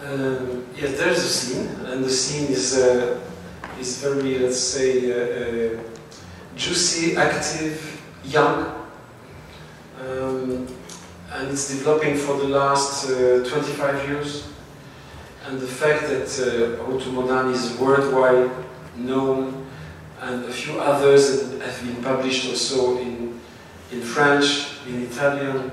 Um, 0.03 0.65
yes, 0.75 0.97
there's 0.97 1.19
a 1.19 1.29
scene, 1.29 1.67
and 1.85 2.03
the 2.03 2.09
scene 2.09 2.51
is 2.51 2.77
uh, 2.77 3.19
is 3.79 4.01
very, 4.01 4.39
let's 4.39 4.59
say, 4.59 5.11
uh, 5.11 5.77
uh, 5.77 5.83
juicy, 6.55 7.15
active, 7.15 8.01
young, 8.25 8.87
um, 10.01 10.67
and 11.33 11.49
it's 11.51 11.69
developing 11.69 12.15
for 12.15 12.35
the 12.37 12.47
last 12.47 13.09
uh, 13.09 13.43
25 13.47 14.09
years. 14.09 14.47
And 15.51 15.59
the 15.59 15.67
fact 15.67 16.03
that 16.03 16.29
uh, 16.39 17.11
Modan 17.11 17.51
is 17.51 17.77
worldwide 17.77 18.49
known, 18.95 19.67
and 20.21 20.45
a 20.45 20.53
few 20.53 20.79
others 20.79 21.59
have 21.59 21.83
been 21.83 22.01
published 22.01 22.47
also 22.47 22.97
in 22.99 23.37
in 23.91 23.99
French, 23.99 24.77
in 24.87 25.01
Italian, 25.03 25.69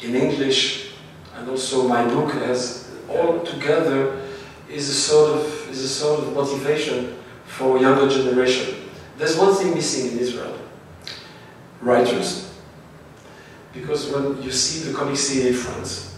in 0.00 0.14
English, 0.14 0.92
and 1.34 1.50
also 1.50 1.88
my 1.88 2.04
book 2.04 2.30
has 2.34 2.88
all 3.08 3.40
together 3.40 4.22
is 4.68 4.88
a 4.88 4.94
sort 4.94 5.36
of 5.36 5.68
is 5.68 5.82
a 5.82 5.88
sort 5.88 6.20
of 6.20 6.32
motivation 6.32 7.16
for 7.46 7.80
younger 7.80 8.08
generation. 8.08 8.76
There's 9.18 9.36
one 9.36 9.56
thing 9.56 9.74
missing 9.74 10.12
in 10.12 10.18
Israel: 10.20 10.56
writers. 11.82 12.54
Because 13.72 14.08
when 14.12 14.40
you 14.40 14.52
see 14.52 14.88
the 14.88 14.96
comic 14.96 15.16
scene 15.16 15.48
in 15.48 15.54
France, 15.54 16.09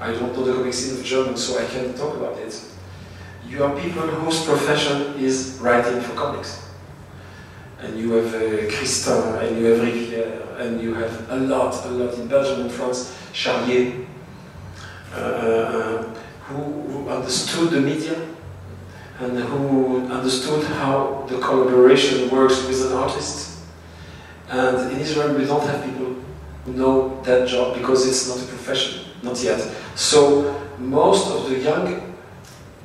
I 0.00 0.12
don't 0.12 0.32
know 0.36 0.44
the 0.44 0.52
comic 0.52 0.98
of 0.98 1.04
German, 1.04 1.36
so 1.36 1.58
I 1.58 1.66
can't 1.66 1.96
talk 1.96 2.16
about 2.16 2.38
it. 2.38 2.60
You 3.48 3.64
are 3.64 3.74
people 3.80 4.02
whose 4.02 4.44
profession 4.44 5.14
is 5.18 5.58
writing 5.60 6.00
for 6.00 6.14
comics 6.14 6.68
and 7.80 7.98
you 7.98 8.12
have 8.12 8.34
uh, 8.34 8.38
Christin, 8.72 9.40
and 9.40 9.58
you 9.58 9.66
have 9.66 9.80
Rivière, 9.80 10.58
and 10.60 10.80
you 10.80 10.94
have 10.94 11.30
a 11.30 11.36
lot, 11.36 11.84
a 11.84 11.88
lot 11.90 12.14
in 12.14 12.26
Belgium 12.26 12.62
and 12.62 12.72
France, 12.72 13.16
Charlier, 13.32 14.06
uh, 15.14 15.16
uh, 15.16 16.02
who, 16.46 16.62
who, 16.62 17.08
understood 17.08 17.70
the 17.70 17.80
media 17.80 18.16
and 19.20 19.38
who 19.38 20.06
understood 20.08 20.64
how 20.64 21.24
the 21.28 21.38
collaboration 21.38 22.28
works 22.30 22.66
with 22.66 22.86
an 22.86 22.92
artist. 22.92 23.60
And 24.48 24.92
in 24.92 25.00
Israel, 25.00 25.34
we 25.34 25.44
don't 25.44 25.64
have 25.64 25.84
people 25.84 26.16
who 26.64 26.72
know 26.72 27.20
that 27.22 27.48
job 27.48 27.76
because 27.76 28.06
it's 28.06 28.28
not 28.28 28.38
a 28.38 28.46
profession, 28.46 29.07
not 29.22 29.42
yet. 29.42 29.60
So 29.94 30.60
most 30.78 31.28
of 31.28 31.50
the 31.50 31.58
young 31.58 32.14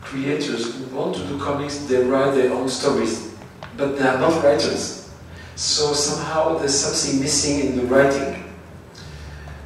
creators 0.02 0.76
who 0.76 0.96
want 0.96 1.16
to 1.16 1.28
do 1.28 1.40
comics, 1.40 1.80
they 1.86 2.04
write 2.04 2.36
their 2.36 2.52
own 2.54 2.70
stories 2.70 3.34
but 3.78 3.98
they 3.98 4.04
are 4.04 4.20
not 4.20 4.44
writers. 4.44 5.12
So 5.56 5.94
somehow 5.94 6.58
there's 6.58 6.78
something 6.80 7.20
missing 7.20 7.68
in 7.68 7.78
the 7.78 7.84
writing. 7.84 8.44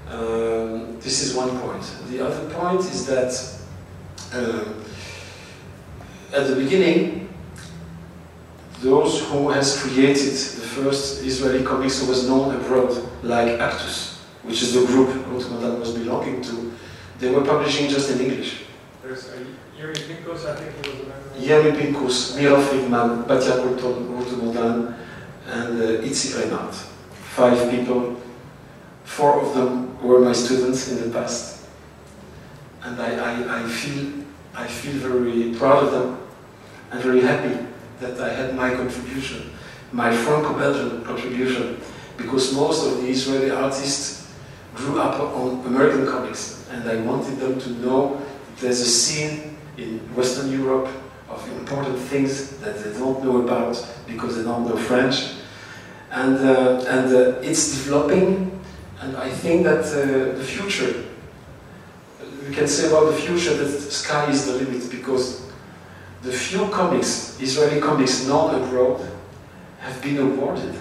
Um, 0.09 0.99
this 0.99 1.24
is 1.24 1.34
one 1.34 1.57
point. 1.59 1.84
The 2.09 2.26
other 2.26 2.49
point 2.53 2.82
is 2.82 3.05
that 3.07 3.57
um, 4.34 4.84
at 6.34 6.47
the 6.47 6.55
beginning, 6.55 7.30
those 8.80 9.26
who 9.28 9.49
has 9.49 9.82
created 9.82 10.34
the 10.34 10.68
first 10.68 11.24
Israeli 11.24 11.63
comics 11.65 12.05
was 12.05 12.28
known 12.28 12.55
abroad, 12.55 12.95
like 13.24 13.59
Actus, 13.59 14.24
which 14.43 14.61
is 14.61 14.74
the 14.74 14.86
group 14.86 15.09
Modan 15.09 15.80
was 15.80 15.93
belonging 15.93 16.41
to, 16.43 16.55
they 17.20 17.30
were 17.32 17.43
publishing 17.43 17.89
just 17.89 18.11
in 18.11 18.20
English. 18.22 18.63
There's 19.01 19.30
a 19.30 19.45
Yuri 19.78 19.93
Pinkus, 19.93 20.45
I 20.45 20.55
think 20.55 20.86
he 20.86 20.91
was 20.91 21.07
Yirmi 21.38 21.72
Pinkus, 21.80 22.36
Mira 22.36 22.57
Friedmann, 22.61 23.26
Batia 23.26 23.61
Kolton, 23.61 24.07
Rutu 24.09 24.41
Modan, 24.41 24.95
and 25.45 25.82
uh, 25.82 26.01
Itzik 26.03 26.34
Rennert. 26.36 26.74
Five 27.36 27.70
people. 27.70 28.20
Four 29.03 29.41
of 29.41 29.53
them 29.53 30.01
were 30.01 30.20
my 30.20 30.34
students 30.34 30.91
in 30.91 31.03
the 31.03 31.18
past. 31.18 31.68
And 32.84 32.99
I, 32.99 33.15
I, 33.15 33.63
I, 33.63 33.68
feel, 33.68 34.24
I 34.55 34.68
feel 34.68 34.93
very 34.93 35.53
proud 35.55 35.84
of 35.84 35.91
them 35.91 36.28
and 36.91 37.01
very 37.01 37.22
happy 37.22 37.65
that 37.99 38.20
I 38.20 38.34
had 38.34 38.55
my 38.55 38.74
contribution, 38.74 39.51
my 39.91 40.15
Franco-Belgian 40.15 41.03
contribution, 41.03 41.80
because 42.18 42.53
most 42.53 42.86
of 42.88 43.01
the 43.01 43.07
Israeli 43.09 43.51
artists 43.51 44.34
grew 44.76 44.99
up 44.99 45.20
on 45.20 45.65
American 45.65 46.07
comics, 46.07 46.57
and 46.72 46.89
I 46.89 46.97
wanted 47.01 47.38
them 47.39 47.59
to 47.59 47.70
know 47.70 48.22
there's 48.59 48.82
a 48.82 48.86
scene 48.86 49.57
in 49.78 49.99
Western 50.15 50.51
Europe 50.51 50.89
of 51.30 51.47
important 51.59 51.97
things 51.99 52.57
that 52.57 52.84
they 52.84 52.93
don't 52.97 53.24
know 53.24 53.41
about 53.41 53.86
because 54.07 54.38
they 54.38 54.43
don't 54.43 54.68
know 54.68 54.78
French. 54.78 55.34
And, 56.11 56.38
uh, 56.38 56.84
and 56.88 57.13
uh, 57.13 57.39
it's 57.41 57.72
developing, 57.84 58.59
and 59.01 59.18
I 59.18 59.30
think 59.30 59.63
that 59.63 59.86
uh, 59.86 60.38
the 60.38 60.43
future, 60.43 61.03
we 62.47 62.55
can 62.55 62.68
say 62.68 62.88
about 62.88 63.11
the 63.11 63.18
future 63.18 63.53
that 63.55 63.65
the 63.65 63.91
sky 63.91 64.30
is 64.32 64.45
the 64.45 64.53
limit 64.53 64.89
because 64.89 65.51
the 66.24 66.32
few 66.32 66.68
comics, 66.70 67.39
Israeli 67.41 67.82
comics 67.82 68.26
known 68.26 68.55
abroad, 68.55 69.05
have 69.80 70.01
been 70.01 70.18
awarded. 70.18 70.74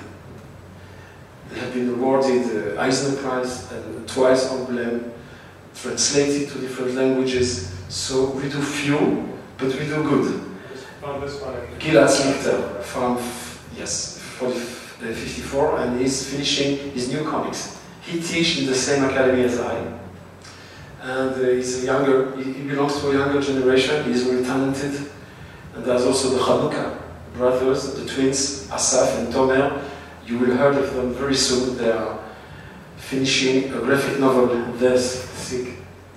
They 1.51 1.61
have 1.61 1.75
been 1.75 1.91
awarded 1.91 2.77
uh, 2.77 2.81
Eisner 2.81 3.17
Prize 3.21 3.71
and 3.73 4.09
twice 4.09 4.49
Angoulême, 4.49 5.11
translated 5.83 6.49
to 6.51 6.59
different 6.59 6.95
languages. 6.95 7.73
So 7.89 8.31
we 8.31 8.43
do 8.43 8.61
few, 8.61 9.29
but 9.59 9.69
we 9.69 9.87
do 9.87 10.03
good. 10.03 10.43
Gilad 11.79 12.09
Seliktar 12.09 12.83
from, 12.83 13.19
yes, 13.77 14.19
54, 14.99 15.79
and 15.79 16.01
he's 16.01 16.29
finishing 16.29 16.91
his 16.93 17.13
new 17.13 17.25
comics. 17.25 17.81
He 18.03 18.21
teaches 18.21 18.61
in 18.61 18.67
the 18.67 18.75
same 18.75 19.05
academy 19.05 19.45
as 19.45 19.61
I. 19.61 19.77
And 21.03 21.35
uh, 21.35 21.51
he's 21.51 21.85
a 21.85 21.87
younger, 21.87 22.37
he, 22.37 22.63
belongs 22.63 23.01
to 23.01 23.11
a 23.11 23.13
younger 23.13 23.41
generation, 23.41 24.05
he's 24.05 24.25
very 24.25 24.43
talented. 24.43 25.09
And 25.75 25.85
there's 25.85 26.05
also 26.05 26.31
the 26.31 26.43
Hanuka 26.43 26.99
brothers, 27.35 27.95
the 27.95 28.09
twins, 28.09 28.69
Asaf 28.71 29.19
and 29.19 29.33
Tomer. 29.33 29.83
You 30.27 30.39
will 30.39 30.57
hear 30.57 30.71
of 30.71 30.95
them 30.95 31.13
very 31.13 31.35
soon. 31.35 31.77
They 31.77 31.93
are 31.93 32.19
finishing 32.97 33.73
a 33.73 33.79
graphic 33.81 34.19
novel 34.19 34.49
this 34.73 35.36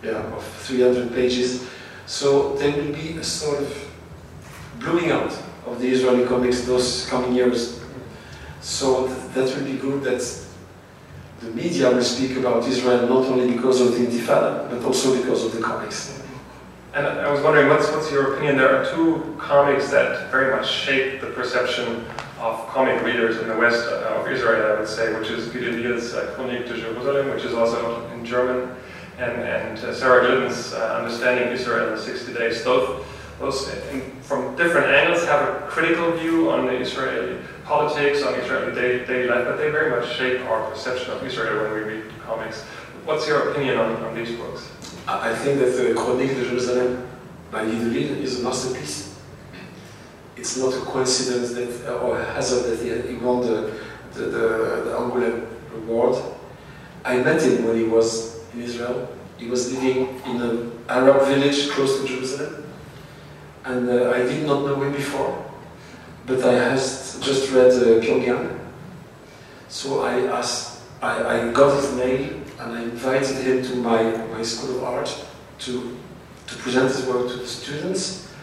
yeah, 0.03 0.35
of 0.35 0.43
300 0.43 1.13
pages. 1.13 1.67
So 2.05 2.55
there 2.55 2.71
will 2.71 2.93
be 2.93 3.17
a 3.17 3.23
sort 3.23 3.59
of 3.59 3.91
blooming 4.79 5.11
out 5.11 5.31
of 5.65 5.79
the 5.79 5.87
Israeli 5.87 6.25
comics 6.25 6.61
those 6.61 7.07
coming 7.09 7.33
years. 7.33 7.79
So 8.61 9.07
th- 9.07 9.19
that 9.33 9.55
will 9.55 9.65
be 9.65 9.77
good 9.77 10.03
that 10.03 10.21
the 11.41 11.51
media 11.51 11.89
will 11.91 12.03
speak 12.03 12.37
about 12.37 12.67
Israel 12.67 13.07
not 13.07 13.25
only 13.27 13.53
because 13.53 13.79
of 13.81 13.93
the 13.93 14.05
Intifada, 14.05 14.69
but 14.69 14.83
also 14.83 15.15
because 15.15 15.45
of 15.45 15.53
the 15.53 15.61
comics. 15.61 16.21
And 16.93 17.05
I 17.05 17.31
was 17.31 17.41
wondering, 17.41 17.69
what's, 17.69 17.91
what's 17.91 18.11
your 18.11 18.33
opinion? 18.33 18.57
There 18.57 18.75
are 18.75 18.85
two 18.93 19.35
comics 19.37 19.91
that 19.91 20.31
very 20.31 20.55
much 20.55 20.67
shape 20.69 21.21
the 21.21 21.27
perception 21.27 22.03
of 22.39 22.67
comic 22.67 23.03
readers 23.03 23.37
in 23.37 23.47
the 23.47 23.57
west 23.57 23.85
uh, 23.87 24.19
of 24.19 24.27
Israel, 24.27 24.75
I 24.75 24.79
would 24.79 24.89
say, 24.89 25.13
which 25.17 25.29
is 25.29 25.53
Liel's 25.53 26.13
uh, 26.13 26.35
de 26.35 26.63
Jerusalem, 26.63 27.29
which 27.29 27.43
is 27.43 27.53
also 27.53 28.09
in 28.11 28.25
German, 28.25 28.75
and, 29.19 29.41
and 29.41 29.77
uh, 29.79 29.93
Sarah 29.93 30.25
Glidden's 30.25 30.73
uh, 30.73 30.97
Understanding 31.01 31.51
Israel 31.51 31.93
in 31.93 31.99
60 31.99 32.33
Days. 32.33 32.63
Those, 32.63 33.05
those 33.39 33.67
in, 33.91 34.01
from 34.21 34.55
different 34.55 34.87
angles, 34.87 35.25
have 35.25 35.41
a 35.41 35.67
critical 35.67 36.11
view 36.13 36.49
on 36.51 36.65
the 36.67 36.77
Israeli 36.77 37.37
politics, 37.65 38.23
on 38.23 38.33
Israeli 38.35 38.73
day, 38.73 39.05
daily 39.05 39.27
life, 39.27 39.45
but 39.45 39.57
they 39.57 39.69
very 39.69 39.91
much 39.91 40.15
shape 40.15 40.41
our 40.45 40.69
perception 40.69 41.11
of 41.11 41.23
Israel 41.25 41.63
when 41.63 41.73
we 41.73 41.93
read 41.93 42.03
comics. 42.25 42.63
What's 43.05 43.27
your 43.27 43.51
opinion 43.51 43.77
on, 43.77 43.95
on 44.03 44.15
these 44.15 44.37
books? 44.37 44.71
I 45.07 45.33
think 45.35 45.59
that 45.59 45.71
the 45.71 45.93
Chronique 45.95 46.35
de 46.35 46.45
Jerusalem 46.45 47.07
by 47.51 47.65
Guy 47.65 47.71
is 47.71 48.39
a 48.39 48.43
masterpiece. 48.43 49.19
It's 50.37 50.55
not 50.57 50.73
a 50.73 50.79
coincidence 50.81 51.51
that, 51.53 51.99
or 52.01 52.19
a 52.19 52.25
hazard 52.33 52.69
that 52.69 52.79
he, 52.83 53.11
he 53.11 53.17
won 53.17 53.41
the, 53.41 53.73
the, 54.13 54.21
the, 54.25 54.29
the 54.85 54.95
Angoulême 54.97 55.47
Award. 55.75 56.23
I 57.03 57.17
met 57.17 57.41
him 57.41 57.65
when 57.65 57.75
he 57.75 57.83
was 57.83 58.38
in 58.53 58.61
Israel. 58.61 59.07
He 59.37 59.47
was 59.47 59.71
living 59.73 60.21
in 60.25 60.41
an 60.41 60.71
Arab 60.89 61.25
village 61.27 61.69
close 61.69 62.01
to 62.01 62.07
Jerusalem. 62.07 62.65
And 63.65 63.89
uh, 63.89 64.11
I 64.11 64.19
did 64.19 64.45
not 64.45 64.65
know 64.65 64.81
him 64.81 64.91
before, 64.91 65.45
but 66.25 66.43
I 66.43 66.53
has 66.53 67.19
just 67.21 67.51
read 67.51 67.71
uh, 67.71 68.01
Pyongyang. 68.01 68.59
So 69.67 70.01
I 70.03 70.25
asked, 70.27 70.81
I, 71.01 71.23
I 71.23 71.51
got 71.51 71.75
his 71.75 71.93
mail 71.95 72.41
and 72.59 72.71
I 72.77 72.81
invited 72.83 73.37
him 73.37 73.63
to 73.63 73.75
my, 73.75 74.03
my 74.27 74.41
School 74.41 74.77
of 74.77 74.83
Art 74.83 75.25
to, 75.59 75.97
to 76.47 76.55
present 76.55 76.89
his 76.89 77.05
work 77.05 77.29
to 77.29 77.37
the 77.37 77.47
students. 77.47 78.33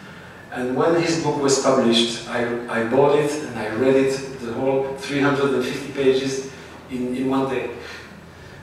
And 0.51 0.75
when 0.75 0.99
his 1.01 1.21
book 1.23 1.41
was 1.41 1.61
published, 1.61 2.27
I, 2.29 2.81
I 2.81 2.87
bought 2.87 3.19
it 3.19 3.31
and 3.43 3.59
I 3.59 3.69
read 3.75 3.95
it, 3.95 4.39
the 4.39 4.53
whole 4.53 4.95
350 4.97 5.93
pages, 5.93 6.51
in, 6.89 7.15
in 7.15 7.29
one 7.29 7.49
day. 7.49 7.71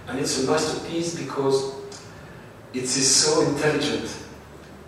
And 0.06 0.18
it's 0.18 0.42
a 0.44 0.46
masterpiece 0.46 1.18
because 1.18 1.74
it 2.72 2.82
is 2.82 3.14
so 3.14 3.42
intelligent 3.42 4.24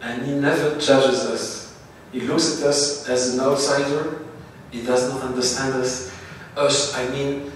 and 0.03 0.27
he 0.27 0.35
never 0.35 0.79
judges 0.79 1.21
us. 1.25 1.79
He 2.13 2.21
looks 2.21 2.61
at 2.61 2.69
us 2.69 3.09
as 3.09 3.35
an 3.35 3.41
outsider, 3.41 4.23
he 4.71 4.83
does 4.83 5.11
not 5.13 5.23
understand 5.23 5.75
us. 5.75 6.13
Us, 6.57 6.95
I 6.97 7.09
mean, 7.09 7.51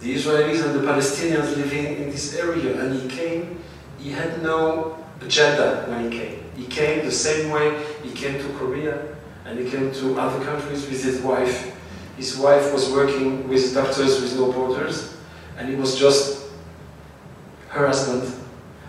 the 0.00 0.14
Israelis 0.14 0.64
and 0.64 0.74
the 0.74 0.86
Palestinians 0.86 1.56
living 1.56 1.96
in 1.96 2.10
this 2.10 2.36
area, 2.36 2.80
and 2.80 3.00
he 3.00 3.08
came, 3.08 3.62
he 3.98 4.10
had 4.10 4.42
no 4.42 4.98
agenda 5.20 5.86
when 5.88 6.10
he 6.10 6.18
came. 6.18 6.44
He 6.56 6.66
came 6.66 7.04
the 7.04 7.12
same 7.12 7.50
way 7.50 7.82
he 8.02 8.12
came 8.12 8.38
to 8.38 8.48
Korea 8.58 9.16
and 9.44 9.58
he 9.58 9.70
came 9.70 9.92
to 9.92 10.18
other 10.18 10.44
countries 10.44 10.86
with 10.86 11.02
his 11.02 11.20
wife. 11.20 11.74
His 12.16 12.36
wife 12.36 12.72
was 12.72 12.90
working 12.92 13.48
with 13.48 13.74
Doctors 13.74 14.20
with 14.20 14.36
No 14.36 14.52
Borders, 14.52 15.16
and 15.58 15.68
he 15.68 15.74
was 15.74 15.98
just 15.98 16.43
her 17.74 17.86
husband, 17.86 18.32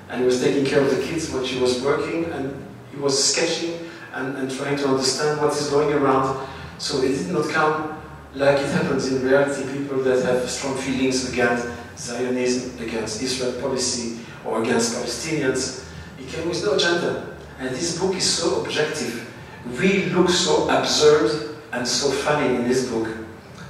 and 0.09 0.21
he 0.21 0.25
was 0.25 0.41
taking 0.41 0.65
care 0.65 0.79
of 0.79 0.95
the 0.95 1.01
kids 1.03 1.31
when 1.31 1.43
she 1.43 1.59
was 1.59 1.81
working, 1.81 2.25
and 2.25 2.53
he 2.91 2.97
was 2.97 3.21
sketching 3.21 3.79
and, 4.13 4.37
and 4.37 4.51
trying 4.51 4.77
to 4.77 4.87
understand 4.87 5.41
what 5.41 5.51
is 5.53 5.69
going 5.69 5.91
around. 5.91 6.47
So 6.77 7.01
it 7.01 7.17
did 7.17 7.31
not 7.31 7.49
come 7.49 7.95
like 8.35 8.59
it 8.59 8.69
happens 8.71 9.11
in 9.11 9.23
reality, 9.23 9.63
people 9.71 10.03
that 10.03 10.23
have 10.25 10.49
strong 10.49 10.77
feelings 10.77 11.31
against 11.31 11.67
Zionism, 11.97 12.85
against 12.85 13.21
Israel 13.21 13.53
policy, 13.61 14.19
or 14.45 14.61
against 14.61 14.95
Palestinians, 14.95 15.85
he 16.17 16.25
came 16.25 16.49
with 16.49 16.63
no 16.63 16.73
agenda. 16.73 17.37
And 17.59 17.69
this 17.69 17.97
book 17.97 18.13
is 18.15 18.29
so 18.29 18.61
objective. 18.61 19.33
We 19.79 20.05
look 20.07 20.29
so 20.29 20.69
absurd 20.69 21.55
and 21.71 21.87
so 21.87 22.11
funny 22.11 22.55
in 22.55 22.67
this 22.67 22.89
book, 22.89 23.07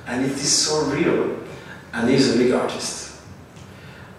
and 0.07 0.25
it 0.25 0.31
is 0.31 0.51
so 0.51 0.85
real, 0.85 1.39
and 1.93 2.09
he's 2.09 2.35
a 2.35 2.37
big 2.37 2.51
artist. 2.51 3.04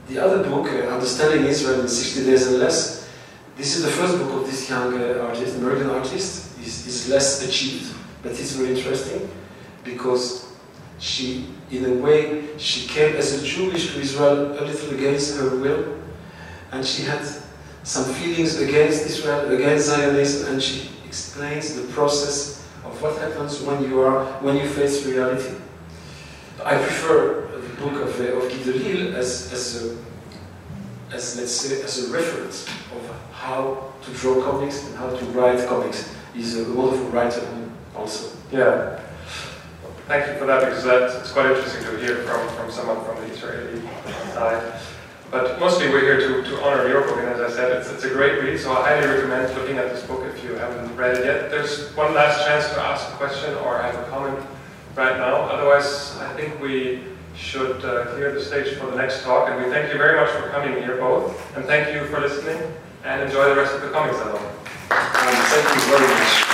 The 0.09 0.25
other 0.25 0.45
book, 0.49 0.69
uh, 0.69 0.87
Understanding 0.89 1.47
Israel 1.47 1.81
in 1.81 1.89
60 1.89 2.25
Days 2.25 2.47
and 2.47 2.61
Less, 2.61 3.09
this 3.57 3.77
is 3.77 3.83
the 3.83 3.91
first 3.91 4.19
book 4.19 4.41
of 4.41 4.47
this 4.47 4.71
young 4.71 4.95
uh, 4.95 5.27
artist, 5.27 5.57
American 5.57 5.91
artist. 5.91 6.45
Is 6.61 6.87
is 6.87 7.09
less 7.09 7.47
achieved, 7.47 7.95
but 8.23 8.33
it's 8.33 8.53
very 8.53 8.77
interesting 8.77 9.29
because 9.85 10.53
she, 10.99 11.47
in 11.71 11.85
a 11.85 11.95
way, 12.03 12.57
she 12.59 12.89
came 12.89 13.15
as 13.15 13.41
a 13.41 13.45
Jewish 13.45 13.93
to 13.93 14.01
Israel 14.01 14.59
a 14.59 14.65
little 14.65 14.91
against 14.95 15.39
her 15.39 15.51
will, 15.57 15.97
and 16.73 16.85
she 16.85 17.03
had 17.03 17.25
some 17.85 18.05
feelings 18.15 18.61
against 18.61 19.07
Israel, 19.07 19.53
against 19.53 19.87
Zionism, 19.87 20.53
and 20.53 20.63
she 20.63 20.91
explains 21.07 21.77
the 21.77 21.87
process 21.93 22.67
of 22.85 23.01
what 23.01 23.17
happens 23.19 23.61
when 23.61 23.83
you 23.85 24.01
are 24.01 24.25
when 24.43 24.57
you 24.57 24.69
face 24.69 25.07
reality. 25.07 25.55
I 26.65 26.77
prefer 26.77 27.46
book 27.79 28.03
of, 28.03 28.21
uh, 28.21 28.25
of 28.25 28.51
Guy 28.51 28.63
Delisle 28.63 29.15
as, 29.15 29.53
as 29.53 29.85
a 29.85 29.97
as 31.13 31.39
let's 31.39 31.53
say 31.53 31.83
as 31.83 32.09
a 32.09 32.13
reference 32.13 32.67
of 32.67 33.17
how 33.33 33.93
to 34.03 34.11
draw 34.13 34.43
comics 34.43 34.87
and 34.87 34.97
how 34.97 35.09
to 35.09 35.25
write 35.27 35.67
comics. 35.69 36.13
He's 36.35 36.59
a 36.59 36.73
wonderful 36.73 37.09
writer 37.11 37.47
also. 37.95 38.37
Yeah. 38.51 39.01
Thank 40.09 40.29
you 40.29 40.39
for 40.39 40.47
that 40.47 40.61
because 40.61 40.85
that, 40.85 41.21
it's 41.21 41.33
quite 41.33 41.47
interesting 41.47 41.83
to 41.85 41.99
hear 41.99 42.17
from, 42.23 42.49
from 42.57 42.71
someone 42.71 43.05
from 43.05 43.17
the 43.23 43.33
Israeli 43.33 43.81
side. 44.33 44.81
But 45.31 45.59
mostly 45.59 45.89
we're 45.89 46.03
here 46.03 46.21
to, 46.21 46.49
to 46.49 46.63
honor 46.63 46.89
your 46.89 47.03
book, 47.03 47.19
and 47.19 47.29
as 47.29 47.41
I 47.41 47.55
said, 47.55 47.73
it's, 47.73 47.91
it's 47.91 48.05
a 48.05 48.11
great 48.11 48.41
read, 48.41 48.61
so 48.61 48.71
I 48.73 48.83
highly 48.83 49.09
recommend 49.09 49.53
looking 49.57 49.77
at 49.77 49.91
this 49.91 50.07
book 50.07 50.25
if 50.25 50.45
you 50.45 50.55
haven't 50.55 50.95
read 50.97 51.17
it 51.17 51.25
yet. 51.25 51.51
There's 51.51 51.93
one 51.97 52.15
last 52.15 52.47
chance 52.47 52.69
to 52.71 52.81
ask 52.81 53.09
a 53.13 53.17
question 53.17 53.55
or 53.57 53.79
have 53.79 53.97
a 53.97 54.09
comment 54.09 54.39
right 54.95 55.17
now. 55.17 55.35
Otherwise, 55.35 56.17
I 56.19 56.33
think 56.35 56.61
we 56.61 57.03
should 57.37 57.85
uh, 57.85 58.07
clear 58.15 58.33
the 58.33 58.41
stage 58.41 58.77
for 58.77 58.87
the 58.87 58.97
next 58.97 59.23
talk, 59.23 59.49
and 59.51 59.63
we 59.63 59.71
thank 59.71 59.93
you 59.93 59.99
very 59.99 60.19
much 60.19 60.31
for 60.31 60.49
coming 60.49 60.73
here 60.83 60.97
both, 60.97 61.57
and 61.57 61.65
thank 61.65 61.95
you 61.95 62.07
for 62.07 62.21
listening, 62.21 62.61
and 63.05 63.23
enjoy 63.23 63.49
the 63.49 63.57
rest 63.57 63.75
of 63.75 63.83
the 63.83 63.91
comic 63.91 64.15
salon. 64.15 64.37
Um, 64.37 64.49
thank 64.91 65.75
you 65.75 65.91
very 65.91 66.09
much. 66.15 66.46